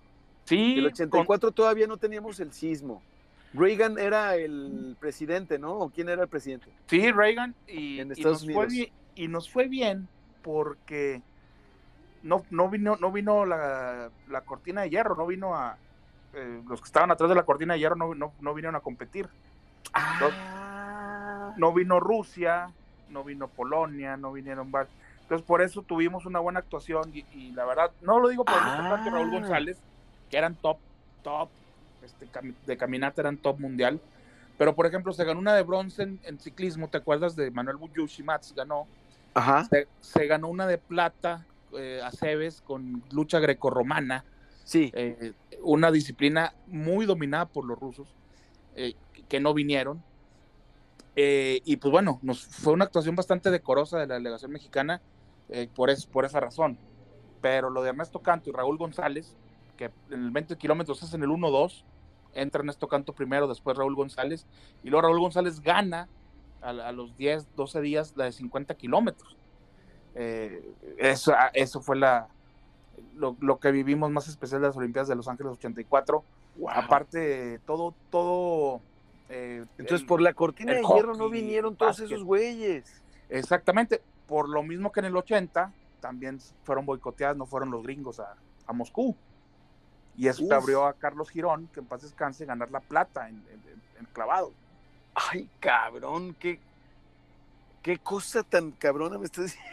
Sí, 0.44 0.74
El 0.78 0.84
con- 0.84 0.92
84 0.92 1.52
todavía 1.52 1.86
no 1.86 1.96
teníamos 1.96 2.40
el 2.40 2.52
sismo. 2.52 3.02
Reagan 3.52 3.98
era 3.98 4.36
el 4.36 4.96
presidente, 4.98 5.58
¿no? 5.58 5.74
¿O 5.78 5.90
quién 5.90 6.08
era 6.08 6.22
el 6.22 6.28
presidente? 6.28 6.68
Sí, 6.86 7.10
Reagan, 7.12 7.54
y, 7.68 7.98
En 8.00 8.08
y 8.08 8.12
Estados 8.12 8.44
nos 8.44 8.54
fue 8.54 8.64
Unidos. 8.66 8.72
bien, 8.72 8.90
y 9.16 9.28
nos 9.28 9.50
fue 9.50 9.68
bien 9.68 10.08
porque 10.42 11.22
no, 12.22 12.44
no 12.50 12.68
vino, 12.68 12.96
no 12.96 13.12
vino 13.12 13.44
la, 13.46 14.10
la 14.28 14.40
cortina 14.42 14.82
de 14.82 14.90
hierro, 14.90 15.16
no 15.16 15.26
vino 15.26 15.54
a 15.54 15.76
eh, 16.34 16.62
los 16.68 16.80
que 16.80 16.86
estaban 16.86 17.10
atrás 17.10 17.28
de 17.28 17.34
la 17.36 17.44
cortina 17.44 17.74
de 17.74 17.80
hierro 17.80 17.96
no, 17.96 18.14
no, 18.14 18.32
no 18.40 18.54
vinieron 18.54 18.76
a 18.76 18.80
competir. 18.80 19.28
Ah, 19.92 21.54
No 21.56 21.72
vino 21.72 21.98
Rusia, 22.00 22.70
no 23.08 23.24
vino 23.24 23.48
Polonia, 23.48 24.16
no 24.16 24.32
vinieron 24.32 24.70
varios. 24.70 24.92
Entonces 25.22 25.46
por 25.46 25.62
eso 25.62 25.82
tuvimos 25.82 26.26
una 26.26 26.40
buena 26.40 26.60
actuación 26.60 27.10
y, 27.14 27.24
y 27.32 27.52
la 27.52 27.64
verdad, 27.64 27.90
no 28.02 28.18
lo 28.20 28.28
digo 28.28 28.44
por 28.44 28.54
Canto 28.54 29.06
y 29.06 29.10
Raúl 29.10 29.28
Ah. 29.28 29.38
González, 29.38 29.78
que 30.30 30.36
eran 30.36 30.54
top, 30.56 30.78
top, 31.22 31.48
este, 32.04 32.28
de 32.66 32.76
caminata 32.76 33.20
eran 33.22 33.36
top 33.36 33.58
mundial. 33.58 34.00
Pero, 34.58 34.74
por 34.74 34.84
ejemplo, 34.86 35.12
se 35.12 35.24
ganó 35.24 35.40
una 35.40 35.54
de 35.54 35.62
bronce 35.62 36.02
en, 36.02 36.20
en 36.24 36.38
ciclismo, 36.38 36.88
¿te 36.88 36.98
acuerdas 36.98 37.34
de 37.34 37.50
Manuel 37.50 37.76
Buyushi 37.78 38.22
Mats? 38.22 38.52
Ganó. 38.54 38.86
Ajá. 39.34 39.64
Se, 39.64 39.88
se 40.00 40.26
ganó 40.26 40.48
una 40.48 40.66
de 40.66 40.78
plata 40.78 41.46
eh, 41.78 42.00
a 42.04 42.10
Cebes 42.10 42.60
con 42.62 43.02
lucha 43.12 43.38
grecorromana, 43.38 44.24
Sí. 44.64 44.90
eh, 44.94 45.32
una 45.62 45.90
disciplina 45.90 46.54
muy 46.66 47.06
dominada 47.06 47.46
por 47.46 47.64
los 47.64 47.78
rusos, 47.78 48.14
eh, 48.74 48.94
que- 49.28 49.40
no 49.40 49.54
vinieron. 49.54 50.02
Eh, 51.16 51.60
y 51.64 51.76
pues 51.76 51.90
bueno, 51.92 52.18
nos, 52.22 52.44
fue 52.44 52.72
una 52.72 52.84
actuación 52.84 53.14
bastante 53.16 53.50
decorosa 53.50 53.98
de 53.98 54.06
la 54.06 54.14
delegación 54.14 54.50
mexicana 54.52 55.00
por, 55.74 55.90
es, 55.90 56.06
por 56.06 56.24
esa 56.24 56.38
razón. 56.40 56.78
Pero 57.40 57.70
lo 57.70 57.82
de 57.82 57.90
Ernesto 57.90 58.20
Canto 58.20 58.50
y 58.50 58.52
Raúl 58.52 58.78
González, 58.78 59.34
que 59.76 59.86
en 60.10 60.24
el 60.24 60.30
20 60.30 60.56
kilómetros 60.56 61.02
es 61.02 61.12
en 61.14 61.22
el 61.22 61.28
1-2, 61.30 61.84
entra 62.34 62.60
Ernesto 62.60 62.86
Canto 62.86 63.12
primero, 63.12 63.48
después 63.48 63.76
Raúl 63.76 63.96
González, 63.96 64.46
y 64.84 64.90
luego 64.90 65.08
Raúl 65.08 65.18
González 65.20 65.60
gana 65.60 66.08
a, 66.62 66.70
a 66.70 66.92
los 66.92 67.16
10, 67.16 67.54
12 67.56 67.80
días 67.80 68.12
la 68.16 68.24
de 68.24 68.32
50 68.32 68.74
kilómetros. 68.74 69.36
Eh, 70.14 70.68
eso, 70.98 71.32
eso 71.54 71.80
fue 71.80 71.96
la, 71.96 72.28
lo, 73.14 73.36
lo 73.40 73.58
que 73.60 73.70
vivimos 73.70 74.10
más 74.10 74.28
especial 74.28 74.60
de 74.60 74.66
las 74.68 74.76
Olimpiadas 74.76 75.08
de 75.08 75.14
Los 75.16 75.28
Ángeles 75.28 75.52
84. 75.52 76.24
Wow. 76.56 76.70
Aparte, 76.70 77.60
todo, 77.66 77.94
todo. 78.10 78.80
eh, 79.28 79.64
Entonces, 79.78 80.00
el- 80.02 80.06
por 80.06 80.20
la 80.20 80.34
cortina 80.34 80.72
de 80.74 80.82
hierro 80.82 81.14
no 81.14 81.28
vinieron 81.30 81.76
todos 81.76 81.92
básquet. 82.00 82.12
esos 82.12 82.24
güeyes. 82.24 83.02
Exactamente. 83.28 84.02
Por 84.26 84.48
lo 84.48 84.62
mismo 84.62 84.90
que 84.92 85.00
en 85.00 85.06
el 85.06 85.16
80, 85.16 85.72
también 86.00 86.38
fueron 86.64 86.84
boicoteadas, 86.86 87.36
no 87.36 87.46
fueron 87.46 87.70
los 87.70 87.82
gringos 87.82 88.20
a, 88.20 88.34
a 88.66 88.72
Moscú. 88.72 89.16
Y 90.16 90.26
eso 90.28 90.44
Uf. 90.44 90.52
abrió 90.52 90.84
a 90.84 90.92
Carlos 90.92 91.30
Girón, 91.30 91.68
que 91.72 91.80
en 91.80 91.86
paz 91.86 92.02
descanse, 92.02 92.44
ganar 92.44 92.70
la 92.70 92.80
plata 92.80 93.28
en, 93.28 93.36
en- 93.36 93.80
en 94.00 94.06
clavado. 94.12 94.52
Ay, 95.14 95.48
cabrón, 95.60 96.34
qué, 96.38 96.58
qué 97.82 97.98
cosa 97.98 98.42
tan 98.42 98.70
cabrona 98.72 99.18
me 99.18 99.24
estás 99.26 99.44
diciendo. 99.46 99.70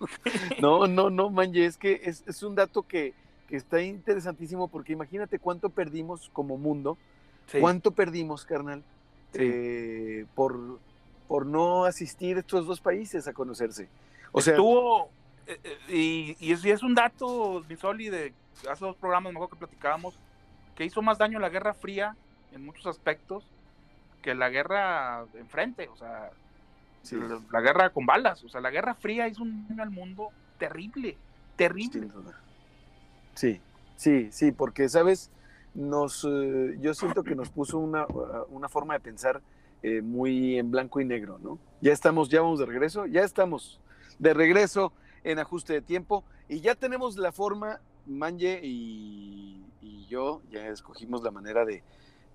No, 0.62 0.86
no, 0.86 1.10
no, 1.10 1.28
manje, 1.28 1.66
es 1.66 1.76
que 1.76 2.00
es, 2.04 2.24
es 2.26 2.42
un 2.42 2.54
dato 2.54 2.82
que, 2.84 3.12
que 3.48 3.56
está 3.56 3.82
interesantísimo 3.82 4.66
porque 4.68 4.94
imagínate 4.94 5.38
cuánto 5.38 5.68
perdimos 5.68 6.30
como 6.32 6.56
mundo, 6.56 6.96
cuánto 7.60 7.90
perdimos, 7.90 8.46
carnal, 8.46 8.82
Sí. 9.32 9.38
eh, 9.42 10.26
por, 10.34 10.78
por 11.28 11.44
no 11.44 11.84
asistir 11.84 12.38
estos 12.38 12.66
dos 12.66 12.80
países 12.80 13.28
a 13.28 13.34
conocerse. 13.34 13.88
O 14.32 14.40
sea, 14.40 14.54
Estuvo, 14.54 15.10
eh, 15.46 15.60
eh, 15.62 15.78
y, 15.94 16.36
y 16.40 16.52
es, 16.52 16.64
y 16.64 16.70
es 16.70 16.82
un 16.82 16.94
dato, 16.94 17.62
Misoli, 17.68 18.08
de 18.08 18.32
hace 18.70 18.84
dos 18.86 18.96
programas 18.96 19.34
mejor 19.34 19.50
que 19.50 19.56
platicábamos, 19.56 20.14
que 20.74 20.86
hizo 20.86 21.02
más 21.02 21.18
daño 21.18 21.38
la 21.38 21.50
Guerra 21.50 21.74
Fría 21.74 22.16
en 22.52 22.64
muchos 22.64 22.86
aspectos 22.86 23.44
que 24.20 24.34
la 24.34 24.48
guerra 24.50 25.24
enfrente, 25.34 25.88
o 25.88 25.96
sea, 25.96 26.30
sí, 27.02 27.16
la, 27.16 27.40
la 27.50 27.60
guerra 27.60 27.90
con 27.90 28.06
balas, 28.06 28.44
o 28.44 28.48
sea, 28.48 28.60
la 28.60 28.70
Guerra 28.70 28.94
Fría 28.94 29.28
hizo 29.28 29.42
un 29.42 29.66
daño 29.68 29.82
al 29.82 29.90
mundo 29.90 30.28
terrible, 30.58 31.16
terrible. 31.56 31.92
sin 31.92 32.08
duda. 32.08 32.40
Sí, 33.34 33.60
sí, 33.96 34.28
sí, 34.30 34.52
porque, 34.52 34.88
¿sabes? 34.88 35.30
Nos, 35.74 36.26
eh, 36.28 36.76
yo 36.80 36.94
siento 36.94 37.22
que 37.22 37.34
nos 37.34 37.48
puso 37.48 37.78
una, 37.78 38.06
una 38.48 38.68
forma 38.68 38.94
de 38.94 39.00
pensar 39.00 39.40
eh, 39.82 40.02
muy 40.02 40.58
en 40.58 40.70
blanco 40.70 41.00
y 41.00 41.04
negro, 41.04 41.38
¿no? 41.42 41.58
Ya 41.80 41.92
estamos, 41.92 42.28
ya 42.28 42.42
vamos 42.42 42.58
de 42.58 42.66
regreso, 42.66 43.06
ya 43.06 43.22
estamos 43.22 43.80
de 44.18 44.34
regreso 44.34 44.92
en 45.24 45.38
ajuste 45.38 45.72
de 45.72 45.80
tiempo 45.80 46.24
y 46.48 46.60
ya 46.60 46.74
tenemos 46.74 47.16
la 47.16 47.32
forma, 47.32 47.80
Manje 48.06 48.60
y, 48.62 49.62
y 49.80 50.06
yo 50.06 50.42
ya 50.50 50.66
escogimos 50.68 51.22
la 51.22 51.30
manera 51.30 51.64
de 51.64 51.82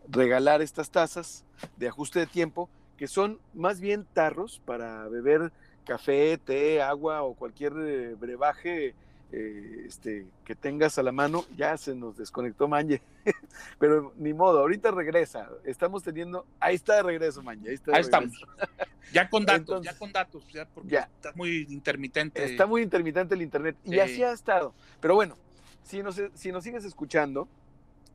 regalar 0.09 0.61
estas 0.61 0.89
tazas 0.89 1.43
de 1.77 1.87
ajuste 1.87 2.19
de 2.19 2.27
tiempo, 2.27 2.69
que 2.97 3.07
son 3.07 3.39
más 3.53 3.79
bien 3.79 4.05
tarros 4.13 4.61
para 4.65 5.07
beber 5.09 5.51
café, 5.85 6.37
té, 6.37 6.81
agua 6.81 7.21
o 7.23 7.33
cualquier 7.35 7.73
eh, 7.77 8.15
brebaje 8.19 8.95
eh, 9.31 9.83
este, 9.85 10.25
que 10.45 10.55
tengas 10.55 10.97
a 10.97 11.03
la 11.03 11.11
mano. 11.11 11.45
Ya 11.57 11.75
se 11.77 11.93
nos 11.95 12.17
desconectó 12.17 12.67
Manje, 12.67 13.01
pero 13.79 14.13
ni 14.17 14.33
modo, 14.33 14.59
ahorita 14.59 14.91
regresa. 14.91 15.49
Estamos 15.63 16.03
teniendo, 16.03 16.45
ahí 16.59 16.75
está 16.75 16.95
de 16.95 17.03
regreso, 17.03 17.41
Manje. 17.43 17.69
Ahí, 17.69 17.75
está 17.75 17.91
de 17.91 17.97
Ahí 17.97 18.03
regreso. 18.03 18.35
estamos. 18.45 18.87
Ya 19.13 19.29
con 19.29 19.45
datos, 19.45 19.59
Entonces- 19.61 19.93
ya 19.93 19.99
con 19.99 20.11
datos, 20.11 20.47
ya 20.51 20.65
porque 20.65 20.89
Ya. 20.89 21.01
está 21.01 21.31
muy 21.35 21.67
intermitente. 21.69 22.43
Está 22.43 22.65
muy 22.65 22.81
intermitente 22.81 23.35
el 23.35 23.43
internet 23.43 23.77
y 23.83 23.91
Sí. 23.91 23.99
así 23.99 24.23
ha 24.23 24.31
estado. 24.31 24.73
Pero 24.99 25.13
bueno, 25.13 25.37
si 25.83 26.01
nos, 26.01 26.19
si 26.33 26.51
nos 26.51 26.63
sigues 26.63 26.83
escuchando 26.85 27.47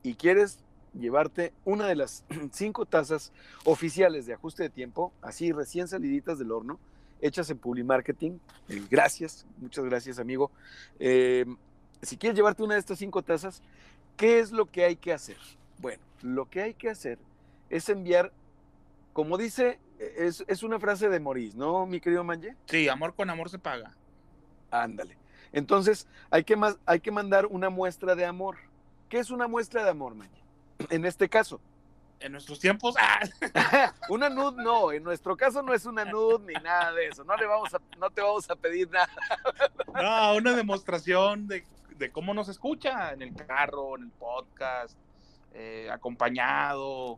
y 0.03 0.15
quieres 0.15 0.59
llevarte 0.93 1.53
una 1.65 1.87
de 1.87 1.95
las 1.95 2.23
cinco 2.51 2.85
tazas 2.85 3.31
oficiales 3.65 4.25
de 4.25 4.33
ajuste 4.33 4.63
de 4.63 4.69
tiempo, 4.69 5.13
así 5.21 5.51
recién 5.51 5.87
saliditas 5.87 6.39
del 6.39 6.51
horno, 6.51 6.79
hechas 7.21 7.49
en 7.49 7.57
Publimarketing, 7.57 8.39
eh, 8.69 8.83
gracias, 8.89 9.45
muchas 9.57 9.85
gracias 9.85 10.19
amigo. 10.19 10.51
Eh, 10.99 11.45
si 12.01 12.17
quieres 12.17 12.35
llevarte 12.35 12.63
una 12.63 12.75
de 12.75 12.79
estas 12.79 12.99
cinco 12.99 13.21
tazas, 13.21 13.61
¿qué 14.17 14.39
es 14.39 14.51
lo 14.51 14.65
que 14.65 14.83
hay 14.85 14.95
que 14.95 15.13
hacer? 15.13 15.37
Bueno, 15.77 16.01
lo 16.21 16.49
que 16.49 16.61
hay 16.61 16.73
que 16.73 16.89
hacer 16.89 17.19
es 17.69 17.89
enviar, 17.89 18.31
como 19.13 19.37
dice, 19.37 19.79
es, 19.99 20.43
es 20.47 20.63
una 20.63 20.79
frase 20.79 21.09
de 21.09 21.19
Maurice, 21.19 21.57
¿no, 21.57 21.85
mi 21.85 21.99
querido 21.99 22.23
Manje? 22.23 22.55
Sí, 22.65 22.89
amor 22.89 23.13
con 23.13 23.29
amor 23.29 23.49
se 23.49 23.59
paga. 23.59 23.95
Ándale. 24.71 25.17
Entonces, 25.51 26.07
hay 26.29 26.43
que, 26.43 26.55
más, 26.55 26.79
hay 26.85 27.01
que 27.01 27.11
mandar 27.11 27.45
una 27.45 27.69
muestra 27.69 28.15
de 28.15 28.25
amor. 28.25 28.57
¿Qué 29.09 29.19
es 29.19 29.29
una 29.29 29.47
muestra 29.47 29.83
de 29.83 29.89
amor, 29.89 30.15
Maña? 30.15 30.40
En 30.89 31.05
este 31.05 31.29
caso. 31.29 31.59
En 32.19 32.33
nuestros 32.33 32.59
tiempos, 32.59 32.95
¡ah! 32.99 33.19
una 34.09 34.29
nud 34.29 34.53
no, 34.55 34.91
en 34.91 35.03
nuestro 35.03 35.35
caso 35.35 35.63
no 35.63 35.73
es 35.73 35.85
una 35.85 36.05
nud 36.05 36.39
ni 36.41 36.53
nada 36.53 36.91
de 36.93 37.07
eso. 37.07 37.23
No, 37.23 37.35
le 37.35 37.47
vamos 37.47 37.73
a, 37.73 37.79
no 37.97 38.09
te 38.11 38.21
vamos 38.21 38.47
a 38.49 38.55
pedir 38.55 38.89
nada. 38.91 39.09
no, 39.93 40.35
una 40.35 40.53
demostración 40.55 41.47
de, 41.47 41.65
de 41.97 42.11
cómo 42.11 42.33
nos 42.35 42.47
escucha 42.47 43.11
en 43.13 43.23
el 43.23 43.33
carro, 43.35 43.95
en 43.97 44.03
el 44.03 44.09
podcast, 44.11 44.95
eh, 45.53 45.89
acompañado, 45.91 47.17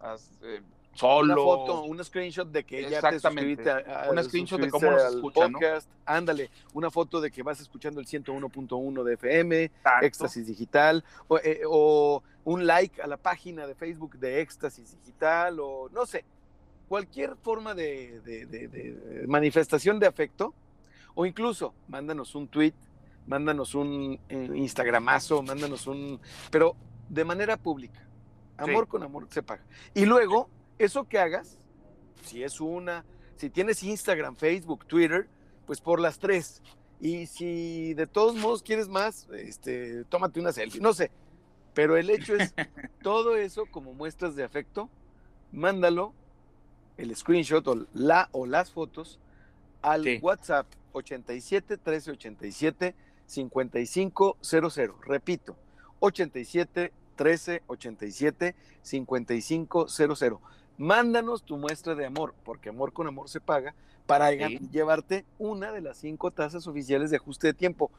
as- 0.00 0.38
eh, 0.42 0.60
solo. 0.94 1.32
Una 1.34 1.42
foto, 1.42 1.82
un 1.84 2.04
screenshot 2.04 2.48
de 2.50 2.64
que 2.64 2.88
ya 2.88 3.00
te 3.00 3.18
suscribiste 3.18 3.70
a, 3.70 3.76
a- 4.06 4.10
Un 4.10 4.22
screenshot 4.22 4.60
de 4.60 4.70
cómo 4.70 4.90
nos 4.90 5.02
al 5.02 5.14
escucha, 5.14 5.48
¿no? 5.48 5.58
Ándale, 6.04 6.50
una 6.74 6.90
foto 6.90 7.20
de 7.20 7.30
que 7.30 7.42
vas 7.42 7.60
escuchando 7.60 8.00
el 8.00 8.06
101.1 8.06 9.02
de 9.02 9.14
FM, 9.14 9.64
Exacto. 9.64 10.06
Éxtasis 10.06 10.46
Digital, 10.46 11.04
o, 11.28 11.38
eh, 11.38 11.60
o 11.68 12.22
un 12.44 12.66
like 12.66 13.00
a 13.00 13.06
la 13.06 13.16
página 13.16 13.66
de 13.66 13.74
Facebook 13.74 14.18
de 14.18 14.40
Éxtasis 14.40 14.96
Digital, 14.98 15.58
o 15.60 15.88
no 15.92 16.04
sé, 16.06 16.24
cualquier 16.88 17.36
forma 17.36 17.74
de, 17.74 18.20
de- 18.20 18.46
de- 18.46 18.68
de 18.68 19.26
manifestación 19.26 19.98
de 19.98 20.06
afecto, 20.06 20.52
o 21.14 21.24
incluso 21.24 21.72
mándanos 21.88 22.34
un 22.34 22.48
tweet, 22.48 22.74
mándanos 23.26 23.74
un 23.74 24.18
eh, 24.28 24.50
Instagramazo, 24.54 25.42
mándanos 25.42 25.86
un, 25.86 26.20
pero 26.50 26.74
de 27.08 27.24
manera 27.24 27.56
pública. 27.56 28.00
Amor 28.58 28.84
Sí. 28.84 28.90
con 28.90 29.02
amor 29.02 29.26
se 29.30 29.42
paga. 29.42 29.62
Y 29.94 30.04
luego, 30.04 30.48
eso 30.86 31.04
que 31.04 31.18
hagas, 31.18 31.58
si 32.24 32.42
es 32.42 32.60
una, 32.60 33.04
si 33.36 33.50
tienes 33.50 33.82
Instagram, 33.82 34.36
Facebook, 34.36 34.86
Twitter, 34.86 35.28
pues 35.66 35.80
por 35.80 36.00
las 36.00 36.18
tres. 36.18 36.62
Y 37.00 37.26
si 37.26 37.94
de 37.94 38.06
todos 38.06 38.36
modos 38.36 38.62
quieres 38.62 38.88
más, 38.88 39.28
este, 39.30 40.04
tómate 40.04 40.38
una 40.40 40.52
selfie, 40.52 40.80
no 40.80 40.92
sé. 40.92 41.10
Pero 41.74 41.96
el 41.96 42.10
hecho 42.10 42.34
es, 42.36 42.54
todo 43.02 43.36
eso 43.36 43.64
como 43.70 43.92
muestras 43.92 44.36
de 44.36 44.44
afecto, 44.44 44.88
mándalo, 45.50 46.12
el 46.96 47.14
screenshot 47.16 47.66
o 47.66 47.86
la 47.94 48.28
o 48.32 48.46
las 48.46 48.70
fotos 48.70 49.18
al 49.80 50.04
Sí. 50.04 50.18
WhatsApp 50.22 50.66
87 50.92 51.78
13 51.78 52.10
87 52.12 52.94
5500. 53.26 54.94
Repito, 55.06 55.56
87 56.00 56.92
13 57.16 57.62
87 57.66 58.54
5500. 58.82 60.40
Mándanos 60.78 61.42
tu 61.42 61.56
muestra 61.56 61.94
de 61.94 62.06
amor, 62.06 62.34
porque 62.44 62.70
amor 62.70 62.92
con 62.92 63.06
amor 63.06 63.28
se 63.28 63.40
paga, 63.40 63.74
para 64.06 64.30
Sí. 64.30 64.58
llevarte 64.70 65.24
una 65.38 65.70
de 65.72 65.80
las 65.80 65.98
cinco 65.98 66.30
tasas 66.30 66.66
oficiales 66.66 67.10
de 67.10 67.16
ajuste 67.18 67.48
de 67.48 67.54
tiempo. 67.54 67.90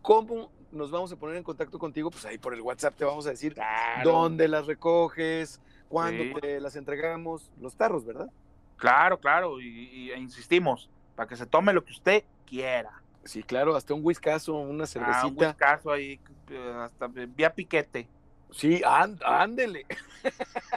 ¿Cómo 0.00 0.50
nos 0.72 0.90
vamos 0.90 1.12
a 1.12 1.16
poner 1.16 1.36
en 1.36 1.44
contacto 1.44 1.78
contigo? 1.78 2.10
Pues 2.10 2.24
ahí 2.24 2.38
por 2.38 2.54
el 2.54 2.60
WhatsApp 2.62 2.96
te 2.96 3.04
vamos 3.04 3.26
a 3.26 3.30
decir 3.30 3.54
Claro, 3.54 4.10
dónde 4.10 4.48
las 4.48 4.66
recoges, 4.66 5.60
cuándo 5.88 6.24
Sí. 6.24 6.34
te 6.40 6.60
las 6.60 6.74
entregamos, 6.76 7.50
los 7.60 7.76
tarros, 7.76 8.04
¿verdad? 8.04 8.28
claro, 8.76 9.20
claro, 9.20 9.60
y, 9.60 9.66
y- 9.68 10.10
e 10.10 10.18
insistimos, 10.18 10.90
para 11.14 11.28
que 11.28 11.36
se 11.36 11.46
tome 11.46 11.72
lo 11.72 11.84
que 11.84 11.92
usted 11.92 12.24
quiera. 12.44 12.90
Sí, 13.24 13.44
claro, 13.44 13.76
hasta 13.76 13.94
un 13.94 14.00
whiskazo, 14.04 14.54
una 14.54 14.68
Ah, 14.70 14.72
un 14.82 14.86
cervecita. 14.88 15.54
caso 15.54 15.92
ahí, 15.92 16.18
eh, 16.50 16.74
hasta 16.80 17.06
vía 17.06 17.54
piquete. 17.54 18.08
sí, 18.50 18.82
án- 18.84 19.20
ándele. 19.24 19.86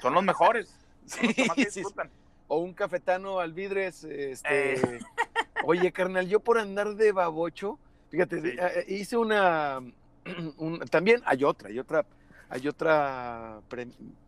Son 0.04 0.14
los 0.14 0.24
mejores. 0.24 0.75
Sí, 1.06 1.18
son 1.18 1.26
los 1.28 1.36
que 1.36 1.46
más 1.46 1.56
sí, 1.58 1.64
disfrutan. 1.66 2.10
o 2.48 2.58
un 2.60 2.74
cafetano 2.74 3.40
al 3.40 3.54
vidres, 3.54 4.04
este, 4.04 4.96
Eh. 4.96 5.00
oye, 5.66 5.92
carnal, 5.92 6.28
yo 6.28 6.40
por 6.40 6.58
andar 6.58 6.96
de 6.96 7.12
babocho, 7.12 7.80
fíjate, 8.10 8.42
Sí. 8.42 8.58
eh, 8.60 8.86
hice 8.88 9.18
una, 9.18 9.80
un- 10.58 10.80
también 10.90 11.22
hay 11.26 11.44
otra, 11.44 11.70
hay 11.70 11.80
otra, 11.80 12.06
hay 12.50 12.68
otra 12.68 13.60
pre- 13.68 13.88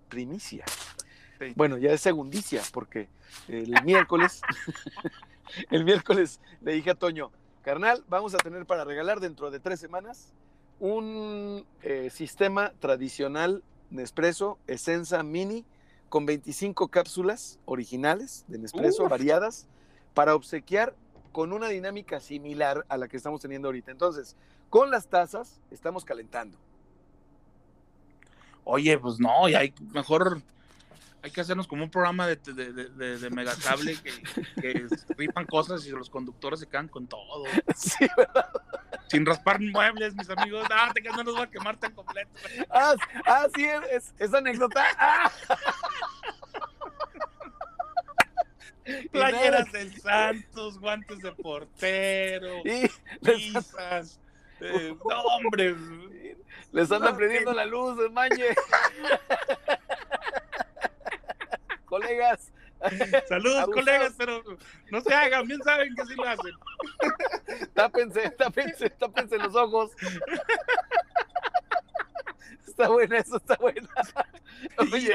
primicia. 0.09 0.65
Sí. 1.39 1.53
Bueno, 1.55 1.78
ya 1.78 1.91
es 1.91 2.01
segundicia, 2.01 2.61
porque 2.73 3.07
el 3.47 3.71
miércoles, 3.84 4.41
el 5.69 5.84
miércoles 5.86 6.39
le 6.61 6.73
dije 6.73 6.91
a 6.91 6.95
Toño, 6.95 7.32
carnal, 7.63 8.03
vamos 8.07 8.34
a 8.34 8.38
tener 8.38 8.65
para 8.65 8.84
regalar 8.86 9.19
dentro 9.19 9.51
de 9.51 9.59
tres 9.59 9.80
semanas 9.80 10.34
un 10.80 11.65
eh, 11.82 12.09
sistema 12.11 12.71
tradicional 12.80 13.63
Nespresso 13.89 14.57
Essenza 14.67 15.23
Mini 15.23 15.65
con 16.10 16.26
25 16.26 16.88
cápsulas 16.88 17.60
originales 17.66 18.45
de 18.47 18.60
Nespresso 18.60 19.03
Uf. 19.03 19.10
variadas 19.10 19.68
para 20.14 20.36
obsequiar 20.36 20.95
con 21.32 21.53
una 21.53 21.68
dinámica 21.68 22.20
similar 22.20 22.86
a 22.89 22.97
la 22.97 23.08
que 23.08 23.18
estamos 23.18 23.41
teniendo 23.41 23.68
ahorita. 23.68 23.91
Entonces, 23.91 24.36
con 24.70 24.89
las 24.89 25.08
tazas 25.08 25.60
estamos 25.72 26.05
calentando. 26.05 26.58
Oye, 28.64 28.97
pues 28.97 29.20
no, 29.20 29.47
y 29.47 29.55
hay 29.55 29.74
mejor 29.93 30.41
hay 31.28 31.32
que 31.32 31.41
hacernos 31.41 31.67
como 31.67 31.84
un 31.84 31.91
programa 31.91 32.25
de, 32.25 32.38
de, 32.38 32.71
de, 32.71 33.17
de- 33.19 33.30
megacable 33.30 33.97
que, 34.01 34.11
que 34.61 34.88
rifan 35.17 35.45
cosas 35.45 35.86
y 35.86 35.89
los 35.91 36.09
conductores 36.09 36.61
se 36.61 36.67
quedan 36.67 36.88
con 36.88 37.05
todo. 37.05 37.43
Sí, 37.75 38.07
¿verdad? 38.15 38.49
Sin 39.09 39.25
raspar 39.25 39.59
muebles, 39.59 40.15
mis 40.15 40.30
amigos. 40.30 40.65
Ah, 40.71 40.89
te 40.93 41.01
quedas, 41.01 41.17
no 41.17 41.23
los 41.23 41.34
voy 41.36 41.43
a 41.43 41.49
quemar 41.49 41.75
tan 41.78 41.91
completo. 41.93 42.30
Ah, 42.69 42.95
ah, 43.25 43.47
sí, 43.53 43.67
es, 44.19 44.34
anécdota. 44.34 44.86
Ah. 44.97 45.30
Playeras 49.11 49.69
del 49.73 49.93
Santos, 49.99 50.80
guantes 50.80 51.19
de 51.19 51.34
portero, 51.34 52.59
y 52.63 52.89
pizzas. 53.21 54.17
eh, 54.61 54.95
no, 55.09 55.21
hombre. 55.23 55.75
les 56.71 56.89
andan 56.91 57.11
No, 57.11 57.17
prendiendo 57.17 57.51
que- 57.51 57.57
la 57.57 57.65
luz, 57.65 57.97
mañe. 58.13 58.55
Colegas. 61.88 62.51
Saludos, 63.27 63.63
Abusados. 63.63 63.73
colegas, 63.73 64.13
pero 64.17 64.43
no 64.91 65.01
se 65.01 65.13
hagan, 65.13 65.47
bien 65.47 65.61
saben 65.63 65.95
que 65.95 66.05
sí 66.05 66.13
lo 66.15 66.23
hacen. 66.25 66.53
Tápense, 67.73 68.29
tápense, 68.31 68.89
tápense 68.91 69.38
los 69.38 69.55
ojos. 69.55 69.91
Está 72.67 72.89
buena, 72.89 73.17
eso 73.17 73.38
está 73.38 73.55
buena. 73.55 73.89
Oye, 74.93 75.11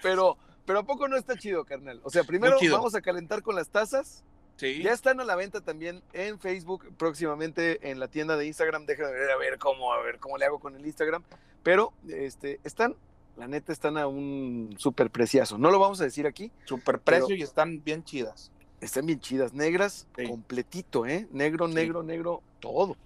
pero, 0.00 0.38
pero 0.64 0.78
¿a 0.78 0.82
poco 0.84 1.08
no 1.08 1.16
está 1.16 1.36
chido, 1.36 1.64
carnal? 1.64 2.00
O 2.04 2.10
sea, 2.10 2.22
primero 2.22 2.56
vamos 2.70 2.94
a 2.94 3.00
calentar 3.00 3.42
con 3.42 3.56
las 3.56 3.68
tazas. 3.68 4.22
Sí. 4.56 4.80
Ya 4.84 4.92
están 4.92 5.18
a 5.18 5.24
la 5.24 5.34
venta 5.34 5.60
también 5.60 6.04
en 6.12 6.38
Facebook, 6.38 6.86
próximamente 6.96 7.90
en 7.90 7.98
la 7.98 8.06
tienda 8.06 8.36
de 8.36 8.46
Instagram. 8.46 8.86
Déjame 8.86 9.10
ver 9.10 9.30
a 9.32 9.36
ver 9.38 9.58
cómo, 9.58 9.92
a 9.92 10.00
ver 10.02 10.20
cómo 10.20 10.38
le 10.38 10.44
hago 10.44 10.60
con 10.60 10.76
el 10.76 10.86
Instagram. 10.86 11.24
Pero 11.64 11.92
este, 12.08 12.60
están, 12.62 12.94
la 13.36 13.48
neta, 13.48 13.72
están 13.72 13.96
a 13.96 14.06
un 14.06 14.74
súper 14.78 15.10
preciazo. 15.10 15.56
No 15.58 15.70
lo 15.70 15.78
vamos 15.78 16.00
a 16.00 16.04
decir 16.04 16.26
aquí. 16.26 16.50
Super 16.64 16.98
precio 17.00 17.34
y 17.34 17.42
están 17.42 17.82
bien 17.82 18.04
chidas. 18.04 18.50
Están 18.80 19.06
bien 19.06 19.20
chidas, 19.20 19.52
negras, 19.52 20.06
Sí. 20.16 20.26
completito, 20.28 21.06
¿eh? 21.06 21.26
Negro, 21.32 21.68
Sí. 21.68 21.74
negro, 21.74 22.02
negro, 22.02 22.42
todo. 22.60 22.96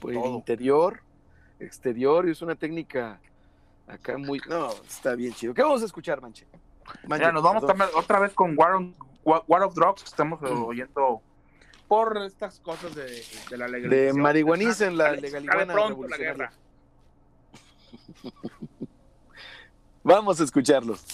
Pues 0.00 0.14
Todo. 0.16 0.34
interior, 0.34 1.00
exterior, 1.60 2.26
y 2.28 2.32
es 2.32 2.42
una 2.42 2.54
técnica 2.54 3.20
acá 3.86 4.18
muy. 4.18 4.40
No, 4.48 4.70
está 4.86 5.14
bien 5.14 5.32
chido. 5.32 5.54
¿Qué 5.54 5.62
vamos 5.62 5.82
a 5.82 5.84
escuchar, 5.86 6.20
Manche? 6.20 6.46
Manche, 7.06 7.24
Mira, 7.24 7.32
nos 7.32 7.42
vamos 7.42 7.64
también 7.66 7.88
otra 7.94 8.18
vez 8.18 8.32
con 8.34 8.58
War, 8.58 8.72
on- 8.74 8.94
War- 9.24 9.62
of 9.62 9.74
Drugs, 9.74 10.02
que 10.02 10.08
estamos 10.08 10.40
Mm. 10.42 10.64
oyendo 10.64 11.22
por 11.88 12.16
estas 12.18 12.58
cosas 12.60 12.94
de, 12.94 13.22
de 13.50 13.56
la 13.56 13.66
De 13.66 13.72
legalización. 13.72 14.20
marihuaniza 14.20 14.86
en 14.86 14.96
la 14.96 15.14
pronto 15.72 16.08
la 16.08 16.16
guerra. 16.16 16.52
Vamos 20.04 20.40
a 20.40 20.44
escucharlos. 20.44 21.04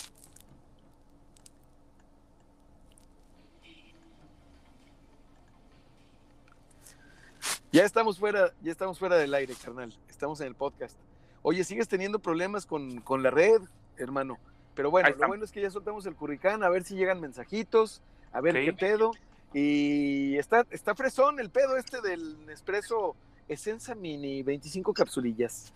Ya 7.70 7.84
estamos 7.84 8.18
fuera, 8.18 8.52
ya 8.62 8.72
estamos 8.72 8.98
fuera 8.98 9.16
del 9.16 9.34
aire, 9.34 9.54
carnal. 9.62 9.94
Estamos 10.08 10.40
en 10.40 10.46
el 10.46 10.54
podcast. 10.54 10.96
Oye, 11.42 11.64
sigues 11.64 11.86
teniendo 11.86 12.18
problemas 12.18 12.64
con, 12.64 13.00
con 13.02 13.22
la 13.22 13.30
red, 13.30 13.60
hermano. 13.98 14.38
Pero 14.74 14.90
bueno, 14.90 15.10
lo 15.10 15.26
bueno 15.28 15.44
es 15.44 15.52
que 15.52 15.60
ya 15.60 15.70
soltamos 15.70 16.06
el 16.06 16.14
curricán, 16.14 16.62
a 16.62 16.70
ver 16.70 16.84
si 16.84 16.94
llegan 16.94 17.20
mensajitos, 17.20 18.00
a 18.32 18.40
ver 18.40 18.54
qué 18.54 18.72
pedo. 18.72 19.10
Y 19.52 20.36
está, 20.36 20.66
está 20.70 20.94
fresón 20.94 21.40
el 21.40 21.50
pedo 21.50 21.76
este 21.76 22.00
del 22.00 22.46
Nespresso 22.46 23.16
Essenza 23.48 23.94
Mini, 23.94 24.42
25 24.42 24.94
capsulillas. 24.94 25.72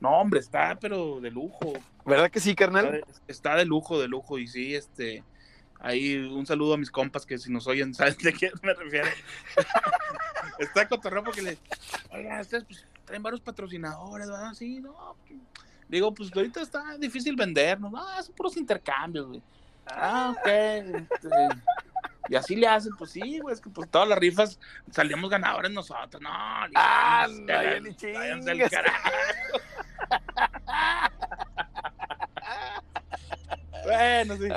No, 0.00 0.10
hombre, 0.10 0.40
está, 0.40 0.78
pero 0.80 1.20
de 1.20 1.30
lujo. 1.30 1.72
¿Verdad 2.04 2.30
que 2.30 2.40
sí, 2.40 2.54
carnal? 2.54 3.04
Está 3.26 3.56
de, 3.56 3.64
lujo, 3.64 4.00
de 4.00 4.08
lujo. 4.08 4.38
Y 4.38 4.46
sí, 4.46 4.74
este. 4.74 5.24
Ahí 5.80 6.16
un 6.16 6.44
saludo 6.44 6.74
a 6.74 6.76
mis 6.76 6.90
compas 6.90 7.24
que 7.24 7.38
si 7.38 7.52
nos 7.52 7.66
oyen, 7.66 7.94
¿saben 7.94 8.16
de 8.22 8.32
qué 8.32 8.50
me 8.62 8.74
refiero? 8.74 9.08
está 10.58 10.88
cotorreo 10.88 11.24
porque 11.24 11.42
le. 11.42 11.58
Oiga, 12.10 12.40
ustedes 12.40 12.64
pues, 12.64 12.86
traen 13.04 13.22
varios 13.22 13.40
patrocinadores, 13.40 14.28
¿verdad? 14.28 14.54
Sí, 14.54 14.80
no. 14.80 15.16
Digo, 15.88 16.12
pues 16.12 16.30
ahorita 16.34 16.60
está 16.60 16.96
difícil 16.98 17.34
vendernos. 17.34 17.90
No, 17.90 18.22
son 18.22 18.34
puros 18.34 18.56
intercambios, 18.56 19.26
güey. 19.26 19.42
Ah, 19.86 20.34
ok. 20.36 20.46
Este, 20.46 21.28
y 22.28 22.36
así 22.36 22.56
le 22.56 22.66
hacen, 22.66 22.92
pues 22.96 23.10
sí, 23.10 23.38
güey, 23.38 23.54
es 23.54 23.60
que 23.60 23.70
pues 23.70 23.90
todas 23.90 24.06
las 24.06 24.18
rifas 24.18 24.60
salíamos 24.90 25.30
ganadores 25.30 25.70
nosotros. 25.70 26.20
No, 26.20 26.28
ah, 26.30 27.26
no, 27.30 28.52
el 28.52 28.70
carajo. 28.70 29.10
Bueno, 33.84 34.36
sí. 34.36 34.48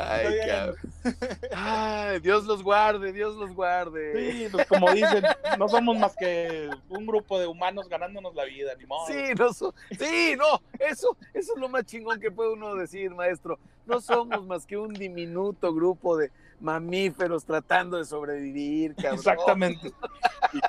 Ay, 1.54 2.20
Dios 2.20 2.46
los 2.46 2.62
guarde, 2.64 3.12
Dios 3.12 3.36
los 3.36 3.54
guarde. 3.54 4.32
Sí, 4.32 4.48
pues 4.52 4.68
como 4.68 4.92
dicen, 4.92 5.24
no 5.58 5.68
somos 5.68 5.98
más 5.98 6.16
que 6.16 6.70
un 6.90 7.06
grupo 7.06 7.40
de 7.40 7.48
humanos 7.48 7.90
ganándonos 7.90 8.36
la 8.36 8.46
vida, 8.46 8.74
ni 8.78 8.86
modo. 8.86 9.08
Sí, 9.08 9.34
no, 9.38 9.54
sí, 9.54 10.36
no, 10.38 10.62
eso, 10.80 11.18
eso 11.34 11.54
es 11.54 11.60
lo 11.60 11.70
más 11.70 11.86
chingón 11.86 12.20
que 12.20 12.32
puede 12.32 12.54
uno 12.54 12.76
decir, 12.76 13.12
maestro. 13.12 13.58
No 13.86 14.00
somos 14.00 14.46
más 14.46 14.66
que 14.66 14.78
un 14.78 14.94
diminuto 14.94 15.74
grupo 15.74 16.18
de 16.18 16.32
mamíferos 16.62 17.44
tratando 17.44 17.98
de 17.98 18.06
sobrevivir, 18.06 18.96
cabrón. 18.96 19.16
Exactamente. 19.16 19.92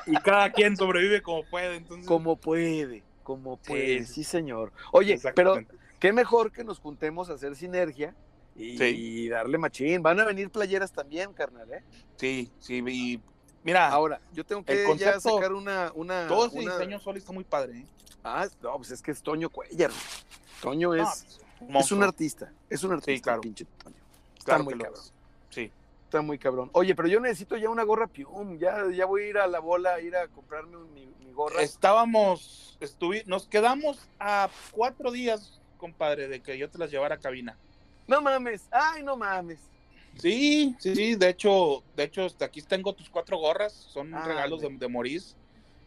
Y, 0.07 0.17
cada 0.17 0.51
quien 0.51 0.77
sobrevive 0.77 1.23
como 1.23 1.45
puede, 1.45 1.77
entonces. 1.77 2.07
Como 2.07 2.37
puede, 2.37 3.03
como 3.23 3.57
puede, 3.57 4.05
sí, 4.05 4.25
señor. 4.25 4.73
Oye, 4.93 5.21
pero 5.35 5.59
qué 5.99 6.13
mejor 6.13 6.53
que 6.53 6.65
nos 6.65 6.79
juntemos 6.79 7.31
a 7.31 7.35
hacer 7.35 7.57
sinergia 7.57 8.15
y, 8.55 9.29
darle 9.29 9.59
machín. 9.59 10.03
Van 10.03 10.21
a 10.21 10.25
venir 10.25 10.51
playeras 10.51 10.93
también, 10.93 11.33
carnal, 11.33 11.73
¿eh? 11.73 11.83
Sí, 12.17 12.51
sí, 12.59 12.83
y 12.87 13.21
mira. 13.65 13.89
Ahora, 13.89 14.21
yo 14.33 14.45
tengo 14.45 14.65
que 14.65 14.87
ya 14.97 15.21
sacar 15.21 15.53
una. 15.53 15.93
una 15.95 16.27
todo 16.29 16.47
ese 16.47 16.61
diseño 16.61 16.99
solo 17.01 17.19
está 17.19 17.33
muy 17.33 17.45
padre, 17.45 17.79
¿eh? 17.79 17.87
Ah, 18.25 18.47
no, 18.63 18.77
pues 18.77 18.91
es 18.93 19.03
que 19.03 19.11
es 19.11 19.23
Toño 19.23 19.51
Cuellar. 19.51 19.91
Toño 20.61 20.95
es. 20.95 21.39
Pues, 21.59 21.85
es 21.85 21.93
un 21.93 22.03
artista, 22.03 22.53
es 22.69 22.83
un 22.83 22.93
artista, 22.93 23.25
claro. 23.25 23.41
pinche 23.41 23.65
Toño. 23.83 23.97
Está 24.37 24.59
muy 24.59 24.75
cabrón. 24.75 25.03
Sí 25.51 25.71
está 26.13 26.21
muy 26.21 26.39
cabrón. 26.39 26.69
Oye, 26.75 26.95
pero 26.95 27.09
yo 27.09 27.21
necesito 27.21 27.57
ya 27.57 27.71
una 27.71 27.85
gorra 27.85 28.07
Pium, 28.07 28.59
ya, 28.59 28.85
ya 28.95 29.07
voy 29.07 29.23
a 29.23 29.29
ir 29.29 29.39
a 29.39 29.47
la 29.47 29.61
bola, 29.61 29.95
a 29.95 30.01
ir 30.01 30.15
a 30.15 30.29
comprarme 30.29 30.77
mi, 30.95 31.33
gorra. 31.33 31.63
Estábamos, 31.63 32.77
estuvi, 32.81 33.23
nos 33.25 33.49
quedamos 33.49 33.99
a 34.21 34.51
cuatro 34.73 35.11
días, 35.11 35.59
compadre, 35.79 36.29
de 36.29 36.41
que 36.41 36.59
yo 36.59 36.69
te 36.69 36.77
las 36.77 36.91
llevara 36.91 37.15
a 37.15 37.19
cabina. 37.19 37.57
No 38.07 38.21
mames, 38.21 38.69
ay, 38.71 39.03
no 39.03 39.17
mames. 39.17 39.59
Sí, 40.19 40.77
sí, 40.79 40.95
sí, 40.95 41.15
de 41.15 41.31
hecho, 41.31 41.83
de 41.97 42.05
hecho, 42.05 42.27
hasta 42.27 42.45
aquí 42.45 42.61
tengo 42.61 42.93
tus 42.93 43.09
cuatro 43.09 43.39
gorras, 43.39 43.73
son 43.73 44.13
ah, 44.13 44.27
regalos 44.27 44.61
de, 44.61 44.69
de 44.69 44.89
Moris. 44.89 45.35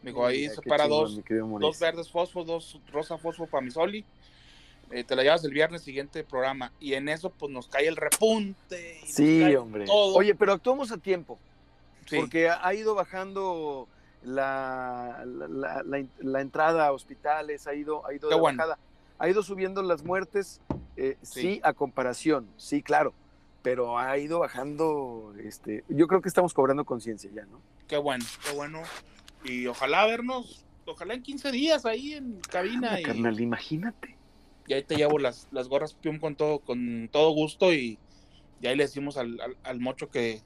Me 0.02 0.10
dijo, 0.10 0.26
ahí 0.26 0.48
para 0.66 0.88
dos, 0.88 1.20
dos 1.60 1.78
verdes 1.78 2.10
fosfo, 2.10 2.42
dos 2.42 2.80
rosa 2.92 3.16
fosfo 3.16 3.46
para 3.46 3.64
mi 3.64 3.70
Soli. 3.70 4.04
Eh, 4.90 5.04
te 5.04 5.16
la 5.16 5.22
llevas 5.22 5.44
el 5.44 5.52
viernes 5.52 5.82
siguiente 5.82 6.22
programa 6.22 6.72
y 6.78 6.94
en 6.94 7.08
eso 7.08 7.30
pues 7.30 7.50
nos 7.50 7.66
cae 7.66 7.88
el 7.88 7.96
repunte. 7.96 9.00
sí, 9.04 9.54
hombre. 9.56 9.86
Oye, 9.88 10.34
pero 10.34 10.52
actuamos 10.52 10.92
a 10.92 10.98
tiempo. 10.98 11.38
Porque 12.08 12.48
ha 12.48 12.72
ido 12.72 12.94
bajando 12.94 13.88
la, 14.22 15.24
la, 15.24 16.40
entrada 16.40 16.86
a 16.86 16.92
hospitales, 16.92 17.66
ha 17.66 17.74
ido, 17.74 18.06
ha 18.06 18.14
ido 18.14 18.40
bajada. 18.40 18.78
Ha 19.18 19.28
ido 19.28 19.42
subiendo 19.42 19.82
las 19.82 20.04
muertes, 20.04 20.60
eh, 20.96 21.16
sí. 21.22 21.60
a 21.64 21.72
comparación, 21.72 22.48
sí, 22.58 22.82
claro, 22.82 23.14
pero 23.62 23.98
ha 23.98 24.18
ido 24.18 24.40
bajando, 24.40 25.34
este, 25.42 25.84
yo 25.88 26.06
creo 26.06 26.20
que 26.20 26.28
estamos 26.28 26.52
cobrando 26.52 26.84
conciencia 26.84 27.30
ya, 27.34 27.46
¿no? 27.46 27.60
Qué 27.88 27.96
bueno, 27.96 28.24
qué 28.44 28.54
bueno. 28.54 28.82
Y 29.42 29.66
ojalá 29.68 30.04
vernos, 30.06 30.66
ojalá 30.84 31.14
en 31.14 31.22
15 31.22 31.50
días 31.50 31.86
ahí 31.86 32.12
en 32.12 32.40
cabina. 32.50 32.98
carnal, 33.02 33.40
imagínate 33.40 34.15
y 34.66 34.74
ahí 34.74 34.82
te 34.82 34.96
llevo 34.96 35.18
las, 35.18 35.48
las 35.52 35.68
gorras 35.68 35.94
Pium 35.94 36.18
con 36.18 36.36
todo, 36.36 36.58
con 36.60 37.08
todo 37.10 37.30
gusto 37.30 37.72
y, 37.72 37.98
y 38.60 38.66
ahí 38.66 38.76
le 38.76 38.84
decimos 38.84 39.16
al, 39.16 39.38
al, 39.62 39.80
mocho 39.80 40.08
que, 40.08 40.42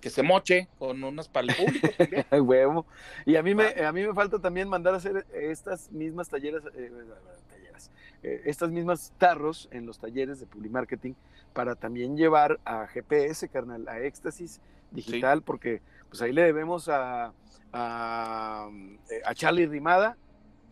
que 0.00 0.10
se 0.10 0.22
moche 0.22 0.68
con 0.78 1.02
unas 1.02 1.28
para 1.28 1.48
el 1.48 1.56
público 1.56 1.88
también. 1.96 2.26
Huevo. 2.42 2.86
Y 3.26 3.36
a 3.36 3.42
mí, 3.42 3.54
me, 3.54 3.66
a 3.84 3.92
mí 3.92 4.06
me 4.06 4.14
falta 4.14 4.38
también 4.38 4.68
mandar 4.68 4.94
a 4.94 4.98
hacer 4.98 5.26
estas 5.32 5.90
mismas 5.90 6.28
talleres, 6.28 6.62
eh, 6.74 6.90
talleres 7.48 7.90
eh, 8.22 8.42
estas 8.46 8.70
mismas 8.70 9.12
tarros 9.18 9.68
en 9.70 9.86
los 9.86 9.98
talleres 9.98 10.40
de 10.40 10.46
Publimarketing 10.46 11.16
para 11.52 11.74
también 11.74 12.16
llevar 12.16 12.60
a 12.64 12.86
GPS, 12.86 13.48
carnal, 13.48 13.88
a 13.88 14.00
Éxtasis 14.00 14.60
Digital, 14.90 15.42
porque 15.42 15.82
pues 16.08 16.22
ahí 16.22 16.32
le 16.32 16.42
debemos 16.42 16.88
a, 16.88 17.32
a, 17.72 18.70
a 19.24 19.34
Charlie 19.34 19.66
Rimada, 19.66 20.16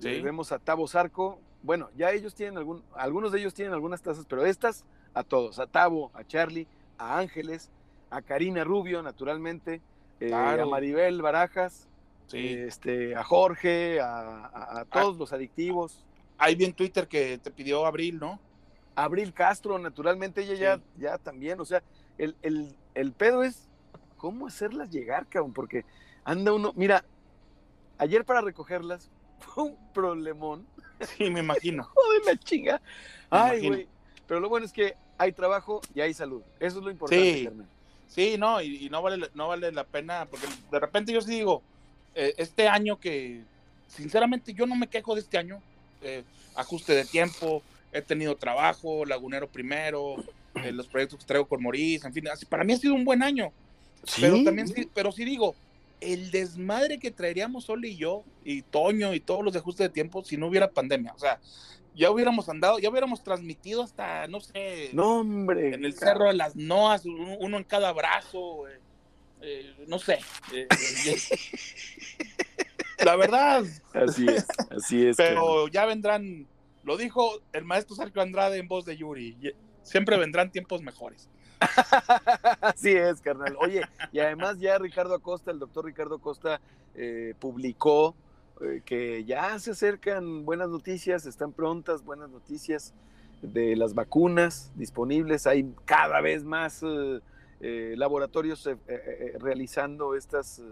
le 0.01 0.16
debemos 0.16 0.53
a 0.53 0.59
Tavo 0.59 0.86
Zarco, 0.86 1.40
bueno, 1.67 1.91
ya 1.97 2.12
ellos 2.12 2.35
tienen 2.35 2.57
algún, 2.57 2.83
algunos 2.95 3.33
de 3.33 3.41
ellos 3.41 3.53
tienen 3.53 3.75
algunas 3.75 4.01
tazas, 4.01 4.25
pero 4.27 4.47
estas 4.47 4.85
a 5.14 5.25
todos, 5.25 5.59
a 5.59 5.67
Tavo, 5.67 6.12
a 6.14 6.23
Charlie, 6.23 6.69
a 6.97 7.19
Ángeles, 7.19 7.71
a 8.09 8.23
Karina 8.23 8.62
Rubio, 8.62 9.03
naturalmente, 9.03 9.81
eh, 10.21 10.33
a 10.33 10.64
Maribel 10.64 11.21
Barajas, 11.21 11.89
este, 12.33 13.17
a 13.17 13.25
Jorge, 13.25 14.01
a, 14.01 14.87
todos 14.93 15.19
los 15.19 15.33
adictivos. 15.33 16.05
Hay 16.39 16.55
bien 16.55 16.73
Twitter 16.73 17.09
que 17.09 17.39
te 17.39 17.51
pidió 17.51 17.85
Abril, 17.85 18.21
¿no? 18.21 18.39
Abril 18.95 19.33
Castro, 19.33 19.77
naturalmente, 19.79 20.43
ella 20.43 20.55
ya, 20.55 20.81
ya 20.99 21.19
también, 21.19 21.59
o 21.61 21.64
sea, 21.64 21.83
el, 22.17 22.37
el, 22.43 22.77
el 22.95 23.12
pedo 23.12 23.43
es 23.43 23.69
cómo 24.17 24.47
hacerlas 24.47 24.91
llegar, 24.91 25.27
cabrón, 25.27 25.53
porque 25.53 25.85
anda 26.25 26.53
uno, 26.53 26.73
mira, 26.77 27.05
ayer 27.99 28.25
para 28.25 28.41
recogerlas 28.41 29.11
fue 29.41 29.64
un 29.64 29.77
problemón 29.93 30.64
Sí, 31.16 31.30
me 31.30 31.40
imagino. 31.40 31.84
Joder, 31.94 32.22
la 32.24 32.36
chinga. 32.36 32.80
Ay, 33.30 33.68
güey. 33.68 33.88
Pero 34.26 34.40
lo 34.40 34.49
bueno 34.49 34.66
es 34.66 34.72
que 34.72 34.94
hay 35.18 35.32
trabajo 35.32 35.80
y 35.94 36.01
hay 36.01 36.14
salud. 36.14 36.42
Eso 36.61 36.78
es 36.78 36.84
lo 36.84 36.90
importante, 36.90 37.32
sí. 37.34 37.49
Sí, 38.09 38.36
no, 38.38 38.62
y, 38.62 38.88
no, 38.88 39.03
vale, 39.03 39.28
no 39.34 39.49
vale 39.49 39.72
la 39.72 39.84
pena, 39.84 40.26
porque 40.30 40.47
de 40.70 40.78
repente 40.78 41.12
yo 41.12 41.20
sí 41.20 41.32
digo, 41.32 41.61
eh, 42.14 42.34
este 42.38 42.68
año 42.68 42.99
que, 42.99 43.42
sinceramente, 43.88 44.55
yo 44.55 44.66
no 44.66 44.76
me 44.76 44.86
quejo 44.86 45.14
de 45.14 45.20
este 45.20 45.38
año. 45.38 45.61
Eh, 46.03 46.22
ajuste 46.55 46.94
de 46.94 47.05
tiempo, 47.05 47.62
he 47.92 48.03
tenido 48.03 48.36
trabajo, 48.36 49.05
Lagunero 49.05 49.49
primero, 49.49 50.16
eh, 50.55 50.72
los 50.72 50.86
proyectos 50.86 51.18
que 51.18 51.26
traigo 51.26 51.47
con 51.47 51.62
Maurice, 51.62 52.07
en 52.07 52.14
fin, 52.14 52.24
para 52.49 52.64
mí 52.64 52.72
ha 52.72 52.78
sido 52.78 52.94
un 52.94 53.05
buen 53.05 53.22
año. 53.22 53.53
¿Sí? 54.05 54.22
Pero 54.22 54.42
también, 54.44 54.72
pero 54.94 55.12
sí 55.12 55.24
digo, 55.24 55.55
el 56.01 56.30
desmadre 56.30 56.99
que 56.99 57.11
traeríamos 57.11 57.64
Sol 57.64 57.84
y 57.84 57.97
yo, 57.97 58.24
y 58.44 58.62
Toño 58.62 59.14
y 59.14 59.20
todos 59.20 59.44
los 59.44 59.57
ajustes 59.57 59.88
de 59.88 59.92
tiempo 59.92 60.24
si 60.24 60.36
no 60.36 60.47
hubiera 60.49 60.70
pandemia. 60.70 61.12
O 61.14 61.18
sea, 61.18 61.40
ya 61.94 62.11
hubiéramos 62.11 62.49
andado, 62.49 62.78
ya 62.78 62.90
hubiéramos 62.90 63.24
transmitido 63.24 63.82
hasta, 63.82 64.26
no 64.28 64.40
sé, 64.40 64.90
no, 64.92 65.20
hombre, 65.20 65.74
en 65.74 65.84
el 65.84 65.94
Cerro 65.94 66.26
de 66.26 66.34
las 66.34 66.55
Noas, 66.55 67.05
uno 67.07 67.57
en 67.57 67.64
cada 67.64 67.92
brazo, 67.92 68.68
eh, 69.40 69.74
no 69.86 69.99
sé. 69.99 70.18
Eh, 70.53 70.66
eh, 70.70 71.16
la 73.05 73.16
verdad. 73.16 73.64
Así 73.94 74.26
es, 74.28 74.47
así 74.70 75.07
es. 75.07 75.16
Pero 75.16 75.68
ya 75.68 75.86
vendrán, 75.86 76.47
lo 76.84 76.97
dijo 76.97 77.40
el 77.53 77.64
maestro 77.64 77.97
Sergio 77.97 78.20
Andrade 78.20 78.59
en 78.59 78.68
voz 78.68 78.84
de 78.84 78.97
Yuri, 78.97 79.55
siempre 79.82 80.18
vendrán 80.18 80.51
tiempos 80.51 80.82
mejores. 80.82 81.30
Así 82.61 82.91
es, 82.91 83.21
carnal. 83.21 83.57
Oye, 83.61 83.83
y 84.13 84.19
además 84.19 84.59
ya 84.59 84.79
Ricardo 84.79 85.15
Acosta, 85.15 85.51
el 85.51 85.59
doctor 85.59 85.85
Ricardo 85.85 86.17
Acosta, 86.17 86.61
eh, 86.95 87.35
publicó 87.39 88.15
eh, 88.61 88.83
que 88.85 89.25
ya 89.25 89.59
se 89.59 89.73
acercan 89.73 90.45
buenas 90.45 90.69
noticias, 90.69 91.27
están 91.27 91.53
prontas 91.53 92.05
buenas 92.05 92.31
noticias 92.31 92.95
de 93.43 93.77
las 93.77 93.95
vacunas 93.95 94.73
disponibles. 94.77 95.47
Hay 95.47 95.75
cada 95.85 96.21
vez 96.21 96.45
más 96.45 96.83
eh, 96.83 97.95
laboratorios 97.97 98.69
realizando 99.39 100.15
estas 100.15 100.63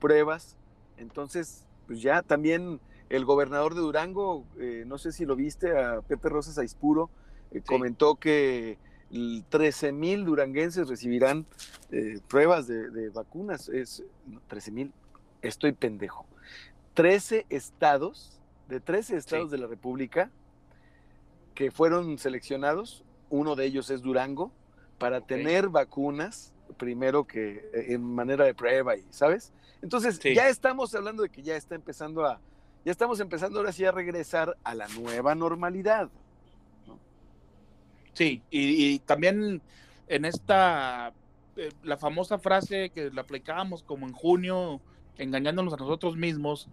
pruebas. 0.00 0.56
Entonces, 0.96 1.64
pues 1.86 2.02
ya 2.02 2.22
también 2.22 2.80
el 3.08 3.24
gobernador 3.24 3.74
de 3.74 3.80
Durango, 3.80 4.44
no 4.86 4.98
sé 4.98 5.12
si 5.12 5.24
lo 5.24 5.36
viste, 5.36 5.78
a 5.78 6.02
Pepe 6.02 6.28
Rosas 6.28 6.58
Aispuro, 6.58 7.08
comentó 7.66 8.16
que 8.16 8.78
13 9.10 9.92
mil 9.92 10.24
duranguenses 10.24 10.88
recibirán 10.88 11.46
eh, 11.90 12.20
pruebas 12.28 12.66
de, 12.66 13.08
vacunas. 13.10 13.68
Es 13.68 14.02
13 14.48 14.70
mil, 14.70 14.92
estoy 15.42 15.72
pendejo. 15.72 16.26
13 16.94 17.46
estados, 17.48 18.40
de 18.68 18.80
13 18.80 19.16
estados 19.16 19.50
de 19.50 19.58
la 19.58 19.66
República, 19.66 20.30
que 21.54 21.70
fueron 21.70 22.18
seleccionados, 22.18 23.04
uno 23.30 23.56
de 23.56 23.64
ellos 23.64 23.90
es 23.90 24.02
Durango, 24.02 24.52
para 24.98 25.20
tener 25.20 25.68
vacunas, 25.68 26.52
primero 26.76 27.24
que 27.26 27.68
eh, 27.72 27.94
en 27.94 28.02
manera 28.02 28.44
de 28.44 28.54
prueba, 28.54 28.96
y 28.96 29.04
¿sabes? 29.10 29.52
Entonces, 29.80 30.18
ya 30.18 30.48
estamos 30.48 30.94
hablando 30.94 31.22
de 31.22 31.28
que 31.28 31.42
ya 31.42 31.56
está 31.56 31.74
empezando 31.74 32.26
a, 32.26 32.40
ya 32.84 32.92
estamos 32.92 33.20
empezando 33.20 33.58
ahora 33.58 33.72
sí 33.72 33.84
a 33.84 33.92
regresar 33.92 34.56
a 34.64 34.74
la 34.74 34.88
nueva 34.88 35.34
normalidad. 35.34 36.10
Sí, 38.18 38.42
y, 38.50 38.98
también 38.98 39.62
en 40.08 40.24
esta, 40.24 41.12
eh, 41.54 41.70
la 41.84 41.96
famosa 41.96 42.36
frase 42.40 42.90
que 42.90 43.12
la 43.12 43.20
aplicábamos 43.20 43.84
como 43.84 44.08
en 44.08 44.12
junio, 44.12 44.80
engañándonos 45.18 45.72
a 45.74 45.76
nosotros 45.76 46.16
mismos, 46.16 46.66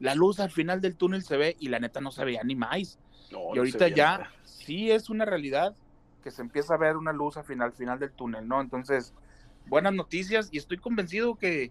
la 0.00 0.16
luz 0.16 0.40
al 0.40 0.50
final 0.50 0.80
del 0.80 0.96
túnel 0.96 1.22
se 1.22 1.36
ve 1.36 1.56
y 1.60 1.68
la 1.68 1.78
neta 1.78 2.00
no 2.00 2.10
se 2.10 2.24
veía 2.24 2.42
ni 2.42 2.56
más. 2.56 2.98
y 3.30 3.58
ahorita 3.58 3.86
ya 3.86 4.32
sí 4.42 4.90
es 4.90 5.08
una 5.08 5.24
realidad 5.24 5.76
que 6.24 6.32
se 6.32 6.42
empieza 6.42 6.74
a 6.74 6.78
ver 6.78 6.96
una 6.96 7.12
luz 7.12 7.36
al 7.36 7.44
final, 7.44 7.72
final 7.74 8.00
del 8.00 8.10
túnel, 8.10 8.48
¿no? 8.48 8.60
Entonces, 8.60 9.14
buenas 9.66 9.92
noticias 9.92 10.48
y 10.50 10.58
estoy 10.58 10.78
convencido 10.78 11.36
que 11.36 11.70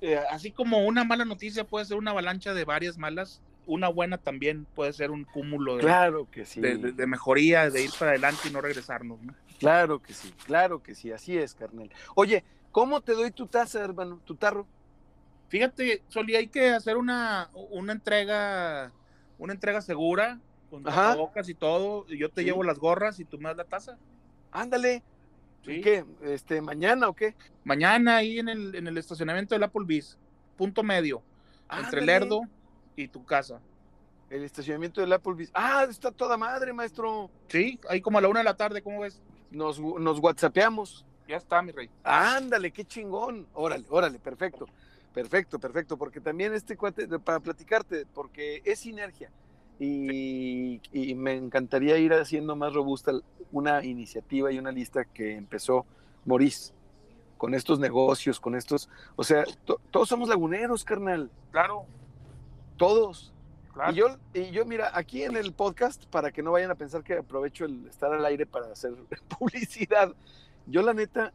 eh, 0.00 0.20
así 0.30 0.52
como 0.52 0.86
una 0.86 1.02
mala 1.02 1.24
noticia 1.24 1.64
puede 1.64 1.86
ser 1.86 1.96
una 1.96 2.12
avalancha 2.12 2.54
de 2.54 2.64
varias 2.64 2.98
malas, 2.98 3.42
una 3.66 3.88
buena 3.88 4.18
también 4.18 4.66
puede 4.74 4.92
ser 4.92 5.10
un 5.10 5.24
cúmulo 5.24 5.76
de, 5.76 5.82
claro 5.82 6.28
que 6.30 6.44
sí. 6.44 6.60
de, 6.60 7.06
mejoría, 7.06 7.70
de 7.70 7.84
ir 7.84 7.90
para 7.98 8.12
adelante 8.12 8.48
y 8.48 8.52
no 8.52 8.60
regresarnos. 8.60 9.18
Claro 9.58 10.02
que 10.02 10.12
sí, 10.12 10.32
claro 10.46 10.82
que 10.82 10.94
sí, 10.94 11.12
así 11.12 11.38
es, 11.38 11.54
carnal. 11.54 11.90
Oye, 12.14 12.44
¿cómo 12.72 13.00
te 13.00 13.12
doy 13.12 13.30
tu 13.30 13.46
taza, 13.46 13.82
hermano, 13.82 14.20
tu 14.24 14.34
tarro? 14.34 14.66
Fíjate, 15.48 16.02
Soli, 16.08 16.36
hay 16.36 16.48
que 16.48 16.70
hacer 16.70 16.96
una, 16.96 17.50
una 17.70 17.92
entrega, 17.92 18.92
una 19.38 19.52
entrega 19.52 19.80
segura, 19.80 20.40
con 20.70 20.82
bocas 20.82 21.48
y 21.48 21.54
todo. 21.54 22.06
Yo 22.08 22.30
te 22.30 22.44
llevo 22.44 22.64
las 22.64 22.78
gorras 22.78 23.20
y 23.20 23.24
tú 23.24 23.38
me 23.38 23.48
das 23.48 23.56
la 23.56 23.64
taza. 23.64 23.98
Ándale. 24.50 25.02
¿Sí? 25.64 25.80
¿Qué? 25.80 26.04
Este, 26.22 26.60
¿Mañana 26.60 27.08
o 27.08 27.14
qué? 27.14 27.34
Mañana 27.62 28.16
ahí 28.16 28.38
en 28.38 28.48
el, 28.48 28.74
en 28.74 28.86
el 28.86 28.98
estacionamiento 28.98 29.54
del 29.54 29.62
Applebee's, 29.62 30.18
punto 30.56 30.82
medio, 30.82 31.22
entre 31.70 32.02
Lerdo 32.02 32.42
y 32.96 33.08
tu 33.08 33.24
casa. 33.24 33.60
El 34.30 34.42
estacionamiento 34.42 35.00
del 35.00 35.12
Applebee's. 35.12 35.50
Ah, 35.54 35.86
está 35.88 36.10
toda 36.10 36.36
madre, 36.36 36.72
maestro. 36.72 37.30
Sí, 37.48 37.78
ahí 37.88 38.00
como 38.00 38.18
a 38.18 38.20
la 38.20 38.28
una 38.28 38.40
de 38.40 38.44
la 38.44 38.56
tarde, 38.56 38.82
¿cómo 38.82 39.00
ves? 39.00 39.20
Nos, 39.50 39.78
nos 39.78 40.18
whatsappeamos. 40.18 41.04
Ya 41.28 41.36
está, 41.36 41.62
mi 41.62 41.72
rey. 41.72 41.88
Ándale, 42.02 42.70
qué 42.70 42.84
chingón. 42.84 43.46
Órale, 43.54 43.84
órale, 43.88 44.18
perfecto. 44.18 44.66
Perfecto, 45.12 45.58
perfecto, 45.60 45.96
porque 45.96 46.20
también 46.20 46.52
este 46.54 46.76
cuate, 46.76 47.06
para 47.20 47.38
platicarte, 47.38 48.04
porque 48.12 48.62
es 48.64 48.80
sinergia 48.80 49.30
y, 49.78 50.80
y, 50.92 51.14
me 51.14 51.34
encantaría 51.34 51.98
ir 51.98 52.12
haciendo 52.12 52.56
más 52.56 52.72
robusta 52.72 53.12
una 53.52 53.84
iniciativa 53.84 54.50
y 54.50 54.58
una 54.58 54.72
lista 54.72 55.04
que 55.04 55.36
empezó 55.36 55.86
Maurice 56.24 56.72
con 57.38 57.54
estos 57.54 57.78
negocios, 57.78 58.40
con 58.40 58.54
estos, 58.54 58.88
o 59.16 59.24
sea, 59.24 59.44
todos 59.90 60.08
somos 60.08 60.28
laguneros, 60.28 60.84
carnal. 60.84 61.30
Claro. 61.50 61.86
Todos. 62.76 63.32
Y 63.90 63.94
yo, 63.94 64.06
y 64.32 64.50
yo, 64.50 64.64
mira, 64.64 64.90
aquí 64.94 65.24
en 65.24 65.36
el 65.36 65.52
podcast, 65.52 66.04
para 66.06 66.30
que 66.30 66.42
no 66.42 66.52
vayan 66.52 66.70
a 66.70 66.76
pensar 66.76 67.02
que 67.02 67.18
aprovecho 67.18 67.64
el 67.64 67.86
estar 67.88 68.12
al 68.12 68.24
aire 68.24 68.46
para 68.46 68.70
hacer 68.70 68.94
publicidad, 69.38 70.14
yo 70.66 70.82
la 70.82 70.94
neta 70.94 71.32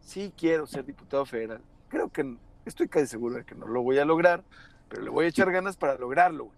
sí 0.00 0.32
quiero 0.36 0.66
ser 0.66 0.84
diputado 0.84 1.24
federal. 1.24 1.60
Creo 1.88 2.08
que 2.08 2.36
Estoy 2.64 2.88
casi 2.88 3.06
seguro 3.06 3.36
de 3.36 3.44
que 3.44 3.54
no 3.54 3.66
lo 3.66 3.82
voy 3.82 3.98
a 3.98 4.04
lograr, 4.04 4.44
pero 4.88 5.02
le 5.02 5.10
voy 5.10 5.24
a 5.24 5.28
echar 5.28 5.50
ganas 5.50 5.76
para 5.76 5.96
lograrlo. 5.96 6.50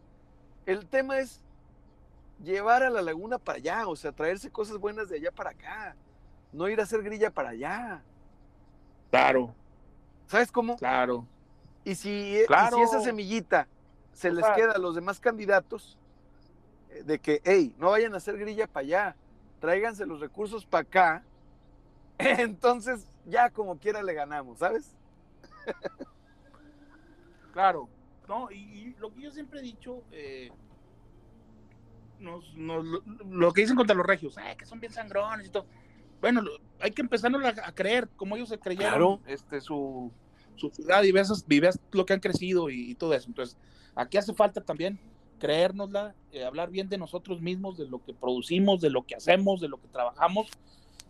El 0.66 0.86
tema 0.86 1.18
es 1.18 1.40
llevar 2.42 2.82
a 2.82 2.90
la 2.90 3.00
laguna 3.00 3.38
para 3.38 3.56
allá, 3.56 3.88
o 3.88 3.96
sea, 3.96 4.12
traerse 4.12 4.50
cosas 4.50 4.78
buenas 4.78 5.08
de 5.08 5.16
allá 5.16 5.30
para 5.30 5.50
acá, 5.50 5.96
no 6.52 6.68
ir 6.68 6.80
a 6.80 6.82
hacer 6.82 7.02
grilla 7.02 7.30
para 7.30 7.50
allá. 7.50 8.02
Claro. 9.10 9.54
¿Sabes 10.26 10.52
cómo? 10.52 10.76
Claro. 10.76 11.26
Y 11.84 11.94
si, 11.94 12.36
e, 12.36 12.46
si 12.46 12.80
esa 12.80 13.00
semillita 13.00 13.66
se 14.14 14.32
les 14.32 14.44
queda 14.56 14.72
a 14.72 14.78
los 14.78 14.94
demás 14.94 15.20
candidatos 15.20 15.98
eh, 16.90 17.02
de 17.02 17.18
que, 17.18 17.40
hey, 17.44 17.74
no 17.78 17.90
vayan 17.90 18.14
a 18.14 18.18
hacer 18.18 18.38
grilla 18.38 18.66
para 18.66 18.84
allá, 18.84 19.16
tráiganse 19.60 20.06
los 20.06 20.20
recursos 20.20 20.64
para 20.64 20.82
acá, 20.82 21.24
entonces 22.18 23.06
ya 23.26 23.50
como 23.50 23.78
quiera 23.78 24.02
le 24.02 24.14
ganamos, 24.14 24.58
¿sabes? 24.58 24.94
claro, 27.52 27.88
¿no? 28.28 28.50
Y, 28.50 28.94
lo 28.98 29.12
que 29.12 29.22
yo 29.22 29.30
siempre 29.30 29.60
he 29.60 29.62
dicho, 29.62 30.02
eh, 30.12 30.50
lo, 32.20 33.52
que 33.52 33.60
dicen 33.62 33.76
contra 33.76 33.94
los 33.94 34.06
regios, 34.06 34.36
que 34.56 34.66
son 34.66 34.80
bien 34.80 34.92
sangrones 34.92 35.46
y 35.46 35.50
todo. 35.50 35.66
Bueno, 36.20 36.42
hay 36.80 36.90
que 36.90 37.02
empezarnos 37.02 37.44
a, 37.44 37.74
creer, 37.74 38.08
como 38.16 38.36
ellos 38.36 38.48
se 38.48 38.58
creyeron 38.58 39.20
este, 39.26 39.60
su, 39.60 40.10
ciudad 40.72 41.02
y 41.02 41.12
ves, 41.12 41.30
lo 41.92 42.06
que 42.06 42.14
han 42.14 42.20
crecido 42.20 42.70
y, 42.70 42.94
todo 42.94 43.12
eso. 43.14 43.28
Entonces, 43.28 43.58
aquí 43.94 44.18
hace 44.18 44.34
falta 44.34 44.60
también 44.60 44.98
creérnosla, 45.38 46.14
eh, 46.32 46.44
hablar 46.44 46.70
bien 46.70 46.88
de 46.88 46.98
nosotros 46.98 47.40
mismos, 47.40 47.76
de 47.76 47.86
lo 47.86 48.02
que 48.02 48.14
producimos, 48.14 48.80
de 48.80 48.90
lo 48.90 49.02
que 49.02 49.14
hacemos, 49.14 49.60
de 49.60 49.68
lo 49.68 49.78
que 49.78 49.88
trabajamos 49.88 50.48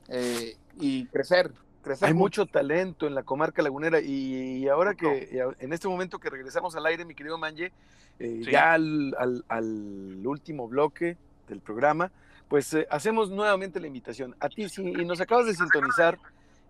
eh, 0.08 0.56
y 0.80 1.06
crecer, 1.06 1.52
hay 2.00 2.14
mucho 2.14 2.46
talento 2.46 3.06
en 3.06 3.14
la 3.14 3.22
comarca 3.22 3.62
lagunera 3.62 4.00
y, 4.00 4.66
ahora 4.68 4.94
que 4.94 5.38
en 5.58 5.72
este 5.72 5.86
momento 5.86 6.18
que 6.18 6.30
regresamos 6.30 6.74
al 6.76 6.86
aire, 6.86 7.04
mi 7.04 7.14
querido 7.14 7.36
Manje, 7.36 7.72
eh, 8.18 8.42
ya 8.50 8.72
al, 8.72 10.22
último 10.24 10.66
bloque 10.66 11.16
del 11.48 11.60
programa, 11.60 12.10
pues 12.48 12.76
hacemos 12.90 13.30
nuevamente 13.30 13.80
la 13.80 13.86
invitación. 13.86 14.34
A 14.40 14.48
ti, 14.48 14.68
si 14.68 14.82
nos 14.82 15.20
acabas 15.20 15.46
de 15.46 15.54
sintonizar 15.54 16.18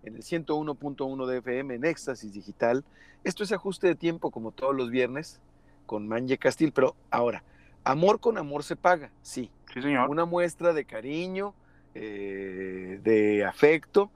en 0.02 0.16
el 0.16 0.22
101.1 0.22 1.26
de 1.26 1.38
FM 1.38 1.74
en 1.76 1.84
Éxtasis 1.84 2.32
Digital, 2.32 2.84
esto 3.22 3.44
es 3.44 3.52
ajuste 3.52 3.86
de 3.86 3.94
tiempo 3.94 4.30
como 4.30 4.50
todos 4.50 4.74
los 4.74 4.90
viernes 4.90 5.40
con 5.86 6.08
Manje 6.08 6.38
Castil, 6.38 6.72
pero 6.72 6.96
ahora, 7.10 7.44
amor 7.84 8.20
con 8.20 8.38
amor 8.38 8.64
se 8.64 8.76
paga, 8.76 9.10
sí. 9.22 9.50
Sí, 9.72 9.82
señor. 9.82 10.08
Una 10.08 10.24
muestra 10.24 10.72
de 10.72 10.84
cariño, 10.84 11.54
eh, 11.94 13.00
de 13.02 13.44
afecto 13.44 14.10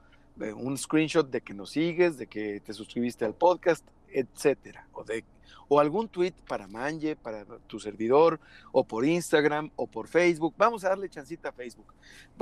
un 0.55 0.77
screenshot 0.77 1.29
de 1.29 1.41
que 1.41 1.53
nos 1.53 1.71
sigues, 1.71 2.17
de 2.17 2.27
que 2.27 2.61
te 2.61 2.73
suscribiste 2.73 3.25
al 3.25 3.33
podcast, 3.33 3.85
etcétera, 4.09 4.87
o 4.93 5.03
de 5.03 5.23
o 5.71 5.79
algún 5.79 6.07
tweet 6.07 6.33
para 6.47 6.67
Manje, 6.67 7.15
para 7.15 7.45
tu 7.67 7.79
servidor, 7.79 8.39
o 8.71 8.83
por 8.83 9.05
Instagram, 9.05 9.69
o 9.75 9.85
por 9.85 10.07
Facebook. 10.07 10.55
Vamos 10.57 10.83
a 10.83 10.89
darle 10.89 11.09
chancita 11.09 11.49
a 11.49 11.51
Facebook. 11.51 11.93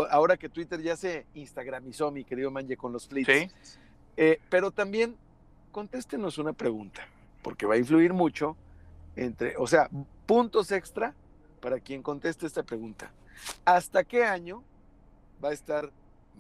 Ahora 0.10 0.38
que 0.38 0.48
Twitter 0.48 0.82
ya 0.82 0.96
se 0.96 1.26
instagramizó, 1.34 2.10
mi 2.10 2.24
querido 2.24 2.52
Manje, 2.52 2.78
con 2.78 2.94
los 2.94 3.06
fleets. 3.06 3.54
Eh, 4.16 4.40
pero 4.50 4.72
también 4.72 5.18
contéstenos 5.74 6.38
una 6.38 6.54
pregunta, 6.54 7.06
porque 7.42 7.66
va 7.66 7.74
a 7.74 7.78
influir 7.78 8.14
mucho 8.14 8.56
entre, 9.18 9.56
o 9.58 9.68
sea, 9.68 9.90
puntos 10.26 10.72
extra 10.72 11.14
para 11.60 11.80
quien 11.80 12.02
conteste 12.02 12.46
esta 12.46 12.64
pregunta. 12.64 13.12
¿Hasta 13.66 14.04
qué 14.04 14.24
año 14.24 14.64
va 15.44 15.50
a 15.50 15.54
estar 15.54 15.92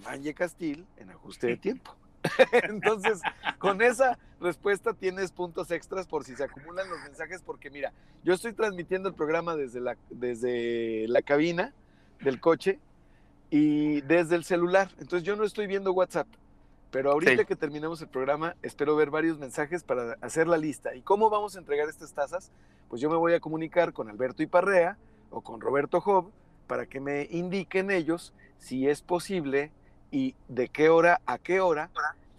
Manje 0.03 0.33
Castil 0.33 0.85
en 0.97 1.09
ajuste 1.09 1.47
de 1.47 1.57
tiempo. 1.57 1.95
Entonces, 2.51 3.19
con 3.57 3.81
esa 3.81 4.17
respuesta 4.39 4.93
tienes 4.93 5.31
puntos 5.31 5.71
extras 5.71 6.07
por 6.07 6.23
si 6.23 6.35
se 6.35 6.43
acumulan 6.43 6.89
los 6.89 6.99
mensajes, 7.01 7.41
porque 7.41 7.69
mira, 7.69 7.93
yo 8.23 8.33
estoy 8.33 8.53
transmitiendo 8.53 9.09
el 9.09 9.15
programa 9.15 9.55
desde 9.55 9.79
la, 9.79 9.97
desde 10.09 11.07
la 11.07 11.21
cabina 11.21 11.73
del 12.21 12.39
coche 12.39 12.79
y 13.49 14.01
desde 14.01 14.35
el 14.35 14.43
celular. 14.43 14.89
Entonces 14.99 15.23
yo 15.23 15.35
no 15.35 15.43
estoy 15.43 15.67
viendo 15.67 15.93
WhatsApp. 15.93 16.27
Pero 16.91 17.11
ahorita 17.11 17.43
que 17.45 17.55
terminemos 17.55 18.01
el 18.01 18.07
programa, 18.07 18.55
espero 18.61 18.95
ver 18.95 19.09
varios 19.09 19.37
mensajes 19.37 19.83
para 19.83 20.17
hacer 20.21 20.47
la 20.47 20.57
lista. 20.57 20.95
¿Y 20.95 21.01
cómo 21.01 21.29
vamos 21.29 21.55
a 21.55 21.59
entregar 21.59 21.89
estas 21.89 22.13
tazas? 22.13 22.51
Pues 22.89 23.01
yo 23.01 23.09
me 23.09 23.17
voy 23.17 23.33
a 23.33 23.39
comunicar 23.39 23.91
con 23.91 24.09
Alberto 24.09 24.41
Iparrea 24.41 24.97
o 25.29 25.41
con 25.41 25.59
Roberto 25.59 25.99
Job 25.99 26.31
para 26.65 26.85
que 26.85 26.99
me 26.99 27.27
indiquen 27.29 27.91
ellos 27.91 28.33
si 28.57 28.87
es 28.87 29.01
posible 29.01 29.71
y 30.11 30.35
de 30.47 30.69
qué 30.69 30.89
hora 30.89 31.21
a 31.25 31.37
qué 31.37 31.59
hora 31.59 31.89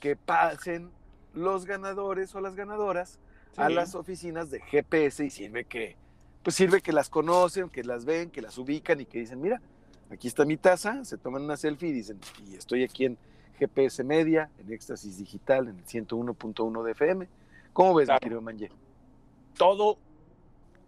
que 0.01 0.17
pasen 0.17 0.91
los 1.35 1.67
ganadores 1.67 2.35
o 2.35 2.41
las 2.41 2.55
ganadoras 2.55 3.19
a 3.57 3.69
las 3.69 3.95
oficinas 3.95 4.51
de 4.51 4.61
GPS 4.61 5.25
y 5.25 5.31
sirve 5.31 5.65
que, 5.65 5.97
pues 6.43 6.57
sirve 6.57 6.81
que 6.81 6.93
las 6.93 7.11
conocen, 7.11 7.69
que 7.69 7.83
las 7.83 8.05
ven, 8.05 8.31
que 8.31 8.41
las 8.41 8.57
ubican 8.57 9.01
y 9.01 9.07
que 9.07 9.19
dicen, 9.19 9.41
mira, 9.41 9.61
aquí 10.11 10.29
está 10.29 10.45
mi 10.45 10.57
taza, 10.57 11.05
se 11.05 11.19
toman 11.19 11.43
una 11.43 11.57
selfie 11.57 11.89
y 11.89 11.93
dicen, 11.93 12.21
y 12.47 12.55
estoy 12.55 12.85
aquí 12.85 13.07
en 13.07 13.19
GPS 13.59 14.05
Media, 14.05 14.51
en 14.59 14.73
Éxtasis 14.73 15.19
Digital, 15.19 15.69
en 15.69 15.79
el 15.79 15.85
101.1 15.85 16.83
de 16.83 16.93
FM. 16.93 17.29
¿Cómo 17.73 17.95
ves, 17.95 18.09
mi 18.09 18.19
querido 18.19 18.41
Manje? 18.41 18.71
Todo 19.57 19.99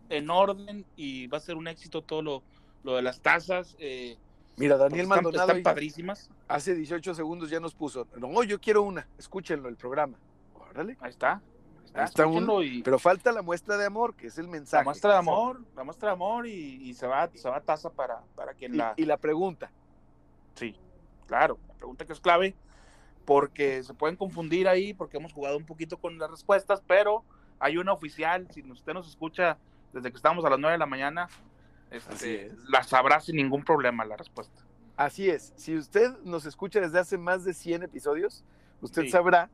en 0.09 0.31
orden 0.31 0.85
y 0.97 1.27
va 1.29 1.39
a 1.39 1.41
ser 1.41 1.57
un 1.57 1.69
éxito 1.69 2.03
todo 2.03 2.23
lo, 2.23 2.43
lo 2.83 2.97
de 2.97 3.03
las 3.03 3.21
tazas. 3.21 3.77
Eh, 3.79 4.17
Mira, 4.57 4.77
Daniel 4.77 5.07
Maldonado. 5.07 5.49
Están 5.49 5.63
padrísimas. 5.63 6.31
Hace 6.49 6.75
18 6.75 7.15
segundos 7.15 7.49
ya 7.51 7.61
nos 7.61 7.75
puso. 7.75 8.07
No, 8.17 8.43
yo 8.43 8.61
quiero 8.61 8.83
una. 8.83 9.07
Escúchenlo, 9.19 9.69
el 9.69 9.77
programa. 9.77 10.19
Órale. 10.71 10.97
Ahí 11.01 11.11
está. 11.11 11.41
Está 11.95 12.27
uno, 12.27 12.59
pero 12.85 13.01
falta 13.01 13.33
la 13.33 13.43
muestra 13.43 13.77
de 13.77 13.85
amor, 13.85 14.15
que 14.15 14.29
es 14.29 14.39
el 14.39 14.47
mensaje. 14.47 14.83
La 14.83 14.85
muestra 14.85 15.13
de 15.13 15.19
amor, 15.19 15.61
la 15.75 15.83
muestra 15.83 16.11
de 16.11 16.13
amor 16.13 16.47
y, 16.47 16.95
se 16.95 17.07
va, 17.07 17.29
se 17.35 17.49
va 17.49 17.57
a 17.57 17.61
taza 17.61 17.91
para, 17.91 18.23
para 18.37 18.55
quien 18.55 18.77
la. 18.77 18.95
Y 18.97 19.07
la 19.07 19.17
pregunta. 19.17 19.73
Sí, 20.55 20.77
claro, 21.31 21.61
la 21.69 21.75
pregunta 21.75 22.05
que 22.05 22.13
es 22.13 22.19
clave, 22.19 22.57
porque 23.25 23.85
se 23.85 23.95
pueden 23.95 24.17
confundir 24.17 24.67
ahí, 24.67 24.93
porque 24.93 25.17
hemos 25.17 25.33
jugado 25.33 25.57
un 25.57 25.65
poquito 25.65 25.97
con 25.97 26.19
las 26.19 26.29
respuestas, 26.29 26.83
pero 26.85 27.25
hay 27.61 27.77
una 27.77 27.93
oficial, 27.93 28.49
si 28.53 28.69
usted 28.69 28.93
nos 28.93 29.09
escucha 29.09 29.57
desde 29.93 30.11
que 30.11 30.17
estamos 30.17 30.45
a 30.45 30.51
las 30.51 30.59
9 30.59 30.73
de 30.73 30.79
la 30.79 30.87
mañana, 30.87 31.29
este, 31.93 32.51
la 32.69 32.83
sabrá 32.83 33.21
sin 33.21 33.37
ningún 33.37 33.63
problema 33.63 34.05
la 34.05 34.17
respuesta. 34.17 34.65
Así 34.97 35.31
es, 35.31 35.53
si 35.55 35.77
usted 35.77 36.19
nos 36.25 36.47
escucha 36.47 36.81
desde 36.81 36.99
hace 36.99 37.17
más 37.17 37.45
de 37.45 37.55
100 37.55 37.85
episodios, 37.85 38.45
usted 38.81 39.07
sabrá 39.09 39.49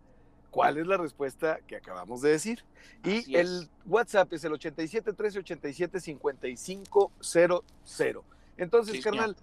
cuál 0.50 0.78
es 0.78 0.86
la 0.86 0.96
respuesta 0.96 1.60
que 1.66 1.76
acabamos 1.76 2.22
de 2.22 2.30
decir. 2.30 2.64
Y 3.04 3.36
el 3.36 3.68
WhatsApp 3.84 4.32
es 4.32 4.44
el 4.44 4.54
87 4.54 5.12
13 5.12 5.40
87 5.40 6.00
55 6.00 7.12
00. 7.20 8.24
Entonces, 8.56 9.04
carnal, 9.04 9.36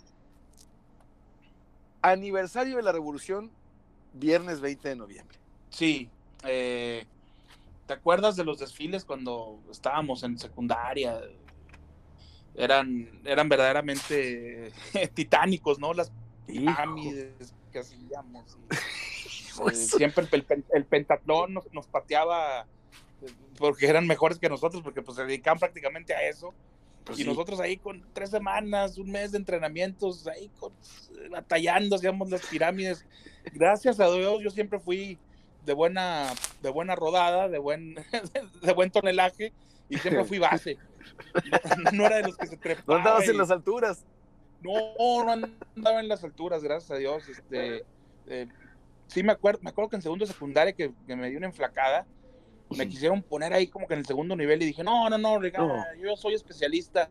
aniversario 2.04 2.78
de 2.78 2.84
la 2.84 2.92
revolución, 2.92 3.50
viernes 4.14 4.62
20 4.62 4.90
de 4.90 4.96
noviembre. 4.96 5.38
Sí. 5.70 6.10
Eh, 6.44 7.06
¿Te 7.88 7.94
acuerdas 7.94 8.36
de 8.36 8.44
los 8.44 8.60
desfiles 8.60 9.04
cuando 9.04 9.60
estábamos 9.72 10.22
en 10.24 10.38
secundaria? 10.38 11.22
Eran, 12.56 13.10
eran 13.26 13.50
verdaderamente 13.50 14.72
titánicos, 15.16 15.80
¿no? 15.80 15.94
Las 15.94 16.12
pirámides 16.46 17.56
que 17.72 17.80
hacíamos. 17.80 18.58
Eh, 19.72 19.76
siempre 19.76 20.28
el, 20.72 20.86
pentatlón 20.86 21.54
nos, 21.54 21.86
pateaba 21.86 22.62
eh, 23.22 23.32
porque 23.56 23.86
eran 23.86 24.08
mejores 24.08 24.40
que 24.40 24.50
nosotros, 24.50 24.82
porque 24.82 25.04
pues 25.04 25.16
se 25.16 25.26
dedicaban 25.26 25.60
prácticamente 25.60 26.16
a 26.16 26.28
eso. 26.28 26.56
Pues 27.04 27.20
y 27.20 27.26
nosotros 27.26 27.60
ahí 27.60 27.78
con 27.78 28.04
tres 28.14 28.30
semanas, 28.30 28.98
un 28.98 29.12
mes 29.12 29.32
de 29.32 29.38
entrenamientos, 29.38 30.26
ahí 30.28 30.50
con, 30.60 30.72
batallando, 31.30 31.96
hacíamos 31.96 32.30
las 32.30 32.46
pirámides. 32.46 33.06
Gracias 33.54 34.00
a 34.00 34.10
Dios, 34.12 34.42
yo 34.42 34.50
siempre 34.50 34.80
fui 34.80 35.18
de 35.66 35.74
buena, 35.74 36.34
de 36.62 36.70
buena 36.70 36.96
rodada, 36.96 37.50
de 37.50 37.58
buen, 37.58 37.96
de 38.62 38.74
buen 38.74 38.92
tonelaje, 38.92 39.54
y 39.90 39.98
siempre 39.98 40.24
fui 40.26 40.40
base. 40.40 40.78
No, 41.92 42.06
era 42.06 42.18
de 42.18 42.24
los 42.24 42.38
que 42.38 42.48
se 42.48 42.58
trepaban. 42.58 42.86
¿No 42.88 42.96
andabas 42.96 43.28
en 43.28 43.38
las 43.38 43.52
alturas? 43.52 44.06
No, 44.62 45.26
no 45.26 45.32
andaba 45.76 46.00
en 46.00 46.08
las 46.08 46.24
alturas, 46.24 46.64
gracias 46.64 46.92
a 46.92 46.96
Dios. 46.96 47.28
Este, 47.28 47.84
eh, 48.28 48.48
sí 49.08 49.24
me 49.24 49.32
acuerdo, 49.32 49.60
me 49.62 49.70
acuerdo 49.70 49.90
que 49.90 49.96
en 49.98 50.02
segundo 50.02 50.26
de 50.26 50.32
secundaria 50.32 50.74
que, 50.74 50.92
me 51.08 51.30
dio 51.30 51.38
una 51.38 51.48
enflacada, 51.48 52.06
me 52.74 52.88
quisieron 52.88 53.22
poner 53.22 53.54
ahí 53.54 53.68
como 53.68 53.88
que 53.88 53.94
en 53.94 54.02
el 54.02 54.06
segundo 54.06 54.36
nivel 54.36 54.62
y 54.62 54.68
dije, 54.68 54.84
no, 54.84 55.10
no, 55.10 55.18
no, 55.18 55.42
yo 56.02 56.16
soy 56.16 56.34
especialista 56.34 57.10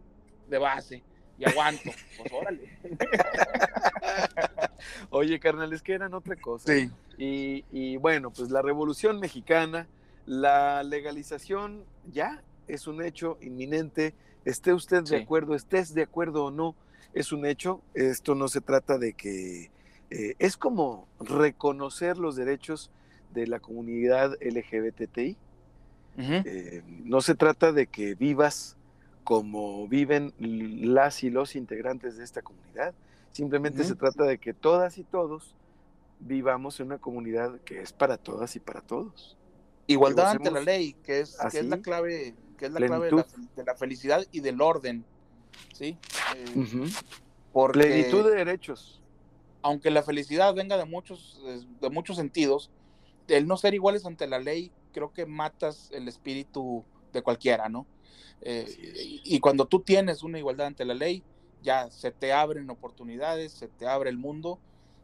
de 0.48 0.58
base 0.58 1.02
y 1.38 1.44
aguanto. 1.44 1.90
Pues 2.18 2.32
órale. 2.32 2.78
Oye, 5.10 5.40
carnal, 5.40 5.72
es 5.72 5.82
que 5.82 5.94
eran 5.94 6.14
otra 6.14 6.36
cosa. 6.36 6.72
Sí. 6.72 6.90
Y, 7.18 7.96
bueno, 7.96 8.30
pues 8.30 8.50
la 8.50 8.62
revolución 8.62 9.20
mexicana, 9.20 9.88
la 10.26 10.82
legalización 10.82 11.84
ya 12.12 12.42
es 12.68 12.86
un 12.86 13.02
hecho 13.02 13.38
inminente. 13.40 14.14
Esté 14.44 14.72
usted 14.72 15.04
de 15.04 15.18
acuerdo, 15.18 15.54
estés 15.54 15.94
de 15.94 16.02
acuerdo 16.02 16.46
o 16.46 16.50
no, 16.50 16.74
es 17.14 17.32
un 17.32 17.46
hecho. 17.46 17.80
Esto 17.94 18.34
no 18.34 18.48
se 18.48 18.60
trata 18.60 18.98
de 18.98 19.14
que 19.14 19.70
eh, 20.10 20.34
es 20.38 20.56
como 20.56 21.06
reconocer 21.20 22.18
los 22.18 22.36
derechos 22.36 22.90
de 23.32 23.46
la 23.46 23.60
comunidad 23.60 24.36
LGBTI. 24.40 25.36
Eh, 26.18 26.82
no 27.04 27.20
se 27.20 27.34
trata 27.34 27.72
de 27.72 27.86
que 27.86 28.14
vivas 28.14 28.76
como 29.24 29.86
viven 29.88 30.34
las 30.38 31.22
y 31.22 31.30
los 31.30 31.56
integrantes 31.56 32.16
de 32.16 32.24
esta 32.24 32.42
comunidad. 32.42 32.94
Simplemente 33.30 33.84
se 33.84 33.94
trata 33.94 34.24
de 34.24 34.38
que 34.38 34.52
todas 34.52 34.98
y 34.98 35.04
todos 35.04 35.54
vivamos 36.20 36.78
en 36.80 36.86
una 36.86 36.98
comunidad 36.98 37.60
que 37.60 37.80
es 37.80 37.92
para 37.92 38.18
todas 38.18 38.54
y 38.56 38.60
para 38.60 38.80
todos. 38.80 39.36
Igualdad 39.86 40.32
ante 40.32 40.50
la 40.50 40.60
ley, 40.60 40.94
que 41.02 41.20
es, 41.20 41.36
es 41.52 41.64
la 41.64 41.78
clave, 41.78 42.34
que 42.58 42.66
es 42.66 42.72
la 42.72 42.86
clave 42.86 43.10
de 43.56 43.64
la, 43.64 43.74
felicidad 43.74 44.24
y 44.32 44.40
del 44.40 44.60
orden. 44.60 45.04
¿sí? 45.72 45.96
Eh, 46.36 46.90
Plenitud 47.72 48.30
de 48.30 48.36
derechos 48.36 49.02
aunque 49.62 49.90
la 49.90 50.02
felicidad 50.02 50.54
venga 50.54 50.76
de 50.76 50.84
muchos, 50.84 51.40
de 51.80 51.90
muchos 51.90 52.16
sentidos, 52.16 52.70
el 53.28 53.46
no 53.46 53.56
ser 53.56 53.74
iguales 53.74 54.04
ante 54.04 54.26
la 54.26 54.40
ley, 54.40 54.70
creo 54.92 55.12
que 55.12 55.26
matas 55.26 55.90
el 55.92 56.08
espíritu 56.08 56.84
de 57.12 57.22
cualquiera, 57.22 57.68
¿no? 57.68 57.86
Eh, 58.40 58.66
y, 59.24 59.38
cuando 59.38 59.66
tú 59.66 59.80
tienes 59.80 60.22
una 60.22 60.38
igualdad 60.38 60.66
ante 60.66 60.84
la 60.84 60.94
ley, 60.94 61.22
ya 61.62 61.90
se 61.90 62.10
te 62.10 62.32
abren 62.32 62.68
oportunidades, 62.70 63.52
se 63.52 63.68
te 63.68 63.86
abre 63.86 64.10
el 64.10 64.18
mundo 64.18 64.58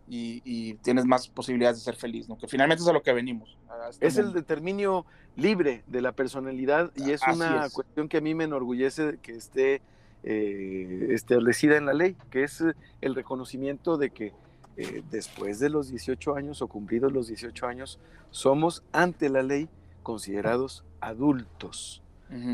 y, 0.09 0.75
tienes 0.75 1.05
más 1.05 1.29
posibilidades 1.29 1.79
de 1.79 1.85
ser 1.85 1.97
feliz, 1.97 2.29
¿no? 2.29 2.37
Que 2.37 2.49
finalmente 2.49 2.83
es 2.83 2.89
a 2.89 2.93
lo 2.93 3.03
que 3.03 3.13
venimos. 3.13 3.57
Este 3.91 4.07
es 4.07 4.17
el 4.17 4.33
determinio 4.33 5.07
libre 5.37 5.85
de 5.87 6.03
la 6.03 6.13
personalidad 6.13 6.91
y 6.97 7.11
es 7.11 7.21
una 7.33 7.69
cuestión 7.71 8.09
que 8.09 8.17
a 8.17 8.21
mí 8.21 8.35
me 8.35 8.45
enorgullece 8.45 9.19
que 9.23 9.37
esté 9.37 9.83
eh, 10.25 11.09
establecida 11.11 11.77
en 11.77 11.87
la 11.87 11.95
ley, 11.95 12.17
que 12.31 12.43
es 12.43 12.65
el 13.01 13.15
reconocimiento 13.15 13.99
de 13.99 14.11
que 14.11 14.33
eh, 14.81 15.03
después 15.11 15.59
de 15.59 15.71
los 15.71 15.89
18 15.89 16.37
años 16.37 16.63
o 16.63 16.69
cumplidos 16.69 17.13
los 17.13 17.27
18 17.27 17.67
años, 17.67 17.99
somos 18.31 18.85
ante 18.93 19.29
la 19.29 19.43
ley 19.43 19.69
considerados 20.05 20.85
adultos. 21.01 22.01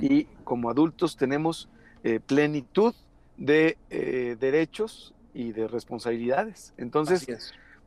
Y 0.00 0.24
como 0.44 0.70
adultos 0.70 1.16
tenemos 1.16 1.68
eh, 2.02 2.20
plenitud 2.20 2.94
de 3.36 3.76
eh, 3.90 4.36
derechos 4.40 5.12
y 5.34 5.52
de 5.52 5.68
responsabilidades. 5.68 6.72
Entonces, 6.78 7.26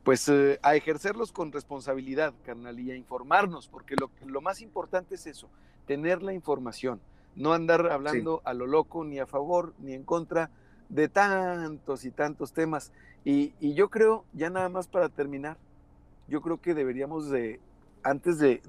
pues 0.04 0.30
a 0.62 0.76
ejercerlos 0.76 1.32
con 1.32 1.50
responsabilidad, 1.50 2.32
carnal, 2.44 2.78
y 2.78 2.92
a 2.92 2.94
informarnos, 2.94 3.66
porque 3.66 3.96
lo, 3.96 4.10
lo, 4.24 4.40
más 4.40 4.60
importante 4.60 5.16
es 5.16 5.26
eso, 5.26 5.48
tener 5.86 6.22
la 6.22 6.32
información, 6.32 7.00
no 7.34 7.54
andar 7.54 7.90
hablando 7.90 8.40
a 8.44 8.54
lo 8.54 8.66
loco, 8.68 9.02
ni 9.02 9.18
a 9.18 9.26
favor, 9.26 9.74
ni 9.80 9.94
en 9.94 10.04
contra 10.04 10.50
de 10.88 11.08
tantos 11.08 12.04
y 12.04 12.10
tantos 12.10 12.52
temas. 12.52 12.92
Y, 13.24 13.52
yo 13.74 13.90
creo, 13.90 14.24
ya 14.32 14.50
nada 14.50 14.68
más 14.68 14.88
para 14.88 15.08
terminar, 15.08 15.56
yo 16.28 16.40
creo 16.40 16.60
que 16.60 16.74
deberíamos 16.74 17.28
de, 17.30 17.60
antes 18.02 18.38
de, 18.38 18.62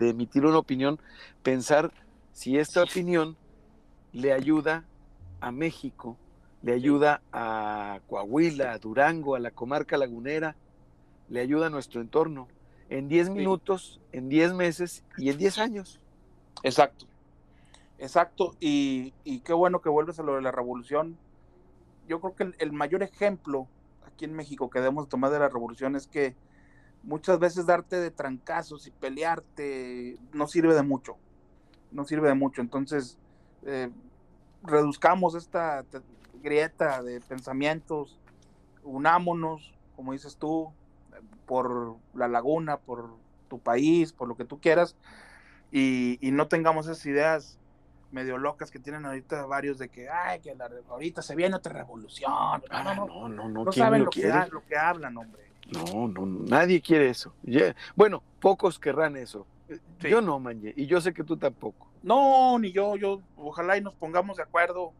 emitir 0.00 0.44
una 0.44 0.58
opinión, 0.58 0.98
pensar 1.42 1.92
si 2.32 2.58
esta 2.58 2.82
opinión 2.82 3.36
le 4.12 4.32
ayuda 4.32 4.84
a 5.40 5.52
México, 5.52 6.16
le 6.62 6.72
ayuda 6.72 7.22
a 7.32 8.00
Coahuila, 8.08 8.72
a 8.72 8.78
Durango, 8.78 9.34
a 9.34 9.40
la 9.40 9.50
comarca 9.50 9.96
lagunera, 9.96 10.56
le 11.28 11.40
ayuda 11.40 11.66
a 11.66 11.70
nuestro 11.70 12.00
entorno, 12.00 12.48
en 12.88 13.08
10 13.08 13.30
minutos, 13.30 14.00
en 14.12 14.28
10 14.28 14.54
meses 14.54 15.04
y 15.16 15.30
en 15.30 15.38
10 15.38 15.58
años. 15.58 16.00
Exacto, 16.64 17.06
exacto. 17.98 18.56
Y, 18.58 19.14
y, 19.22 19.40
qué 19.40 19.52
bueno 19.52 19.80
que 19.80 19.88
vuelves 19.88 20.18
a 20.18 20.24
lo 20.24 20.34
de 20.34 20.42
la 20.42 20.50
revolución. 20.50 21.16
Yo 22.10 22.20
creo 22.20 22.34
que 22.34 22.52
el 22.58 22.72
mayor 22.72 23.04
ejemplo 23.04 23.68
aquí 24.04 24.24
en 24.24 24.34
México 24.34 24.68
que 24.68 24.80
debemos 24.80 25.08
tomar 25.08 25.30
de 25.30 25.38
la 25.38 25.48
revolución 25.48 25.94
es 25.94 26.08
que 26.08 26.34
muchas 27.04 27.38
veces 27.38 27.66
darte 27.66 28.00
de 28.00 28.10
trancazos 28.10 28.88
y 28.88 28.90
pelearte 28.90 30.18
no 30.32 30.48
sirve 30.48 30.74
de 30.74 30.82
mucho, 30.82 31.18
no 31.92 32.04
sirve 32.04 32.26
de 32.26 32.34
mucho. 32.34 32.62
Entonces, 32.62 33.16
eh, 33.64 33.92
reduzcamos 34.64 35.36
esta 35.36 35.84
grieta 36.42 37.00
de 37.04 37.20
pensamientos, 37.20 38.18
unámonos, 38.82 39.72
como 39.94 40.10
dices 40.10 40.36
tú, 40.36 40.72
por 41.46 41.94
la 42.12 42.26
laguna, 42.26 42.78
por 42.78 43.14
tu 43.46 43.60
país, 43.60 44.12
por 44.12 44.26
lo 44.26 44.36
que 44.36 44.44
tú 44.44 44.60
quieras, 44.60 44.96
y, 45.70 46.18
y 46.20 46.32
no 46.32 46.48
tengamos 46.48 46.86
esas 46.86 47.06
ideas 47.06 47.59
medio 48.12 48.38
locas 48.38 48.70
que 48.70 48.78
tienen 48.78 49.06
ahorita 49.06 49.46
varios 49.46 49.78
de 49.78 49.88
que, 49.88 50.08
ay, 50.08 50.40
que 50.40 50.54
ahorita 50.88 51.22
se 51.22 51.34
viene 51.36 51.56
otra 51.56 51.72
revolución. 51.72 52.30
No, 52.30 52.60
ah, 52.70 52.94
no, 52.94 53.06
no, 53.06 53.28
no, 53.28 53.48
no, 53.48 53.64
no 53.64 53.72
saben 53.72 54.04
lo, 54.04 54.10
que, 54.10 54.32
lo 54.50 54.64
que 54.64 54.76
hablan, 54.76 55.16
hombre. 55.16 55.42
No, 55.72 56.08
no, 56.08 56.26
nadie 56.26 56.80
quiere 56.80 57.10
eso. 57.10 57.34
bueno, 57.94 58.22
pocos 58.40 58.78
querrán 58.78 59.16
eso. 59.16 59.46
Yo 60.00 60.20
no, 60.20 60.40
Manje, 60.40 60.72
y 60.76 60.86
yo 60.86 61.00
sé 61.00 61.12
que 61.12 61.22
tú 61.22 61.36
tampoco. 61.36 61.88
No, 62.02 62.58
ni 62.58 62.72
yo, 62.72 62.96
yo, 62.96 63.20
ojalá 63.36 63.76
y 63.76 63.82
nos 63.82 63.94
pongamos 63.94 64.38
de 64.38 64.42
acuerdo 64.42 64.92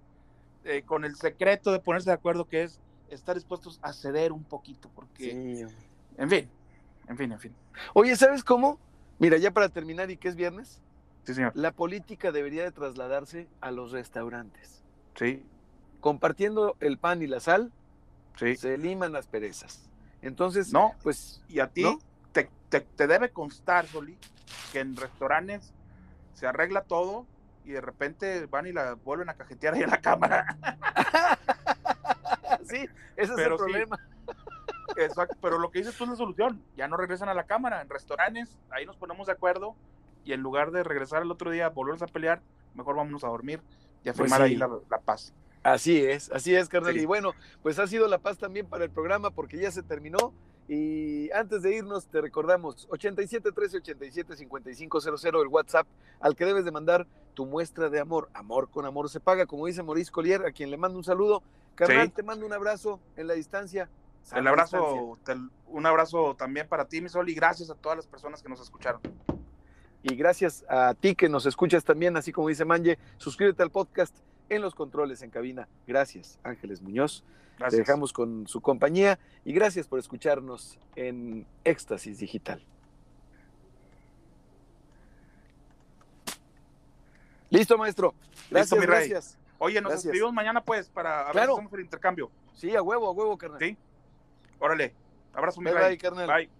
eh, 0.64 0.82
con 0.82 1.04
el 1.04 1.16
secreto 1.16 1.72
de 1.72 1.80
ponerse 1.80 2.11
de 2.11 2.14
acuerdo 2.14 2.46
que 2.46 2.62
es 2.62 2.80
estar 3.08 3.34
dispuestos 3.34 3.80
a 3.82 3.92
ceder 3.92 4.30
un 4.30 4.44
poquito, 4.44 4.90
porque, 4.94 5.66
en 6.16 6.30
fin, 6.30 6.48
en 7.08 7.16
fin, 7.16 7.32
en 7.32 7.40
fin. 7.40 7.54
Oye, 7.94 8.14
¿sabes 8.14 8.44
cómo? 8.44 8.78
Mira, 9.18 9.38
ya 9.38 9.50
para 9.50 9.68
terminar, 9.68 10.11
¿y 10.11 10.16
qué 10.16 10.28
es 10.28 10.36
viernes? 10.36 10.80
La 11.54 11.72
política 11.72 12.32
debería 12.32 12.64
de 12.64 12.72
trasladarse 12.72 13.48
a 13.60 13.70
los 13.70 13.92
restaurantes. 13.92 14.82
Sí. 15.14 15.44
Compartiendo 16.00 16.76
el 16.80 16.98
pan 16.98 17.22
y 17.22 17.26
la 17.26 17.40
sal, 17.40 17.72
se 18.36 18.78
liman 18.78 19.12
las 19.12 19.26
perezas. 19.26 19.88
Entonces, 20.22 20.72
no, 20.72 20.94
pues, 21.02 21.42
y 21.48 21.60
a 21.60 21.68
ti 21.68 21.84
te, 22.32 23.06
debe 23.06 23.30
constar, 23.30 23.86
Soli, 23.86 24.16
que 24.72 24.80
en 24.80 24.96
restaurantes 24.96 25.72
se 26.34 26.46
arregla 26.46 26.82
todo 26.82 27.26
y 27.64 27.72
de 27.72 27.80
repente 27.80 28.46
van 28.46 28.66
y 28.66 28.72
la 28.72 28.94
vuelven 28.94 29.28
a 29.28 29.34
cajetear 29.34 29.74
ahí 29.74 29.82
en 29.82 29.90
la 29.90 30.00
cámara. 30.00 30.56
sí, 32.64 32.86
ese 33.16 33.32
es 33.32 33.38
el 33.38 33.56
problema. 33.56 33.98
Exacto, 34.96 35.36
pero 35.40 35.58
lo 35.58 35.70
que 35.70 35.80
dices 35.80 35.96
tú 35.96 36.04
es 36.04 36.10
la 36.10 36.16
solución. 36.16 36.62
Ya 36.76 36.88
no 36.88 36.96
regresan 36.96 37.28
a 37.28 37.34
la 37.34 37.44
cámara. 37.44 37.80
En 37.80 37.88
restaurantes, 37.88 38.56
ahí 38.70 38.86
nos 38.86 38.96
ponemos 38.96 39.26
de 39.26 39.32
acuerdo 39.32 39.76
y 40.24 40.32
en 40.32 40.40
lugar 40.40 40.70
de 40.70 40.82
regresar 40.82 41.22
el 41.22 41.30
otro 41.30 41.50
día, 41.50 41.68
volvernos 41.68 42.02
a 42.02 42.06
pelear, 42.06 42.42
mejor 42.74 42.96
vámonos 42.96 43.24
a 43.24 43.28
dormir 43.28 43.60
y 44.04 44.08
a 44.08 44.14
pues 44.14 44.32
ahí 44.32 44.56
la, 44.56 44.68
paz. 45.04 45.32
Así 45.62 45.98
es, 45.98 46.30
así 46.32 46.54
es, 46.54 46.68
carnal. 46.68 46.96
Y 46.96 47.04
bueno, 47.04 47.32
pues 47.62 47.78
ha 47.78 47.86
sido 47.86 48.08
la 48.08 48.18
paz 48.18 48.38
también 48.38 48.66
para 48.66 48.84
el 48.84 48.90
programa 48.90 49.30
porque 49.30 49.58
ya 49.58 49.70
se 49.70 49.82
terminó. 49.82 50.32
Y 50.68 51.30
antes 51.32 51.62
de 51.62 51.74
irnos, 51.74 52.06
te 52.06 52.20
recordamos 52.20 52.86
87 52.90 53.50
13 53.50 53.78
87 53.78 54.36
55 54.36 54.98
el 55.42 55.48
WhatsApp 55.48 55.86
al 56.20 56.36
que 56.36 56.44
debes 56.44 56.64
de 56.64 56.70
mandar 56.70 57.08
tu 57.34 57.44
muestra 57.44 57.90
de 57.90 57.98
amor. 57.98 58.30
Amor 58.34 58.70
con 58.70 58.86
amor 58.86 59.10
se 59.10 59.18
paga, 59.18 59.46
como 59.46 59.66
dice 59.66 59.82
Maurice 59.82 60.12
Collier, 60.12 60.46
a 60.46 60.52
quien 60.52 60.70
le 60.70 60.76
mando 60.76 60.96
un 60.96 61.04
saludo. 61.04 61.42
Carnal, 61.74 62.12
te 62.12 62.22
mando 62.22 62.46
un 62.46 62.52
abrazo 62.52 63.00
en 63.16 63.26
la 63.26 63.34
distancia. 63.34 63.88
El 64.32 64.46
abrazo, 64.46 65.18
un 65.66 65.86
abrazo 65.86 66.36
también 66.36 66.68
para 66.68 66.84
ti, 66.84 67.00
mi 67.00 67.08
Sol, 67.08 67.28
y 67.28 67.34
gracias 67.34 67.70
a 67.70 67.74
todas 67.74 67.96
las 67.96 68.06
personas 68.06 68.42
que 68.42 68.48
nos 68.48 68.60
escucharon. 68.60 69.00
Y 70.03 70.14
gracias 70.16 70.64
a 70.68 70.94
ti 70.94 71.14
que 71.14 71.28
nos 71.28 71.46
escuchas 71.46 71.84
también, 71.84 72.16
así 72.16 72.32
como 72.32 72.48
dice 72.48 72.64
Manje, 72.64 72.98
suscríbete 73.18 73.62
al 73.62 73.70
podcast 73.70 74.16
en 74.48 74.62
los 74.62 74.74
controles 74.74 75.22
en 75.22 75.30
cabina. 75.30 75.68
Gracias, 75.86 76.38
Ángeles 76.42 76.80
Muñoz. 76.80 77.24
Te 77.68 77.76
dejamos 77.76 78.12
con 78.14 78.46
su 78.48 78.62
compañía 78.62 79.18
y 79.44 79.53
gracias 79.53 79.86
por 79.86 79.98
escucharnos 79.98 80.78
en 80.96 81.46
Éxtasis 81.64 82.18
Digital. 82.18 82.64
Listo, 87.51 87.76
maestro. 87.76 88.14
Gracias, 88.51 88.80
gracias. 88.80 89.38
Oye, 89.59 89.80
nos 89.82 89.92
despedimos 89.92 90.32
mañana 90.32 90.64
pues 90.64 90.88
para 90.88 91.30
ver 91.32 91.48
cómo 91.48 91.68
el 91.74 91.80
intercambio. 91.80 92.30
Sí, 92.55 92.74
a 92.74 92.80
huevo, 92.80 93.09
a 93.09 93.11
huevo, 93.11 93.36
carnal. 93.36 93.61
Sí. 93.61 93.76
Órale. 94.59 94.94
Abrazo, 95.34 95.61
mi 95.61 95.70
bye, 95.70 95.98
carnal. 95.98 96.26
Bye. 96.26 96.59